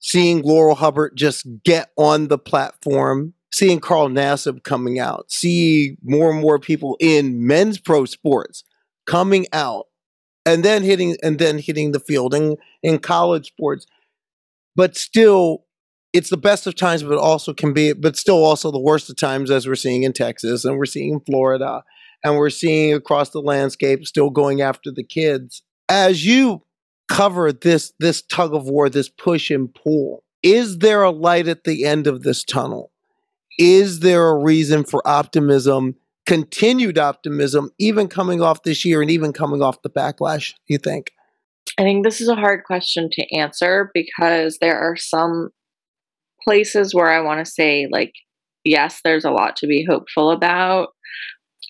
seeing 0.00 0.42
Laurel 0.42 0.76
Hubbard 0.76 1.16
just 1.16 1.46
get 1.64 1.90
on 1.96 2.28
the 2.28 2.38
platform, 2.38 3.34
seeing 3.52 3.80
Carl 3.80 4.08
Nassib 4.08 4.62
coming 4.62 4.98
out, 4.98 5.30
see 5.30 5.96
more 6.02 6.30
and 6.30 6.40
more 6.40 6.58
people 6.58 6.96
in 7.00 7.46
men's 7.46 7.78
pro 7.78 8.04
sports 8.04 8.62
coming 9.06 9.46
out, 9.52 9.86
and 10.44 10.64
then 10.64 10.82
hitting 10.82 11.16
and 11.22 11.38
then 11.38 11.58
hitting 11.58 11.92
the 11.92 12.00
field 12.00 12.34
in 12.34 12.98
college 12.98 13.48
sports. 13.48 13.86
But 14.76 14.96
still, 14.96 15.64
it's 16.12 16.30
the 16.30 16.36
best 16.36 16.66
of 16.66 16.76
times, 16.76 17.02
but 17.02 17.18
also 17.18 17.52
can 17.52 17.72
be, 17.72 17.92
but 17.92 18.16
still 18.16 18.44
also 18.44 18.70
the 18.70 18.78
worst 18.78 19.10
of 19.10 19.16
times, 19.16 19.50
as 19.50 19.66
we're 19.66 19.74
seeing 19.74 20.04
in 20.04 20.12
Texas 20.12 20.64
and 20.64 20.78
we're 20.78 20.86
seeing 20.86 21.14
in 21.14 21.20
Florida 21.20 21.82
and 22.24 22.36
we're 22.36 22.50
seeing 22.50 22.94
across 22.94 23.30
the 23.30 23.40
landscape 23.40 24.06
still 24.06 24.30
going 24.30 24.60
after 24.60 24.90
the 24.90 25.02
kids. 25.02 25.62
As 25.88 26.26
you 26.26 26.62
cover 27.08 27.52
this 27.52 27.92
this 27.98 28.22
tug 28.22 28.54
of 28.54 28.68
war, 28.68 28.88
this 28.88 29.08
push 29.08 29.50
and 29.50 29.74
pull? 29.74 30.22
Is 30.42 30.78
there 30.78 31.02
a 31.02 31.10
light 31.10 31.48
at 31.48 31.64
the 31.64 31.84
end 31.84 32.06
of 32.06 32.22
this 32.22 32.44
tunnel? 32.44 32.92
Is 33.58 34.00
there 34.00 34.28
a 34.28 34.38
reason 34.38 34.84
for 34.84 35.06
optimism, 35.06 35.96
continued 36.26 36.96
optimism, 36.96 37.72
even 37.78 38.06
coming 38.06 38.40
off 38.40 38.62
this 38.62 38.84
year 38.84 39.02
and 39.02 39.10
even 39.10 39.32
coming 39.32 39.62
off 39.62 39.82
the 39.82 39.90
backlash, 39.90 40.54
you 40.68 40.78
think? 40.78 41.10
I 41.76 41.82
think 41.82 42.04
this 42.04 42.20
is 42.20 42.28
a 42.28 42.36
hard 42.36 42.64
question 42.64 43.08
to 43.12 43.36
answer 43.36 43.90
because 43.94 44.58
there 44.58 44.78
are 44.78 44.96
some 44.96 45.50
places 46.44 46.94
where 46.94 47.10
I 47.10 47.20
want 47.20 47.44
to 47.44 47.50
say, 47.50 47.88
like, 47.90 48.12
yes, 48.64 49.00
there's 49.02 49.24
a 49.24 49.30
lot 49.30 49.56
to 49.56 49.66
be 49.66 49.84
hopeful 49.88 50.30
about. 50.30 50.88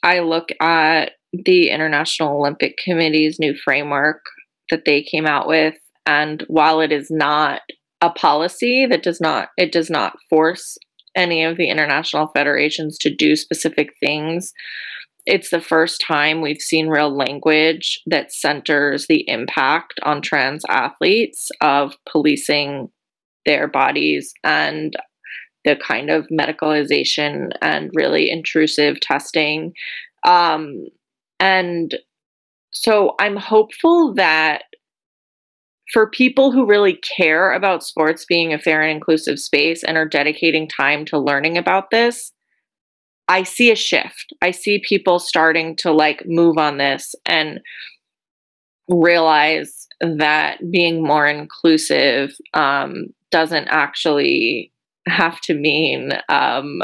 I 0.02 0.20
look 0.20 0.48
at 0.60 1.12
the 1.32 1.70
International 1.70 2.38
Olympic 2.38 2.78
Committee's 2.82 3.38
new 3.38 3.54
framework 3.54 4.22
that 4.70 4.84
they 4.84 5.02
came 5.02 5.26
out 5.26 5.46
with 5.46 5.74
and 6.06 6.44
while 6.48 6.80
it 6.80 6.90
is 6.92 7.08
not 7.10 7.60
a 8.00 8.10
policy 8.10 8.86
that 8.86 9.02
does 9.02 9.20
not 9.20 9.48
it 9.56 9.72
does 9.72 9.90
not 9.90 10.16
force 10.30 10.78
any 11.16 11.44
of 11.44 11.56
the 11.56 11.68
international 11.68 12.30
federations 12.34 12.96
to 12.98 13.14
do 13.14 13.36
specific 13.36 13.90
things 14.00 14.52
it's 15.26 15.50
the 15.50 15.60
first 15.60 16.00
time 16.00 16.40
we've 16.40 16.60
seen 16.60 16.88
real 16.88 17.14
language 17.14 18.00
that 18.06 18.32
centers 18.32 19.06
the 19.08 19.28
impact 19.28 20.00
on 20.02 20.22
trans 20.22 20.64
athletes 20.68 21.48
of 21.60 21.94
policing 22.10 22.88
their 23.44 23.68
bodies 23.68 24.32
and 24.44 24.94
the 25.68 25.76
kind 25.76 26.08
of 26.10 26.26
medicalization 26.28 27.50
and 27.60 27.90
really 27.94 28.30
intrusive 28.30 28.98
testing 29.00 29.72
um, 30.24 30.86
and 31.40 31.94
so 32.72 33.14
I'm 33.18 33.36
hopeful 33.36 34.14
that 34.14 34.64
for 35.92 36.10
people 36.10 36.52
who 36.52 36.66
really 36.66 36.94
care 36.96 37.52
about 37.52 37.82
sports 37.82 38.24
being 38.26 38.52
a 38.52 38.58
fair 38.58 38.82
and 38.82 38.90
inclusive 38.90 39.38
space 39.38 39.82
and 39.82 39.96
are 39.96 40.08
dedicating 40.08 40.68
time 40.68 41.04
to 41.06 41.18
learning 41.18 41.56
about 41.56 41.90
this, 41.90 42.32
I 43.28 43.42
see 43.42 43.70
a 43.70 43.76
shift. 43.76 44.32
I 44.42 44.50
see 44.50 44.82
people 44.86 45.18
starting 45.18 45.76
to 45.76 45.92
like 45.92 46.24
move 46.26 46.58
on 46.58 46.76
this 46.78 47.14
and 47.24 47.60
realize 48.88 49.86
that 50.00 50.58
being 50.70 51.02
more 51.02 51.26
inclusive 51.26 52.34
um, 52.54 53.06
doesn't 53.30 53.68
actually 53.68 54.72
have 55.08 55.40
to 55.42 55.54
mean 55.54 56.12
um, 56.28 56.82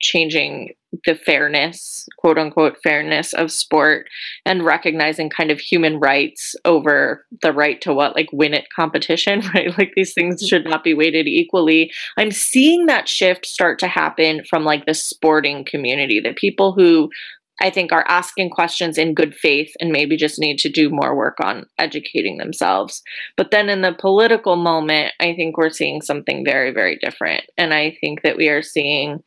changing 0.00 0.74
the 1.04 1.14
fairness, 1.14 2.06
quote 2.16 2.38
unquote, 2.38 2.78
fairness 2.82 3.32
of 3.34 3.52
sport 3.52 4.08
and 4.46 4.64
recognizing 4.64 5.28
kind 5.28 5.50
of 5.50 5.60
human 5.60 5.98
rights 5.98 6.54
over 6.64 7.26
the 7.42 7.52
right 7.52 7.80
to 7.82 7.92
what, 7.92 8.14
like 8.14 8.28
win 8.32 8.54
it 8.54 8.66
competition, 8.74 9.42
right? 9.54 9.76
Like 9.76 9.92
these 9.94 10.14
things 10.14 10.46
should 10.46 10.64
not 10.64 10.84
be 10.84 10.94
weighted 10.94 11.26
equally. 11.26 11.92
I'm 12.16 12.30
seeing 12.30 12.86
that 12.86 13.08
shift 13.08 13.44
start 13.44 13.78
to 13.80 13.88
happen 13.88 14.44
from 14.48 14.64
like 14.64 14.86
the 14.86 14.94
sporting 14.94 15.64
community, 15.64 16.20
the 16.20 16.32
people 16.32 16.72
who 16.72 17.10
I 17.60 17.70
think 17.70 17.92
are 17.92 18.04
asking 18.08 18.50
questions 18.50 18.98
in 18.98 19.14
good 19.14 19.34
faith 19.34 19.72
and 19.80 19.90
maybe 19.90 20.16
just 20.16 20.38
need 20.38 20.58
to 20.58 20.68
do 20.68 20.90
more 20.90 21.16
work 21.16 21.38
on 21.40 21.66
educating 21.78 22.38
themselves. 22.38 23.02
But 23.36 23.50
then 23.50 23.68
in 23.68 23.82
the 23.82 23.96
political 23.98 24.56
moment, 24.56 25.12
I 25.20 25.34
think 25.34 25.56
we're 25.56 25.70
seeing 25.70 26.00
something 26.00 26.44
very, 26.44 26.72
very 26.72 26.96
different. 26.96 27.44
And 27.56 27.74
I 27.74 27.96
think 28.00 28.22
that 28.22 28.36
we 28.36 28.48
are 28.48 28.62
seeing 28.62 29.22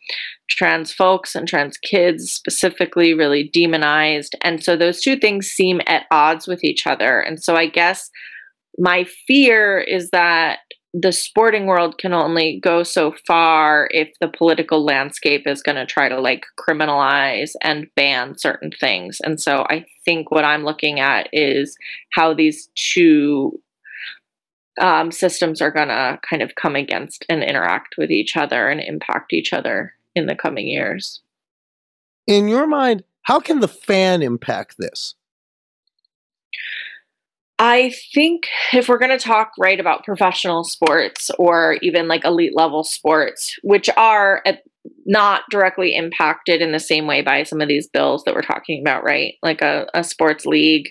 trans 0.49 0.93
folks 0.93 1.35
and 1.35 1.47
trans 1.47 1.77
kids 1.77 2.31
specifically 2.31 3.13
really 3.13 3.49
demonized. 3.51 4.35
And 4.41 4.63
so 4.63 4.75
those 4.77 5.01
two 5.01 5.17
things 5.17 5.47
seem 5.47 5.81
at 5.87 6.05
odds 6.11 6.47
with 6.47 6.63
each 6.63 6.87
other. 6.87 7.19
And 7.19 7.41
so 7.41 7.55
I 7.55 7.67
guess 7.67 8.09
my 8.77 9.05
fear 9.27 9.79
is 9.79 10.09
that 10.11 10.59
the 10.93 11.11
sporting 11.11 11.67
world 11.67 11.97
can 11.97 12.13
only 12.13 12.59
go 12.59 12.83
so 12.83 13.13
far 13.25 13.87
if 13.91 14.09
the 14.19 14.27
political 14.27 14.83
landscape 14.83 15.47
is 15.47 15.63
going 15.63 15.77
to 15.77 15.85
try 15.85 16.09
to 16.09 16.19
like 16.19 16.45
criminalize 16.59 17.51
and 17.61 17.87
ban 17.95 18.37
certain 18.37 18.71
things. 18.77 19.19
And 19.23 19.39
so 19.39 19.65
I 19.69 19.85
think 20.03 20.31
what 20.31 20.43
I'm 20.43 20.65
looking 20.65 20.99
at 20.99 21.29
is 21.31 21.77
how 22.11 22.33
these 22.33 22.69
two 22.75 23.61
um, 24.81 25.11
systems 25.11 25.61
are 25.61 25.71
going 25.71 25.87
to 25.87 26.19
kind 26.29 26.41
of 26.41 26.55
come 26.55 26.75
against 26.75 27.25
and 27.29 27.43
interact 27.43 27.95
with 27.97 28.11
each 28.11 28.35
other 28.35 28.67
and 28.67 28.81
impact 28.81 29.31
each 29.31 29.53
other 29.53 29.93
in 30.13 30.25
the 30.25 30.35
coming 30.35 30.67
years. 30.67 31.21
In 32.27 32.49
your 32.49 32.67
mind, 32.67 33.03
how 33.23 33.39
can 33.39 33.59
the 33.59 33.67
fan 33.67 34.21
impact 34.21 34.75
this? 34.77 35.15
I 37.61 37.93
think 38.11 38.47
if 38.73 38.89
we're 38.89 38.97
going 38.97 39.15
to 39.15 39.23
talk 39.23 39.51
right 39.59 39.79
about 39.79 40.03
professional 40.03 40.63
sports 40.63 41.29
or 41.37 41.77
even 41.83 42.07
like 42.07 42.25
elite 42.25 42.55
level 42.55 42.83
sports, 42.83 43.55
which 43.61 43.87
are 43.95 44.41
at, 44.47 44.63
not 45.05 45.43
directly 45.51 45.95
impacted 45.95 46.59
in 46.59 46.71
the 46.71 46.79
same 46.79 47.05
way 47.05 47.21
by 47.21 47.43
some 47.43 47.61
of 47.61 47.67
these 47.67 47.87
bills 47.87 48.23
that 48.23 48.33
we're 48.33 48.41
talking 48.41 48.81
about, 48.81 49.03
right? 49.03 49.35
Like 49.43 49.61
a, 49.61 49.85
a 49.93 50.03
sports 50.03 50.47
league 50.47 50.89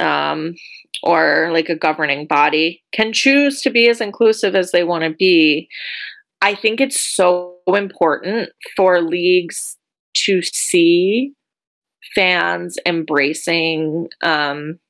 um, 0.00 0.56
or 1.04 1.50
like 1.52 1.68
a 1.68 1.78
governing 1.78 2.26
body 2.26 2.82
can 2.90 3.12
choose 3.12 3.60
to 3.60 3.70
be 3.70 3.88
as 3.88 4.00
inclusive 4.00 4.56
as 4.56 4.72
they 4.72 4.82
want 4.82 5.04
to 5.04 5.10
be. 5.10 5.68
I 6.42 6.56
think 6.56 6.80
it's 6.80 7.00
so 7.00 7.58
important 7.68 8.50
for 8.76 9.00
leagues 9.00 9.76
to 10.14 10.42
see 10.42 11.34
fans 12.16 12.78
embracing 12.84 14.08
um, 14.22 14.80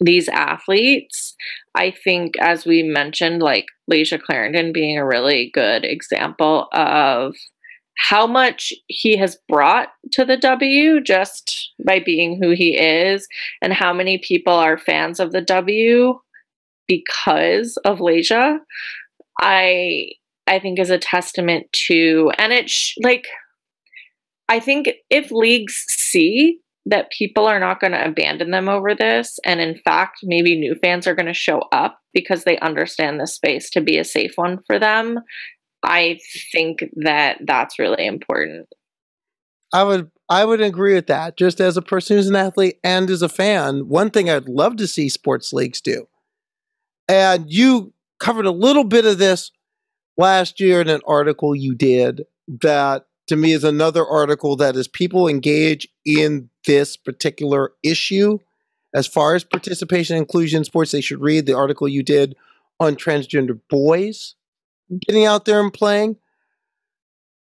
these 0.00 0.28
athletes. 0.28 1.34
I 1.74 1.90
think, 1.90 2.36
as 2.38 2.64
we 2.64 2.82
mentioned, 2.82 3.42
like 3.42 3.66
Layshia 3.90 4.20
Clarendon 4.20 4.72
being 4.72 4.98
a 4.98 5.06
really 5.06 5.50
good 5.52 5.84
example 5.84 6.68
of 6.72 7.34
how 7.96 8.26
much 8.26 8.72
he 8.86 9.16
has 9.16 9.36
brought 9.48 9.88
to 10.12 10.24
the 10.24 10.36
W 10.36 11.00
just 11.00 11.72
by 11.84 11.98
being 11.98 12.40
who 12.40 12.50
he 12.50 12.78
is, 12.78 13.26
and 13.60 13.72
how 13.72 13.92
many 13.92 14.18
people 14.18 14.52
are 14.52 14.78
fans 14.78 15.18
of 15.18 15.32
the 15.32 15.40
W 15.40 16.18
because 16.86 17.76
of 17.84 17.98
Layshia. 17.98 18.58
I 19.40 20.10
I 20.46 20.58
think 20.58 20.78
is 20.78 20.90
a 20.90 20.98
testament 20.98 21.66
to, 21.72 22.32
and 22.38 22.52
it's 22.52 22.72
sh- 22.72 22.94
like 23.02 23.26
I 24.48 24.60
think 24.60 24.90
if 25.10 25.30
leagues 25.30 25.84
see 25.88 26.60
that 26.88 27.10
people 27.10 27.46
are 27.46 27.60
not 27.60 27.80
going 27.80 27.92
to 27.92 28.04
abandon 28.04 28.50
them 28.50 28.68
over 28.68 28.94
this. 28.94 29.38
And 29.44 29.60
in 29.60 29.78
fact, 29.84 30.20
maybe 30.22 30.58
new 30.58 30.74
fans 30.74 31.06
are 31.06 31.14
going 31.14 31.26
to 31.26 31.34
show 31.34 31.62
up 31.70 32.00
because 32.14 32.44
they 32.44 32.58
understand 32.60 33.20
the 33.20 33.26
space 33.26 33.68
to 33.70 33.82
be 33.82 33.98
a 33.98 34.04
safe 34.04 34.32
one 34.36 34.60
for 34.66 34.78
them. 34.78 35.18
I 35.82 36.18
think 36.50 36.84
that 36.96 37.38
that's 37.46 37.78
really 37.78 38.06
important. 38.06 38.68
I 39.72 39.84
would 39.84 40.10
I 40.30 40.46
would 40.46 40.62
agree 40.62 40.94
with 40.94 41.06
that. 41.08 41.36
Just 41.36 41.60
as 41.60 41.76
a 41.76 41.82
person 41.82 42.16
who's 42.16 42.28
an 42.28 42.36
athlete 42.36 42.78
and 42.82 43.10
as 43.10 43.22
a 43.22 43.28
fan, 43.28 43.88
one 43.88 44.10
thing 44.10 44.30
I'd 44.30 44.48
love 44.48 44.76
to 44.76 44.86
see 44.86 45.10
sports 45.10 45.52
leagues 45.52 45.82
do. 45.82 46.08
And 47.06 47.52
you 47.52 47.92
covered 48.18 48.46
a 48.46 48.50
little 48.50 48.84
bit 48.84 49.04
of 49.04 49.18
this 49.18 49.50
last 50.16 50.58
year 50.58 50.80
in 50.80 50.88
an 50.88 51.02
article 51.06 51.54
you 51.54 51.74
did 51.74 52.24
that 52.62 53.06
to 53.28 53.36
me 53.36 53.52
is 53.52 53.62
another 53.62 54.06
article 54.06 54.56
that 54.56 54.74
as 54.74 54.88
people 54.88 55.28
engage 55.28 55.86
in 56.04 56.48
this 56.68 56.98
particular 56.98 57.72
issue. 57.82 58.38
As 58.94 59.06
far 59.06 59.34
as 59.34 59.42
participation 59.42 60.16
and 60.16 60.22
inclusion 60.22 60.58
in 60.58 60.64
sports 60.64 60.92
they 60.92 61.00
should 61.00 61.20
read 61.20 61.46
the 61.46 61.56
article 61.56 61.88
you 61.88 62.02
did 62.02 62.36
on 62.78 62.94
transgender 62.94 63.58
boys 63.68 64.34
getting 65.00 65.24
out 65.24 65.44
there 65.44 65.60
and 65.60 65.72
playing. 65.72 66.16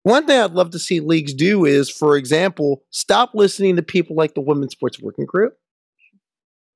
One 0.02 0.26
thing 0.26 0.40
i'd 0.40 0.52
love 0.52 0.70
to 0.70 0.78
see 0.78 1.00
leagues 1.00 1.34
do 1.34 1.64
is 1.64 1.90
for 1.90 2.16
example 2.16 2.82
stop 2.90 3.32
listening 3.34 3.76
to 3.76 3.82
people 3.82 4.16
like 4.16 4.34
the 4.34 4.40
women's 4.40 4.72
sports 4.72 4.98
working 4.98 5.26
group. 5.26 5.56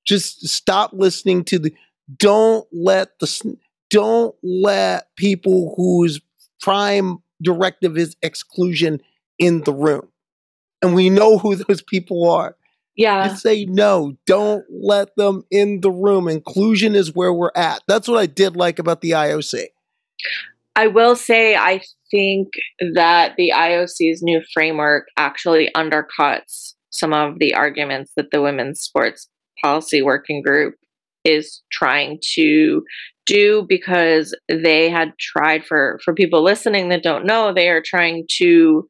Just 0.06 0.46
stop 0.46 0.92
listening 0.92 1.44
to 1.44 1.58
the 1.58 1.74
don't 2.18 2.66
let 2.72 3.18
the 3.20 3.56
don't 3.90 4.34
let 4.42 5.08
people 5.16 5.74
whose 5.76 6.20
prime 6.60 7.18
directive 7.42 7.96
is 7.96 8.16
exclusion 8.22 9.00
in 9.38 9.62
the 9.62 9.72
room. 9.72 10.08
And 10.84 10.94
we 10.94 11.10
know 11.10 11.38
who 11.38 11.56
those 11.56 11.82
people 11.82 12.30
are. 12.30 12.56
Yeah. 12.96 13.28
Just 13.28 13.42
say 13.42 13.64
no. 13.64 14.16
Don't 14.26 14.64
let 14.70 15.16
them 15.16 15.44
in 15.50 15.80
the 15.80 15.90
room. 15.90 16.28
Inclusion 16.28 16.94
is 16.94 17.14
where 17.14 17.32
we're 17.32 17.50
at. 17.56 17.82
That's 17.88 18.06
what 18.06 18.18
I 18.18 18.26
did 18.26 18.56
like 18.56 18.78
about 18.78 19.00
the 19.00 19.12
IOC. 19.12 19.64
I 20.76 20.86
will 20.88 21.16
say, 21.16 21.56
I 21.56 21.82
think 22.10 22.54
that 22.94 23.34
the 23.36 23.52
IOC's 23.54 24.22
new 24.22 24.42
framework 24.52 25.06
actually 25.16 25.70
undercuts 25.76 26.74
some 26.90 27.12
of 27.12 27.38
the 27.38 27.54
arguments 27.54 28.12
that 28.16 28.30
the 28.30 28.42
Women's 28.42 28.80
Sports 28.80 29.28
Policy 29.62 30.02
Working 30.02 30.42
Group 30.42 30.74
is 31.24 31.62
trying 31.72 32.18
to 32.34 32.84
do 33.26 33.64
because 33.68 34.36
they 34.48 34.90
had 34.90 35.16
tried 35.18 35.64
for 35.64 35.98
for 36.04 36.14
people 36.14 36.42
listening 36.42 36.90
that 36.90 37.02
don't 37.02 37.24
know 37.24 37.52
they 37.52 37.70
are 37.70 37.82
trying 37.82 38.26
to 38.28 38.86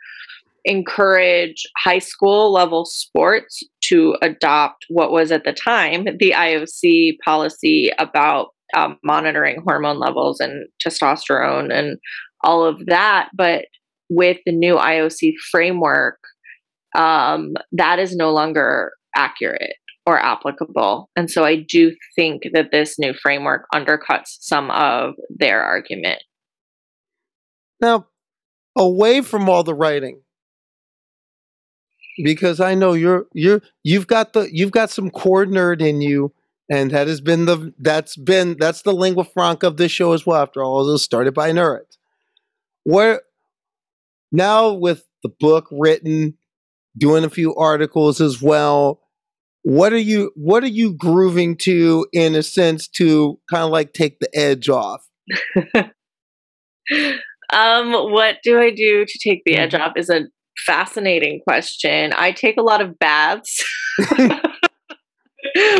encourage 0.64 1.64
high 1.76 1.98
school 1.98 2.52
level 2.52 2.84
sports 2.84 3.62
to 3.82 4.16
adopt 4.22 4.86
what 4.88 5.12
was 5.12 5.30
at 5.30 5.44
the 5.44 5.52
time 5.52 6.04
the 6.18 6.32
IOC 6.34 7.18
policy 7.24 7.90
about 7.98 8.48
um, 8.74 8.98
monitoring 9.04 9.62
hormone 9.66 9.98
levels 9.98 10.40
and 10.40 10.66
testosterone 10.82 11.72
and 11.72 11.98
all 12.42 12.64
of 12.64 12.86
that 12.86 13.28
but 13.34 13.66
with 14.08 14.38
the 14.46 14.52
new 14.52 14.76
IOC 14.76 15.34
framework 15.50 16.18
um, 16.96 17.54
that 17.72 17.98
is 17.98 18.14
no 18.16 18.32
longer 18.32 18.92
accurate 19.16 19.76
or 20.06 20.18
applicable. 20.18 21.08
And 21.16 21.30
so 21.30 21.44
I 21.44 21.56
do 21.56 21.94
think 22.14 22.42
that 22.52 22.70
this 22.70 22.98
new 22.98 23.14
framework 23.14 23.66
undercuts 23.74 24.36
some 24.40 24.70
of 24.70 25.14
their 25.30 25.62
argument. 25.62 26.22
Now, 27.80 28.06
away 28.76 29.22
from 29.22 29.48
all 29.48 29.64
the 29.64 29.74
writing, 29.74 30.22
because 32.22 32.60
I 32.60 32.74
know 32.74 32.92
you're 32.92 33.26
you're 33.32 33.62
you've 33.82 34.06
got 34.06 34.32
the 34.32 34.48
you've 34.52 34.70
got 34.70 34.90
some 34.90 35.10
core 35.10 35.46
nerd 35.46 35.80
in 35.80 36.00
you, 36.00 36.32
and 36.70 36.90
that 36.90 37.08
has 37.08 37.20
been 37.20 37.46
the 37.46 37.72
that's 37.78 38.16
been 38.16 38.56
that's 38.58 38.82
the 38.82 38.92
lingua 38.92 39.24
franca 39.24 39.66
of 39.66 39.76
this 39.76 39.92
show 39.92 40.12
as 40.12 40.26
well. 40.26 40.42
After 40.42 40.62
all, 40.62 40.88
it 40.88 40.92
was 40.92 41.02
started 41.02 41.34
by 41.34 41.50
nerds. 41.50 41.98
Where 42.84 43.22
now 44.30 44.72
with 44.72 45.04
the 45.22 45.30
book 45.40 45.68
written, 45.70 46.36
doing 46.96 47.24
a 47.24 47.30
few 47.30 47.54
articles 47.54 48.20
as 48.20 48.42
well, 48.42 49.00
what 49.64 49.92
are 49.94 49.98
you 49.98 50.30
what 50.36 50.62
are 50.62 50.68
you 50.68 50.92
grooving 50.92 51.56
to 51.56 52.06
in 52.12 52.34
a 52.34 52.42
sense 52.42 52.86
to 52.86 53.40
kind 53.50 53.64
of 53.64 53.70
like 53.70 53.94
take 53.94 54.20
the 54.20 54.28
edge 54.36 54.68
off 54.68 55.08
um 57.52 57.92
what 58.12 58.36
do 58.44 58.60
i 58.60 58.70
do 58.70 59.06
to 59.06 59.18
take 59.18 59.42
the 59.46 59.56
edge 59.56 59.72
mm-hmm. 59.72 59.82
off 59.82 59.94
is 59.96 60.10
a 60.10 60.20
fascinating 60.66 61.40
question 61.46 62.12
i 62.16 62.32
take 62.32 62.56
a 62.56 62.62
lot 62.62 62.80
of 62.80 62.98
baths 62.98 63.64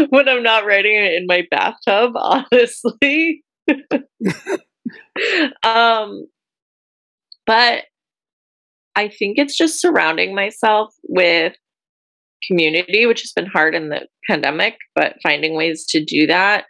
when 0.08 0.28
i'm 0.28 0.42
not 0.42 0.66
writing 0.66 0.94
it 0.94 1.14
in 1.14 1.26
my 1.26 1.46
bathtub 1.50 2.12
honestly 2.16 3.42
um 5.62 6.26
but 7.46 7.84
i 8.96 9.08
think 9.08 9.38
it's 9.38 9.56
just 9.56 9.80
surrounding 9.80 10.34
myself 10.34 10.94
with 11.08 11.54
community, 12.46 13.06
which 13.06 13.22
has 13.22 13.32
been 13.32 13.46
hard 13.46 13.74
in 13.74 13.88
the 13.88 14.06
pandemic, 14.28 14.76
but 14.94 15.16
finding 15.22 15.54
ways 15.54 15.84
to 15.86 16.04
do 16.04 16.26
that. 16.26 16.66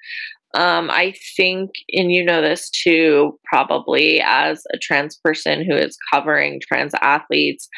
Um, 0.55 0.89
I 0.91 1.15
think, 1.37 1.71
and 1.93 2.13
you 2.13 2.25
know 2.25 2.41
this 2.41 2.71
too, 2.71 3.39
probably 3.45 4.21
as 4.21 4.63
a 4.73 4.79
trans 4.79 5.17
person 5.17 5.65
who 5.65 5.77
is 5.77 5.97
covering 6.13 6.61
trans 6.67 6.93
athletes, 7.03 7.69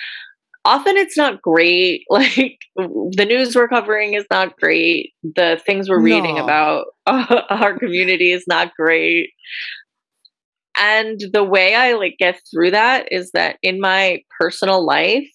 often 0.66 0.96
it's 0.96 1.16
not 1.16 1.40
great. 1.40 2.02
Like 2.10 2.58
the 2.76 3.24
news 3.26 3.54
we're 3.54 3.68
covering 3.68 4.14
is 4.14 4.26
not 4.30 4.56
great. 4.58 5.12
The 5.22 5.60
things 5.64 5.88
we're 5.88 5.98
no. 5.98 6.04
reading 6.04 6.38
about 6.38 6.86
uh, 7.06 7.42
our 7.50 7.78
community 7.78 8.32
is 8.32 8.44
not 8.46 8.74
great. 8.74 9.30
And 10.78 11.18
the 11.32 11.44
way 11.44 11.74
I 11.74 11.94
like 11.94 12.16
get 12.18 12.40
through 12.52 12.72
that 12.72 13.08
is 13.10 13.30
that 13.32 13.56
in 13.62 13.80
my 13.80 14.20
personal 14.38 14.84
life, 14.84 15.26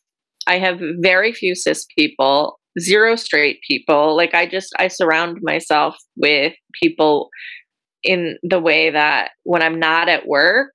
I 0.47 0.59
have 0.59 0.79
very 0.99 1.33
few 1.33 1.55
cis 1.55 1.85
people, 1.97 2.59
zero 2.80 3.15
straight 3.15 3.59
people. 3.67 4.15
Like 4.15 4.34
I 4.34 4.45
just 4.45 4.74
I 4.80 4.88
surround 4.88 5.39
myself 5.41 5.95
with 6.15 6.53
people 6.82 7.30
in 8.03 8.38
the 8.43 8.59
way 8.59 8.89
that 8.89 9.32
when 9.43 9.61
I'm 9.61 9.80
not 9.80 10.09
at 10.09 10.28
work, 10.28 10.72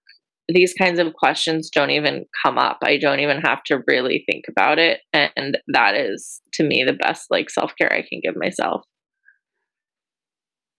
these 0.49 0.75
kinds 0.75 0.99
of 0.99 1.15
questions 1.15 1.71
don't 1.71 1.91
even 1.91 2.25
come 2.45 2.57
up. 2.57 2.79
I 2.83 2.99
don't 2.99 3.21
even 3.21 3.41
have 3.41 3.63
to 3.65 3.83
really 3.87 4.25
think 4.31 4.45
about 4.49 4.79
it 4.79 5.01
and 5.13 5.59
that 5.69 5.97
is 5.97 6.41
to 6.55 6.63
me 6.63 6.85
the 6.85 6.93
best 6.93 7.27
like 7.31 7.51
self-care 7.51 7.93
I 7.93 8.03
can 8.09 8.21
give 8.23 8.37
myself. 8.37 8.83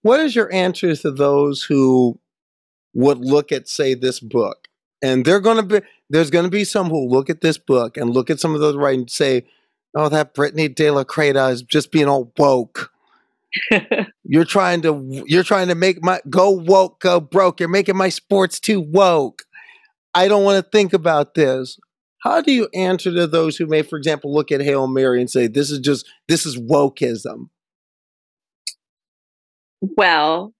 What 0.02 0.20
is 0.20 0.34
your 0.34 0.50
answer 0.52 0.94
to 0.96 1.10
those 1.10 1.64
who 1.64 2.18
would 2.94 3.18
look 3.18 3.52
at 3.52 3.68
say 3.68 3.94
this 3.94 4.20
book 4.20 4.68
and 5.02 5.24
they're 5.24 5.40
going 5.40 5.56
to 5.56 5.62
be 5.62 5.86
there's 6.10 6.30
going 6.30 6.44
to 6.44 6.50
be 6.50 6.64
some 6.64 6.88
who 6.88 7.06
look 7.06 7.28
at 7.28 7.40
this 7.40 7.58
book 7.58 7.96
and 7.96 8.10
look 8.10 8.30
at 8.30 8.40
some 8.40 8.54
of 8.54 8.60
those 8.60 8.76
writing 8.76 9.00
and 9.00 9.10
say, 9.10 9.46
"Oh, 9.98 10.08
that 10.08 10.34
Britni 10.34 10.74
de 10.74 10.90
la 10.90 11.04
Cretaz 11.04 11.52
is 11.52 11.62
just 11.62 11.92
being 11.92 12.06
all 12.06 12.32
woke." 12.38 12.92
you're 14.24 14.44
trying 14.44 14.82
to 14.82 15.24
you're 15.26 15.42
trying 15.42 15.68
to 15.68 15.74
make 15.74 16.02
my 16.02 16.20
go 16.30 16.50
woke 16.50 17.00
go 17.00 17.20
broke. 17.20 17.60
You're 17.60 17.68
making 17.68 17.96
my 17.96 18.08
sports 18.08 18.60
too 18.60 18.80
woke. 18.80 19.42
I 20.14 20.28
don't 20.28 20.44
want 20.44 20.64
to 20.64 20.70
think 20.70 20.92
about 20.92 21.34
this. 21.34 21.78
How 22.22 22.40
do 22.40 22.52
you 22.52 22.68
answer 22.74 23.12
to 23.12 23.26
those 23.26 23.56
who 23.56 23.66
may, 23.66 23.82
for 23.82 23.96
example, 23.96 24.34
look 24.34 24.50
at 24.50 24.60
Hail 24.60 24.86
Mary 24.86 25.20
and 25.20 25.30
say, 25.30 25.46
"This 25.46 25.70
is 25.70 25.78
just 25.78 26.06
this 26.28 26.44
is 26.44 26.58
wokeism"? 26.58 27.48
Well, 29.80 30.54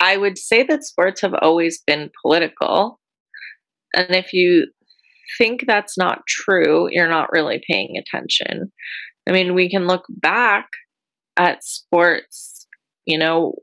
I 0.00 0.16
would 0.16 0.38
say 0.38 0.62
that 0.64 0.84
sports 0.84 1.20
have 1.20 1.34
always 1.34 1.80
been 1.86 2.10
political. 2.22 2.98
And 3.94 4.14
if 4.14 4.32
you 4.32 4.68
think 5.38 5.64
that's 5.66 5.96
not 5.96 6.26
true, 6.26 6.88
you're 6.90 7.08
not 7.08 7.32
really 7.32 7.62
paying 7.68 7.96
attention. 7.96 8.72
I 9.28 9.32
mean, 9.32 9.54
we 9.54 9.70
can 9.70 9.86
look 9.86 10.04
back 10.08 10.68
at 11.36 11.64
sports, 11.64 12.66
you 13.06 13.18
know, 13.18 13.54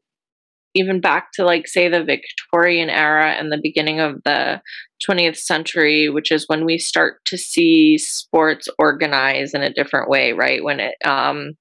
even 0.76 1.01
back 1.01 1.30
to 1.34 1.43
like, 1.43 1.68
say, 1.68 1.89
the 1.89 2.03
Victorian 2.03 2.89
era 2.89 3.32
and 3.32 3.51
the 3.51 3.59
beginning 3.61 3.99
of 3.99 4.22
the 4.24 4.61
20th 5.07 5.38
century, 5.38 6.09
which 6.09 6.32
is 6.32 6.45
when 6.47 6.65
we 6.65 6.78
start 6.78 7.24
to 7.26 7.38
see 7.38 7.97
sports 7.97 8.68
organize 8.78 9.53
in 9.53 9.61
a 9.61 9.74
different 9.74 10.09
way, 10.09 10.34
right? 10.34 10.63
When 10.63 10.80
it, 10.80 10.95
um, 11.03 11.53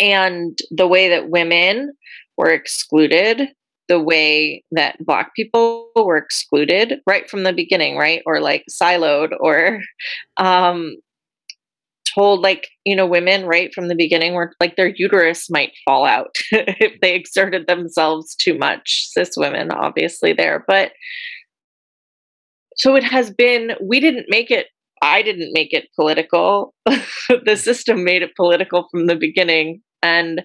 and 0.00 0.58
the 0.70 0.88
way 0.88 1.10
that 1.10 1.30
women 1.30 1.92
were 2.36 2.50
excluded 2.50 3.48
the 3.88 4.00
way 4.00 4.64
that 4.72 4.96
black 5.04 5.34
people 5.34 5.81
were 5.96 6.16
excluded 6.16 7.00
right 7.06 7.28
from 7.28 7.42
the 7.42 7.52
beginning 7.52 7.96
right 7.96 8.22
or 8.26 8.40
like 8.40 8.64
siloed 8.70 9.30
or 9.40 9.80
um 10.36 10.96
told 12.04 12.40
like 12.40 12.68
you 12.84 12.94
know 12.94 13.06
women 13.06 13.46
right 13.46 13.72
from 13.72 13.88
the 13.88 13.94
beginning 13.94 14.34
were 14.34 14.52
like 14.60 14.76
their 14.76 14.92
uterus 14.96 15.48
might 15.48 15.72
fall 15.84 16.04
out 16.04 16.34
if 16.50 17.00
they 17.00 17.14
exerted 17.14 17.66
themselves 17.66 18.34
too 18.34 18.58
much 18.58 19.06
cis 19.08 19.36
women 19.36 19.70
obviously 19.72 20.32
there 20.32 20.64
but 20.66 20.92
so 22.76 22.96
it 22.96 23.04
has 23.04 23.30
been 23.30 23.72
we 23.80 24.00
didn't 24.00 24.26
make 24.28 24.50
it 24.50 24.66
I 25.02 25.22
didn't 25.22 25.52
make 25.52 25.72
it 25.72 25.88
political. 25.96 26.74
the 26.86 27.56
system 27.56 28.04
made 28.04 28.22
it 28.22 28.36
political 28.36 28.86
from 28.90 29.08
the 29.08 29.16
beginning. 29.16 29.82
And 30.00 30.42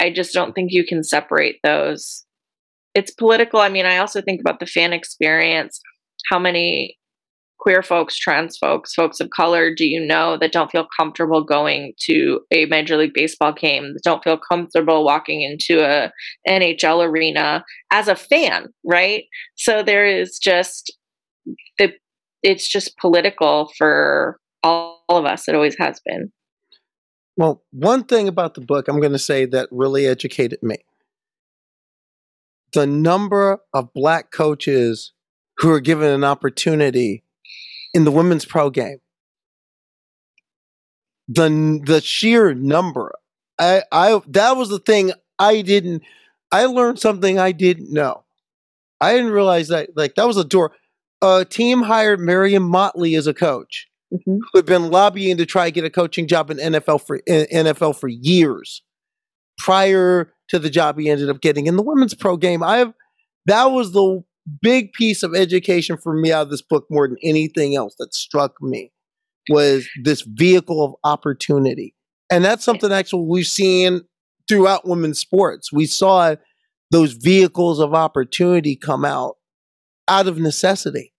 I 0.00 0.10
just 0.10 0.32
don't 0.32 0.54
think 0.54 0.70
you 0.72 0.86
can 0.86 1.02
separate 1.02 1.58
those. 1.64 2.24
It's 2.96 3.10
political. 3.10 3.60
I 3.60 3.68
mean, 3.68 3.84
I 3.84 3.98
also 3.98 4.22
think 4.22 4.40
about 4.40 4.58
the 4.58 4.64
fan 4.64 4.94
experience. 4.94 5.82
How 6.30 6.38
many 6.38 6.96
queer 7.58 7.82
folks, 7.82 8.16
trans 8.16 8.56
folks, 8.56 8.94
folks 8.94 9.20
of 9.20 9.28
color 9.28 9.74
do 9.74 9.84
you 9.84 10.00
know 10.00 10.38
that 10.38 10.50
don't 10.50 10.70
feel 10.70 10.86
comfortable 10.98 11.44
going 11.44 11.92
to 11.98 12.40
a 12.50 12.64
Major 12.66 12.96
League 12.96 13.12
Baseball 13.12 13.52
game, 13.52 13.92
that 13.92 14.02
don't 14.02 14.24
feel 14.24 14.38
comfortable 14.38 15.04
walking 15.04 15.42
into 15.42 15.84
a 15.84 16.10
NHL 16.48 17.06
arena 17.06 17.62
as 17.92 18.08
a 18.08 18.16
fan, 18.16 18.68
right? 18.82 19.24
So 19.56 19.82
there 19.82 20.06
is 20.06 20.38
just 20.38 20.90
the 21.78 21.92
it's 22.42 22.66
just 22.66 22.96
political 22.96 23.70
for 23.76 24.38
all, 24.62 25.04
all 25.10 25.18
of 25.18 25.26
us. 25.26 25.48
It 25.48 25.54
always 25.54 25.76
has 25.78 26.00
been. 26.06 26.32
Well, 27.36 27.62
one 27.72 28.04
thing 28.04 28.26
about 28.26 28.54
the 28.54 28.62
book 28.62 28.88
I'm 28.88 29.00
going 29.00 29.12
to 29.12 29.18
say 29.18 29.44
that 29.44 29.68
really 29.70 30.06
educated 30.06 30.62
me 30.62 30.76
the 32.76 32.86
number 32.86 33.58
of 33.72 33.94
black 33.94 34.30
coaches 34.30 35.12
who 35.56 35.72
are 35.72 35.80
given 35.80 36.10
an 36.10 36.24
opportunity 36.24 37.24
in 37.94 38.04
the 38.04 38.10
women's 38.10 38.44
pro 38.44 38.68
game. 38.68 38.98
The 41.26 41.80
the 41.84 42.02
sheer 42.02 42.52
number. 42.52 43.14
I 43.58 43.82
I 43.90 44.20
that 44.28 44.58
was 44.58 44.68
the 44.68 44.78
thing 44.78 45.12
I 45.38 45.62
didn't 45.62 46.02
I 46.52 46.66
learned 46.66 46.98
something 46.98 47.38
I 47.38 47.52
didn't 47.52 47.90
know. 47.90 48.24
I 49.00 49.14
didn't 49.14 49.32
realize 49.32 49.68
that 49.68 49.96
like 49.96 50.14
that 50.16 50.26
was 50.26 50.36
a 50.36 50.44
door. 50.44 50.72
A 51.22 51.46
team 51.48 51.80
hired 51.80 52.20
Marion 52.20 52.62
Motley 52.62 53.14
as 53.14 53.26
a 53.26 53.32
coach 53.32 53.88
mm-hmm. 54.12 54.36
who 54.36 54.58
had 54.58 54.66
been 54.66 54.90
lobbying 54.90 55.38
to 55.38 55.46
try 55.46 55.64
to 55.64 55.70
get 55.70 55.84
a 55.84 55.90
coaching 55.90 56.26
job 56.28 56.50
in 56.50 56.58
NFL 56.58 57.06
for 57.06 57.16
in 57.26 57.46
NFL 57.46 57.96
for 57.96 58.08
years 58.08 58.82
prior 59.56 60.34
to 60.48 60.58
the 60.58 60.70
job 60.70 60.98
he 60.98 61.10
ended 61.10 61.30
up 61.30 61.40
getting 61.40 61.66
in 61.66 61.76
the 61.76 61.82
women's 61.82 62.14
pro 62.14 62.36
game. 62.36 62.62
I 62.62 62.78
have 62.78 62.92
that 63.46 63.66
was 63.66 63.92
the 63.92 64.22
big 64.62 64.92
piece 64.92 65.22
of 65.22 65.34
education 65.34 65.96
for 65.96 66.14
me 66.14 66.32
out 66.32 66.42
of 66.42 66.50
this 66.50 66.62
book 66.62 66.86
more 66.90 67.08
than 67.08 67.16
anything 67.22 67.76
else 67.76 67.94
that 67.98 68.14
struck 68.14 68.60
me 68.62 68.92
was 69.48 69.88
this 70.02 70.22
vehicle 70.22 70.84
of 70.84 70.94
opportunity. 71.04 71.94
And 72.30 72.44
that's 72.44 72.64
something 72.64 72.92
actually 72.92 73.26
we've 73.26 73.46
seen 73.46 74.02
throughout 74.48 74.86
women's 74.86 75.18
sports. 75.18 75.72
We 75.72 75.86
saw 75.86 76.36
those 76.90 77.12
vehicles 77.12 77.80
of 77.80 77.94
opportunity 77.94 78.76
come 78.76 79.04
out 79.04 79.36
out 80.08 80.28
of 80.28 80.38
necessity. 80.38 81.12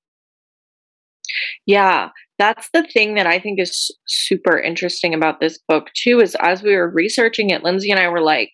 Yeah, 1.65 2.09
that's 2.39 2.69
the 2.73 2.83
thing 2.83 3.15
that 3.15 3.27
I 3.27 3.39
think 3.39 3.59
is 3.59 3.91
super 4.07 4.57
interesting 4.57 5.13
about 5.13 5.39
this 5.39 5.57
book 5.67 5.91
too 5.93 6.21
is 6.21 6.35
as 6.39 6.63
we 6.63 6.75
were 6.75 6.89
researching 6.89 7.49
it 7.49 7.63
Lyndsey 7.63 7.89
and 7.89 7.99
I 7.99 8.07
were 8.07 8.21
like 8.21 8.51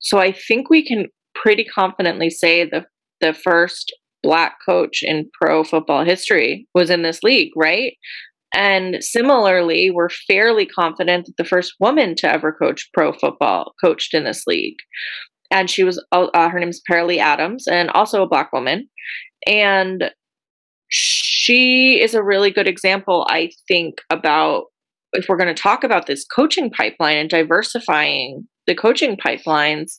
so 0.00 0.18
I 0.18 0.32
think 0.32 0.70
we 0.70 0.86
can 0.86 1.06
pretty 1.34 1.64
confidently 1.64 2.30
say 2.30 2.64
the 2.64 2.86
the 3.20 3.32
first 3.32 3.94
black 4.22 4.56
coach 4.64 5.02
in 5.02 5.30
pro 5.40 5.64
football 5.64 6.04
history 6.04 6.66
was 6.74 6.90
in 6.90 7.02
this 7.02 7.22
league, 7.22 7.52
right? 7.56 7.94
And 8.54 9.02
similarly, 9.02 9.90
we're 9.90 10.08
fairly 10.08 10.66
confident 10.66 11.26
that 11.26 11.36
the 11.36 11.44
first 11.44 11.74
woman 11.80 12.14
to 12.16 12.32
ever 12.32 12.52
coach 12.52 12.88
pro 12.92 13.12
football 13.12 13.74
coached 13.82 14.14
in 14.14 14.24
this 14.24 14.44
league. 14.46 14.78
And 15.50 15.70
she 15.70 15.84
was, 15.84 16.02
uh, 16.12 16.26
uh 16.34 16.48
her 16.48 16.58
name's 16.58 16.80
Paralee 16.90 17.18
Adams, 17.18 17.66
and 17.66 17.90
also 17.90 18.22
a 18.22 18.28
black 18.28 18.52
woman. 18.52 18.88
And 19.46 20.10
she 20.88 22.00
is 22.00 22.14
a 22.14 22.22
really 22.22 22.50
good 22.50 22.68
example, 22.68 23.26
I 23.30 23.50
think, 23.68 24.00
about 24.10 24.64
if 25.12 25.26
we're 25.28 25.36
going 25.36 25.54
to 25.54 25.62
talk 25.62 25.84
about 25.84 26.06
this 26.06 26.24
coaching 26.24 26.70
pipeline 26.70 27.16
and 27.16 27.30
diversifying 27.30 28.46
the 28.66 28.74
coaching 28.74 29.16
pipelines, 29.16 29.98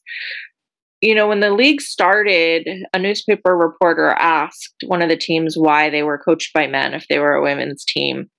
you 1.01 1.13
know, 1.13 1.27
when 1.27 1.41
the 1.41 1.51
league 1.51 1.81
started, 1.81 2.67
a 2.93 2.99
newspaper 2.99 3.55
reporter 3.55 4.09
asked 4.09 4.75
one 4.87 5.01
of 5.01 5.09
the 5.09 5.17
teams 5.17 5.55
why 5.55 5.89
they 5.89 6.03
were 6.03 6.17
coached 6.17 6.53
by 6.53 6.67
men 6.67 6.93
if 6.93 7.05
they 7.07 7.19
were 7.19 7.33
a 7.33 7.43
women's 7.43 7.85
team. 7.85 8.29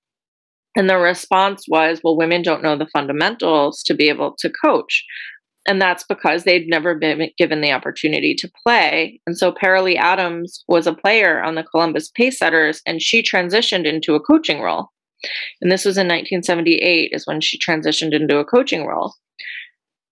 And 0.75 0.89
the 0.89 0.97
response 0.97 1.65
was, 1.67 2.01
well, 2.03 2.17
women 2.17 2.41
don't 2.41 2.61
know 2.61 2.77
the 2.77 2.87
fundamentals 2.87 3.81
to 3.83 3.93
be 3.93 4.09
able 4.09 4.35
to 4.39 4.51
coach. 4.63 5.03
And 5.67 5.81
that's 5.81 6.03
because 6.07 6.43
they'd 6.43 6.67
never 6.67 6.95
been 6.95 7.29
given 7.37 7.61
the 7.61 7.71
opportunity 7.71 8.33
to 8.35 8.51
play. 8.65 9.19
And 9.27 9.37
so 9.37 9.51
Paralee 9.51 9.97
Adams 9.97 10.63
was 10.67 10.87
a 10.87 10.93
player 10.93 11.41
on 11.43 11.55
the 11.55 11.63
Columbus 11.63 12.11
Pacesetters, 12.11 12.81
and 12.85 13.01
she 13.01 13.21
transitioned 13.21 13.85
into 13.85 14.15
a 14.15 14.19
coaching 14.19 14.61
role. 14.61 14.89
And 15.61 15.71
this 15.71 15.85
was 15.85 15.97
in 15.97 16.07
1978, 16.07 17.11
is 17.13 17.27
when 17.27 17.41
she 17.41 17.59
transitioned 17.59 18.13
into 18.13 18.37
a 18.37 18.45
coaching 18.45 18.85
role. 18.85 19.15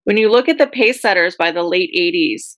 When 0.08 0.16
you 0.16 0.30
look 0.30 0.48
at 0.48 0.58
the 0.58 0.68
pace 0.68 1.02
setters 1.02 1.36
by 1.38 1.52
the 1.52 1.64
late 1.64 1.94
80s, 1.94 2.56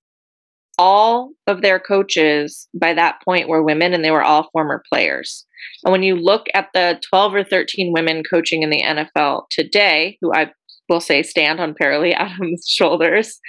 all 0.77 1.31
of 1.47 1.63
their 1.63 1.79
coaches 1.79 2.67
by 2.75 2.93
that 2.93 3.23
point 3.25 3.49
were 3.49 3.63
women 3.63 3.91
and 3.91 4.05
they 4.05 4.11
were 4.11 4.21
all 4.21 4.51
former 4.53 4.83
players. 4.87 5.47
And 5.83 5.91
when 5.91 6.03
you 6.03 6.15
look 6.15 6.45
at 6.53 6.67
the 6.75 7.01
12 7.09 7.33
or 7.33 7.43
13 7.43 7.91
women 7.91 8.21
coaching 8.29 8.61
in 8.61 8.69
the 8.69 8.83
NFL 8.83 9.49
today, 9.49 10.19
who 10.21 10.31
I 10.31 10.51
will 10.89 10.99
say 10.99 11.23
stand 11.23 11.59
on 11.59 11.73
Paralee 11.73 12.13
Adams' 12.17 12.67
shoulders, 12.69 13.39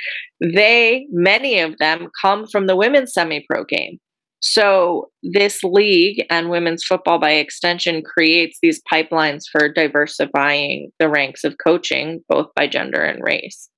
they, 0.40 1.06
many 1.10 1.60
of 1.60 1.76
them, 1.76 2.08
come 2.22 2.46
from 2.46 2.68
the 2.68 2.76
women's 2.76 3.12
semi 3.12 3.44
pro 3.50 3.64
game. 3.64 3.98
So, 4.40 5.10
this 5.22 5.62
league 5.62 6.24
and 6.30 6.48
women's 6.48 6.84
football 6.84 7.18
by 7.18 7.32
extension 7.32 8.02
creates 8.02 8.56
these 8.62 8.80
pipelines 8.90 9.42
for 9.52 9.70
diversifying 9.70 10.90
the 10.98 11.10
ranks 11.10 11.44
of 11.44 11.56
coaching, 11.62 12.24
both 12.30 12.46
by 12.56 12.66
gender 12.66 13.02
and 13.02 13.22
race. 13.22 13.68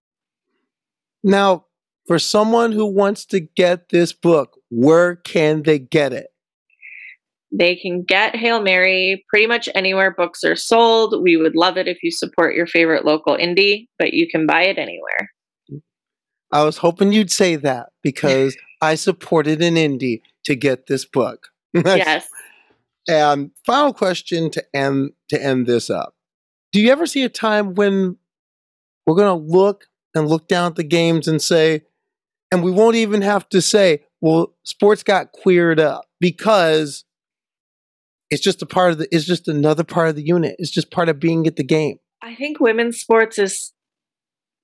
Now, 1.23 1.67
for 2.07 2.19
someone 2.19 2.73
who 2.73 2.87
wants 2.87 3.25
to 3.27 3.41
get 3.41 3.91
this 3.91 4.13
book, 4.13 4.59
where 4.71 5.17
can 5.17 5.63
they 5.63 5.79
get 5.79 6.13
it? 6.13 6.29
They 7.53 7.77
can 7.77 8.03
get 8.03 8.35
Hail 8.35 8.63
Mary 8.63 9.25
pretty 9.29 9.47
much 9.47 9.69
anywhere 9.75 10.11
books 10.11 10.43
are 10.43 10.57
sold. 10.57 11.23
We 11.23 11.37
would 11.37 11.55
love 11.55 11.77
it 11.77 11.87
if 11.87 12.03
you 12.03 12.11
support 12.11 12.55
your 12.55 12.67
favorite 12.67 13.05
local 13.05 13.37
indie, 13.37 13.89
but 13.99 14.15
you 14.15 14.27
can 14.29 14.47
buy 14.47 14.63
it 14.63 14.79
anywhere. 14.79 15.31
I 16.51 16.65
was 16.65 16.79
hoping 16.79 17.13
you'd 17.13 17.31
say 17.31 17.57
that 17.57 17.91
because 18.03 18.57
I 18.81 18.95
supported 18.95 19.63
an 19.63 19.75
indie 19.75 20.23
to 20.45 20.55
get 20.55 20.87
this 20.87 21.05
book. 21.05 21.49
yes. 21.75 22.27
And 23.09 23.51
final 23.67 23.93
question 23.93 24.51
to 24.51 24.65
end 24.75 25.13
to 25.29 25.43
end 25.43 25.67
this 25.67 25.91
up. 25.91 26.15
Do 26.73 26.81
you 26.81 26.91
ever 26.91 27.07
see 27.07 27.23
a 27.23 27.29
time 27.29 27.75
when 27.75 28.17
we're 29.07 29.15
going 29.15 29.39
to 29.39 29.53
look 29.53 29.87
and 30.15 30.29
look 30.29 30.49
down 30.49 30.73
at 30.73 30.77
the 30.77 30.85
games 30.85 31.29
and 31.29 31.41
say, 31.41 31.83
and 32.51 32.63
we 32.63 32.71
won't 32.71 32.97
even 32.97 33.23
have 33.23 33.49
to 33.51 33.63
say, 33.63 34.05
well, 34.21 34.55
sports 34.63 35.03
got 35.03 35.33
queered 35.33 35.81
up 35.81 36.05
because 36.21 37.05
it's 38.31 38.43
just 38.43 38.63
a 38.63 38.67
part 38.67 38.93
of 38.93 38.99
the, 38.99 39.09
it's 39.15 39.25
just 39.25 39.49
another 39.49 39.85
part 39.85 40.09
of 40.09 40.17
the 40.17 40.23
unit. 40.23 40.57
It's 40.59 40.71
just 40.71 40.91
part 40.91 41.09
of 41.09 41.19
being 41.19 41.47
at 41.47 41.57
the 41.57 41.65
game. 41.65 41.99
I 42.23 42.35
think 42.35 42.61
women's 42.61 42.99
sports 42.99 43.39
is 43.39 43.73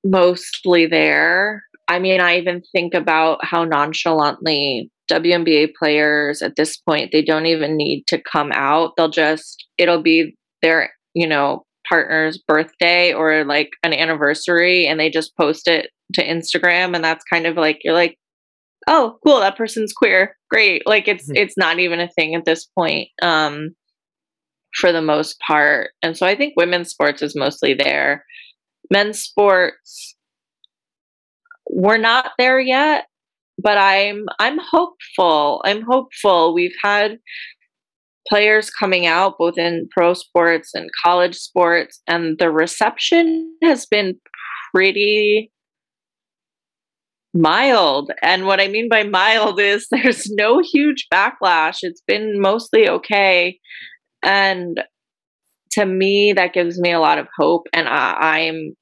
mostly 0.04 0.86
there. 0.86 1.64
I 1.88 1.98
mean, 1.98 2.20
I 2.20 2.38
even 2.38 2.62
think 2.72 2.94
about 2.94 3.44
how 3.44 3.64
nonchalantly 3.64 4.90
WNBA 5.10 5.70
players 5.78 6.42
at 6.42 6.56
this 6.56 6.76
point, 6.76 7.10
they 7.12 7.22
don't 7.22 7.46
even 7.46 7.76
need 7.76 8.06
to 8.08 8.20
come 8.20 8.52
out. 8.52 8.92
They'll 8.96 9.08
just, 9.08 9.66
it'll 9.78 10.02
be 10.02 10.36
their, 10.62 10.92
you 11.14 11.26
know, 11.26 11.64
partner's 11.88 12.38
birthday 12.38 13.12
or 13.12 13.44
like 13.44 13.70
an 13.82 13.92
anniversary 13.92 14.86
and 14.86 14.98
they 14.98 15.10
just 15.10 15.36
post 15.36 15.68
it 15.68 15.90
to 16.14 16.26
Instagram 16.26 16.94
and 16.94 17.04
that's 17.04 17.24
kind 17.24 17.46
of 17.46 17.56
like 17.56 17.80
you're 17.84 17.94
like 17.94 18.18
oh 18.88 19.18
cool 19.24 19.40
that 19.40 19.56
person's 19.56 19.92
queer. 19.92 20.36
Great. 20.50 20.86
Like 20.86 21.08
it's 21.08 21.24
mm-hmm. 21.24 21.36
it's 21.36 21.56
not 21.56 21.78
even 21.78 22.00
a 22.00 22.08
thing 22.08 22.34
at 22.34 22.44
this 22.44 22.66
point 22.66 23.08
um 23.22 23.70
for 24.74 24.92
the 24.92 25.02
most 25.02 25.38
part. 25.46 25.90
And 26.02 26.16
so 26.16 26.26
I 26.26 26.36
think 26.36 26.54
women's 26.56 26.90
sports 26.90 27.22
is 27.22 27.34
mostly 27.34 27.74
there. 27.74 28.24
Men's 28.90 29.20
sports 29.20 30.14
we're 31.70 31.98
not 31.98 32.30
there 32.38 32.58
yet 32.58 33.04
but 33.58 33.76
i'm 33.76 34.24
i'm 34.38 34.58
hopeful. 34.58 35.60
I'm 35.64 35.82
hopeful. 35.82 36.54
We've 36.54 36.76
had 36.82 37.18
players 38.28 38.70
coming 38.70 39.06
out 39.06 39.36
both 39.38 39.58
in 39.58 39.88
pro 39.90 40.14
sports 40.14 40.72
and 40.74 40.90
college 41.04 41.36
sports 41.36 42.00
and 42.06 42.38
the 42.38 42.50
reception 42.50 43.54
has 43.62 43.86
been 43.86 44.14
pretty 44.74 45.50
mild. 47.34 48.10
And 48.22 48.46
what 48.46 48.60
i 48.60 48.68
mean 48.68 48.88
by 48.88 49.04
mild 49.04 49.60
is 49.72 49.86
there's 49.90 50.30
no 50.30 50.60
huge 50.60 51.06
backlash. 51.12 51.78
It's 51.82 52.02
been 52.06 52.40
mostly 52.40 52.88
okay. 52.88 53.58
And 54.22 54.82
to 55.72 55.84
me 55.84 56.32
that 56.32 56.54
gives 56.54 56.78
me 56.78 56.92
a 56.92 57.00
lot 57.00 57.18
of 57.18 57.28
hope. 57.36 57.66
And 57.72 57.88
I, 57.88 58.40
i'm 58.40 58.74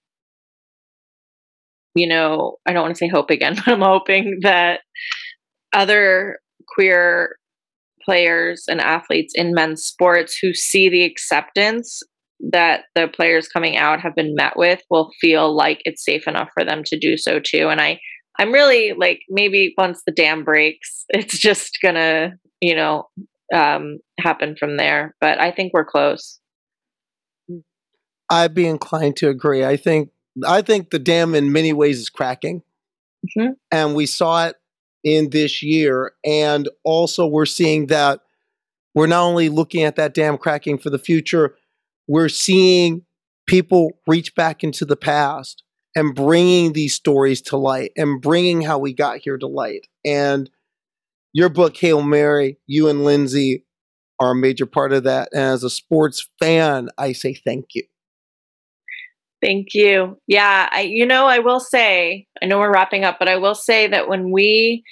you 1.94 2.06
know 2.06 2.56
i 2.66 2.72
don't 2.72 2.82
want 2.82 2.94
to 2.94 2.98
say 2.98 3.08
hope 3.08 3.30
again 3.30 3.54
but 3.64 3.68
i'm 3.68 3.80
hoping 3.80 4.40
that 4.42 4.80
other 5.72 6.38
queer 6.68 7.36
players 8.06 8.64
and 8.68 8.80
athletes 8.80 9.34
in 9.36 9.52
men's 9.52 9.84
sports 9.84 10.38
who 10.40 10.54
see 10.54 10.88
the 10.88 11.02
acceptance 11.04 12.02
that 12.52 12.84
the 12.94 13.08
players 13.08 13.48
coming 13.48 13.76
out 13.76 14.00
have 14.00 14.14
been 14.14 14.34
met 14.34 14.56
with 14.56 14.80
will 14.88 15.10
feel 15.20 15.54
like 15.54 15.80
it's 15.84 16.04
safe 16.04 16.26
enough 16.28 16.48
for 16.54 16.64
them 16.64 16.82
to 16.84 16.98
do 16.98 17.16
so 17.16 17.40
too. 17.40 17.68
And 17.68 17.80
I, 17.80 17.98
I'm 18.38 18.52
really 18.52 18.92
like 18.96 19.20
maybe 19.28 19.74
once 19.76 20.02
the 20.06 20.12
dam 20.12 20.44
breaks, 20.44 21.04
it's 21.10 21.38
just 21.38 21.78
gonna, 21.82 22.32
you 22.60 22.76
know, 22.76 23.08
um, 23.54 23.98
happen 24.20 24.54
from 24.58 24.76
there. 24.76 25.14
But 25.20 25.40
I 25.40 25.50
think 25.50 25.72
we're 25.74 25.84
close. 25.84 26.38
I'd 28.28 28.54
be 28.54 28.66
inclined 28.66 29.16
to 29.18 29.28
agree. 29.28 29.64
I 29.64 29.76
think 29.76 30.10
I 30.46 30.60
think 30.62 30.90
the 30.90 30.98
dam 30.98 31.34
in 31.34 31.52
many 31.52 31.72
ways 31.72 31.98
is 31.98 32.10
cracking, 32.10 32.62
Mhm. 33.36 33.54
and 33.70 33.94
we 33.94 34.04
saw 34.06 34.46
it 34.46 34.56
in 35.04 35.30
this 35.30 35.62
year. 35.62 36.12
And 36.24 36.68
also, 36.84 37.26
we're 37.26 37.46
seeing 37.46 37.86
that 37.86 38.20
we're 38.94 39.06
not 39.06 39.22
only 39.22 39.48
looking 39.48 39.82
at 39.82 39.96
that 39.96 40.14
dam 40.14 40.38
cracking 40.38 40.78
for 40.78 40.90
the 40.90 40.98
future, 40.98 41.56
we're 42.08 42.28
seeing 42.28 43.02
people 43.46 43.98
reach 44.06 44.34
back 44.34 44.64
into 44.64 44.84
the 44.84 44.96
past 44.96 45.62
and 45.94 46.14
bringing 46.14 46.72
these 46.72 46.94
stories 46.94 47.40
to 47.40 47.56
light 47.56 47.92
and 47.96 48.20
bringing 48.20 48.62
how 48.62 48.78
we 48.78 48.92
got 48.92 49.18
here 49.18 49.38
to 49.38 49.46
light. 49.46 49.86
And 50.04 50.50
your 51.32 51.48
book, 51.48 51.76
Hail 51.76 52.02
Mary, 52.02 52.58
you 52.66 52.88
and 52.88 53.00
Lyndsey 53.00 53.64
are 54.18 54.30
a 54.30 54.34
major 54.34 54.66
part 54.66 54.92
of 54.92 55.04
that. 55.04 55.28
And 55.32 55.42
as 55.42 55.62
a 55.62 55.70
sports 55.70 56.28
fan, 56.38 56.88
I 56.96 57.12
say 57.12 57.34
thank 57.34 57.74
you. 57.74 57.84
Thank 59.42 59.74
you. 59.74 60.18
Yeah, 60.26 60.68
I 60.70 60.82
you 60.82 61.06
know, 61.06 61.26
I 61.26 61.40
will 61.40 61.60
say, 61.60 62.26
I 62.42 62.46
know 62.46 62.58
we're 62.58 62.72
wrapping 62.72 63.04
up, 63.04 63.16
but 63.18 63.28
I 63.28 63.36
will 63.36 63.54
say 63.54 63.86
that 63.88 64.08
when 64.08 64.30
we 64.30 64.82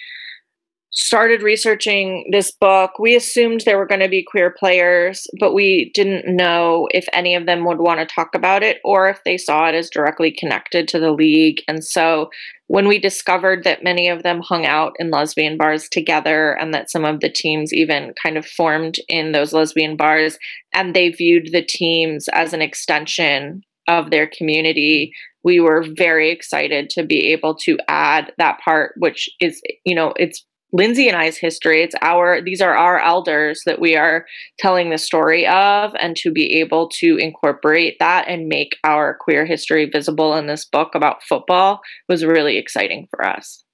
started 0.94 1.42
researching 1.42 2.24
this 2.30 2.52
book, 2.52 3.00
we 3.00 3.16
assumed 3.16 3.62
there 3.62 3.78
were 3.78 3.86
going 3.86 4.00
to 4.00 4.08
be 4.08 4.22
queer 4.22 4.54
players, 4.56 5.26
but 5.40 5.52
we 5.52 5.90
didn't 5.92 6.36
know 6.36 6.88
if 6.92 7.04
any 7.12 7.34
of 7.34 7.46
them 7.46 7.64
would 7.64 7.80
want 7.80 7.98
to 7.98 8.14
talk 8.14 8.32
about 8.34 8.62
it 8.62 8.78
or 8.84 9.08
if 9.08 9.18
they 9.24 9.36
saw 9.36 9.68
it 9.68 9.74
as 9.74 9.90
directly 9.90 10.30
connected 10.30 10.86
to 10.86 11.00
the 11.00 11.10
league. 11.10 11.62
And 11.66 11.84
so 11.84 12.30
when 12.68 12.86
we 12.86 13.00
discovered 13.00 13.64
that 13.64 13.82
many 13.82 14.08
of 14.08 14.22
them 14.22 14.40
hung 14.40 14.66
out 14.66 14.92
in 15.00 15.10
lesbian 15.10 15.58
bars 15.58 15.88
together 15.88 16.52
and 16.60 16.72
that 16.72 16.90
some 16.90 17.04
of 17.04 17.18
the 17.20 17.30
teams 17.30 17.72
even 17.72 18.14
kind 18.22 18.38
of 18.38 18.46
formed 18.46 18.96
in 19.08 19.32
those 19.32 19.52
lesbian 19.52 19.96
bars 19.96 20.38
and 20.72 20.94
they 20.94 21.10
viewed 21.10 21.50
the 21.50 21.62
teams 21.62 22.28
as 22.28 22.52
an 22.52 22.62
extension 22.62 23.62
of 23.88 24.10
their 24.10 24.26
community 24.26 25.12
we 25.42 25.60
were 25.60 25.84
very 25.96 26.30
excited 26.30 26.88
to 26.88 27.04
be 27.04 27.32
able 27.32 27.54
to 27.54 27.78
add 27.88 28.32
that 28.38 28.58
part 28.64 28.94
which 28.96 29.28
is 29.40 29.60
you 29.84 29.94
know 29.94 30.12
it's 30.16 30.44
lyndsey 30.74 31.06
and 31.06 31.16
i's 31.16 31.38
history. 31.38 31.82
It's 31.82 31.94
our 32.02 32.42
these 32.42 32.60
are 32.60 32.76
our 32.76 32.98
elders 33.00 33.62
that 33.66 33.80
we 33.80 33.96
are 33.96 34.26
telling 34.58 34.90
the 34.90 34.98
story 34.98 35.46
of 35.46 35.94
and 36.00 36.16
to 36.16 36.32
be 36.32 36.60
able 36.60 36.88
to 37.00 37.16
incorporate 37.16 37.96
that 38.00 38.26
and 38.28 38.48
make 38.48 38.76
our 38.82 39.16
queer 39.20 39.46
history 39.46 39.88
visible 39.88 40.34
in 40.34 40.46
this 40.46 40.64
book 40.64 40.94
about 40.94 41.22
football 41.22 41.80
was 42.08 42.24
really 42.24 42.58
exciting 42.58 43.06
for 43.10 43.24
us. 43.24 43.64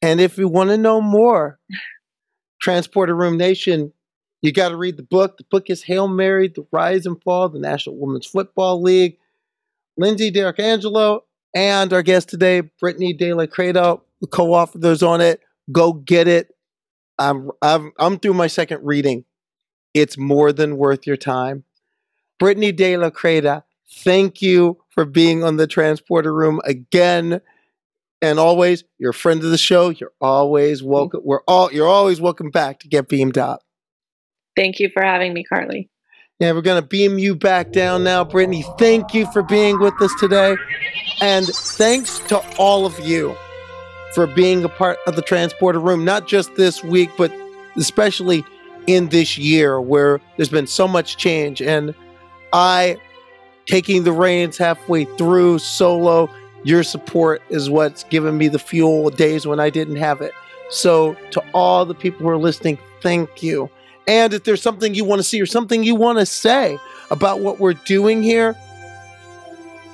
And 0.00 0.20
if 0.20 0.38
you 0.38 0.48
want 0.48 0.70
to 0.70 0.78
know 0.78 1.00
more, 1.00 1.58
Transporter 2.62 3.14
Room 3.14 3.36
Nation, 3.36 3.92
you 4.42 4.52
got 4.52 4.70
to 4.70 4.76
read 4.76 4.96
the 4.96 5.02
book. 5.02 5.38
The 5.38 5.44
book 5.50 5.70
is 5.70 5.82
Hail 5.82 6.08
Mary, 6.08 6.48
The 6.48 6.66
Rise 6.70 7.06
and 7.06 7.20
Fall 7.22 7.44
of 7.44 7.52
the 7.52 7.58
National 7.58 7.96
Women's 7.96 8.26
Football 8.26 8.82
League. 8.82 9.18
Lyndsey 10.00 10.32
D'Arcangelo 10.32 11.20
and 11.54 11.92
our 11.92 12.02
guest 12.02 12.28
today, 12.28 12.62
Britni 12.80 13.16
de 13.16 13.34
la 13.34 13.46
Cretaz, 13.46 14.00
co-authors 14.30 15.02
on 15.02 15.20
it. 15.20 15.40
Go 15.72 15.92
get 15.92 16.28
it. 16.28 16.54
I'm, 17.18 17.50
I'm, 17.62 17.92
I'm 17.98 18.18
through 18.18 18.34
my 18.34 18.46
second 18.46 18.80
reading. 18.84 19.24
It's 19.92 20.16
more 20.16 20.52
than 20.52 20.76
worth 20.76 21.06
your 21.06 21.16
time. 21.16 21.64
Britni 22.40 22.74
de 22.74 22.96
la 22.96 23.10
Cretaz, 23.10 23.64
thank 24.04 24.40
you 24.40 24.78
for 24.90 25.04
being 25.04 25.42
on 25.42 25.56
the 25.56 25.66
Transporter 25.66 26.32
Room 26.32 26.60
again 26.64 27.40
and 28.20 28.38
always 28.38 28.84
you're 28.98 29.10
a 29.10 29.14
friend 29.14 29.42
of 29.44 29.50
the 29.50 29.58
show 29.58 29.90
you're 29.90 30.12
always 30.20 30.82
welcome 30.82 31.20
we're 31.24 31.42
all 31.46 31.72
you're 31.72 31.88
always 31.88 32.20
welcome 32.20 32.50
back 32.50 32.80
to 32.80 32.88
get 32.88 33.08
beamed 33.08 33.38
up 33.38 33.62
thank 34.58 34.78
you 34.78 34.88
for 34.90 35.02
having 35.02 35.32
me 35.32 35.44
karleigh 35.50 35.88
yeah 36.38 36.52
we're 36.52 36.60
going 36.60 36.80
to 36.80 36.86
beam 36.86 37.18
you 37.18 37.34
back 37.34 37.72
down 37.72 38.02
now 38.04 38.24
britni 38.24 38.62
thank 38.78 39.14
you 39.14 39.30
for 39.32 39.42
being 39.42 39.78
with 39.78 39.94
us 40.00 40.12
today 40.18 40.56
and 41.20 41.46
thanks 41.46 42.18
to 42.20 42.38
all 42.58 42.86
of 42.86 42.98
you 43.00 43.34
for 44.14 44.26
being 44.26 44.64
a 44.64 44.68
part 44.68 44.98
of 45.06 45.16
the 45.16 45.22
transporter 45.22 45.78
room 45.78 46.04
not 46.04 46.26
just 46.26 46.54
this 46.56 46.82
week 46.82 47.10
but 47.16 47.32
especially 47.76 48.44
in 48.86 49.08
this 49.08 49.38
year 49.38 49.80
where 49.80 50.20
there's 50.36 50.48
been 50.48 50.66
so 50.66 50.88
much 50.88 51.16
change 51.16 51.60
and 51.60 51.94
i 52.52 52.96
taking 53.66 54.04
the 54.04 54.12
reins 54.12 54.56
halfway 54.56 55.04
through 55.04 55.58
solo 55.58 56.28
your 56.64 56.82
support 56.82 57.42
is 57.50 57.70
what's 57.70 58.04
given 58.04 58.36
me 58.36 58.48
the 58.48 58.58
fuel 58.58 59.10
days 59.10 59.46
when 59.46 59.60
I 59.60 59.70
didn't 59.70 59.96
have 59.96 60.20
it. 60.20 60.32
So, 60.70 61.16
to 61.30 61.42
all 61.54 61.86
the 61.86 61.94
people 61.94 62.20
who 62.20 62.28
are 62.28 62.36
listening, 62.36 62.78
thank 63.00 63.42
you. 63.42 63.70
And 64.08 64.34
if 64.34 64.42
there's 64.42 64.62
something 64.62 64.94
you 64.94 65.04
want 65.04 65.20
to 65.20 65.22
see 65.22 65.40
or 65.40 65.46
something 65.46 65.84
you 65.84 65.94
want 65.94 66.18
to 66.18 66.26
say 66.26 66.78
about 67.10 67.40
what 67.40 67.60
we're 67.60 67.74
doing 67.74 68.22
here, 68.22 68.56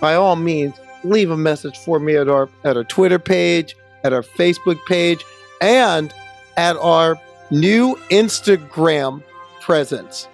by 0.01 0.15
all 0.15 0.37
means, 0.37 0.75
leave 1.03 1.31
a 1.31 1.37
message 1.37 1.77
for 1.77 1.99
me 1.99 2.17
at 2.17 2.29
our 2.29 2.49
at 2.65 2.77
our 2.77 2.85
Twitter 2.85 3.19
page, 3.19 3.77
at 4.05 4.13
our 4.13 4.23
Facebook 4.23 4.79
page, 4.87 5.25
and 5.61 6.15
at 6.57 6.77
our 6.77 7.21
new 7.51 7.97
Instagram 8.11 9.23
presence. 9.61 10.29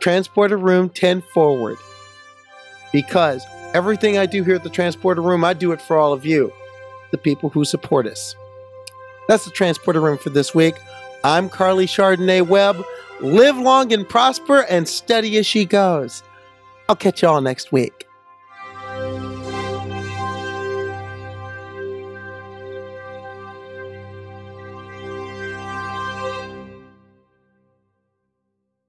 Transporter 0.00 0.58
Room 0.58 0.90
10 0.90 1.22
Forward. 1.32 1.78
Because 2.92 3.42
Everything 3.72 4.18
I 4.18 4.26
do 4.26 4.42
here 4.42 4.56
at 4.56 4.64
the 4.64 4.70
Transporter 4.70 5.22
Room, 5.22 5.44
I 5.44 5.52
do 5.52 5.70
it 5.70 5.80
for 5.80 5.96
all 5.96 6.12
of 6.12 6.26
you, 6.26 6.52
the 7.12 7.18
people 7.18 7.50
who 7.50 7.64
support 7.64 8.04
us. 8.04 8.34
That's 9.28 9.44
the 9.44 9.52
Transporter 9.52 10.00
Room 10.00 10.18
for 10.18 10.30
this 10.30 10.52
week. 10.52 10.74
I'm 11.24 11.50
Karleigh 11.50 11.86
Chardonnay 11.86 12.46
Webb. 12.46 12.82
Live 13.20 13.58
long 13.58 13.92
and 13.92 14.08
prosper 14.08 14.62
and 14.70 14.88
steady 14.88 15.36
as 15.36 15.46
she 15.46 15.66
goes. 15.66 16.22
I'll 16.88 16.96
catch 16.96 17.22
y'all 17.22 17.40
next 17.42 17.72
week. 17.72 17.99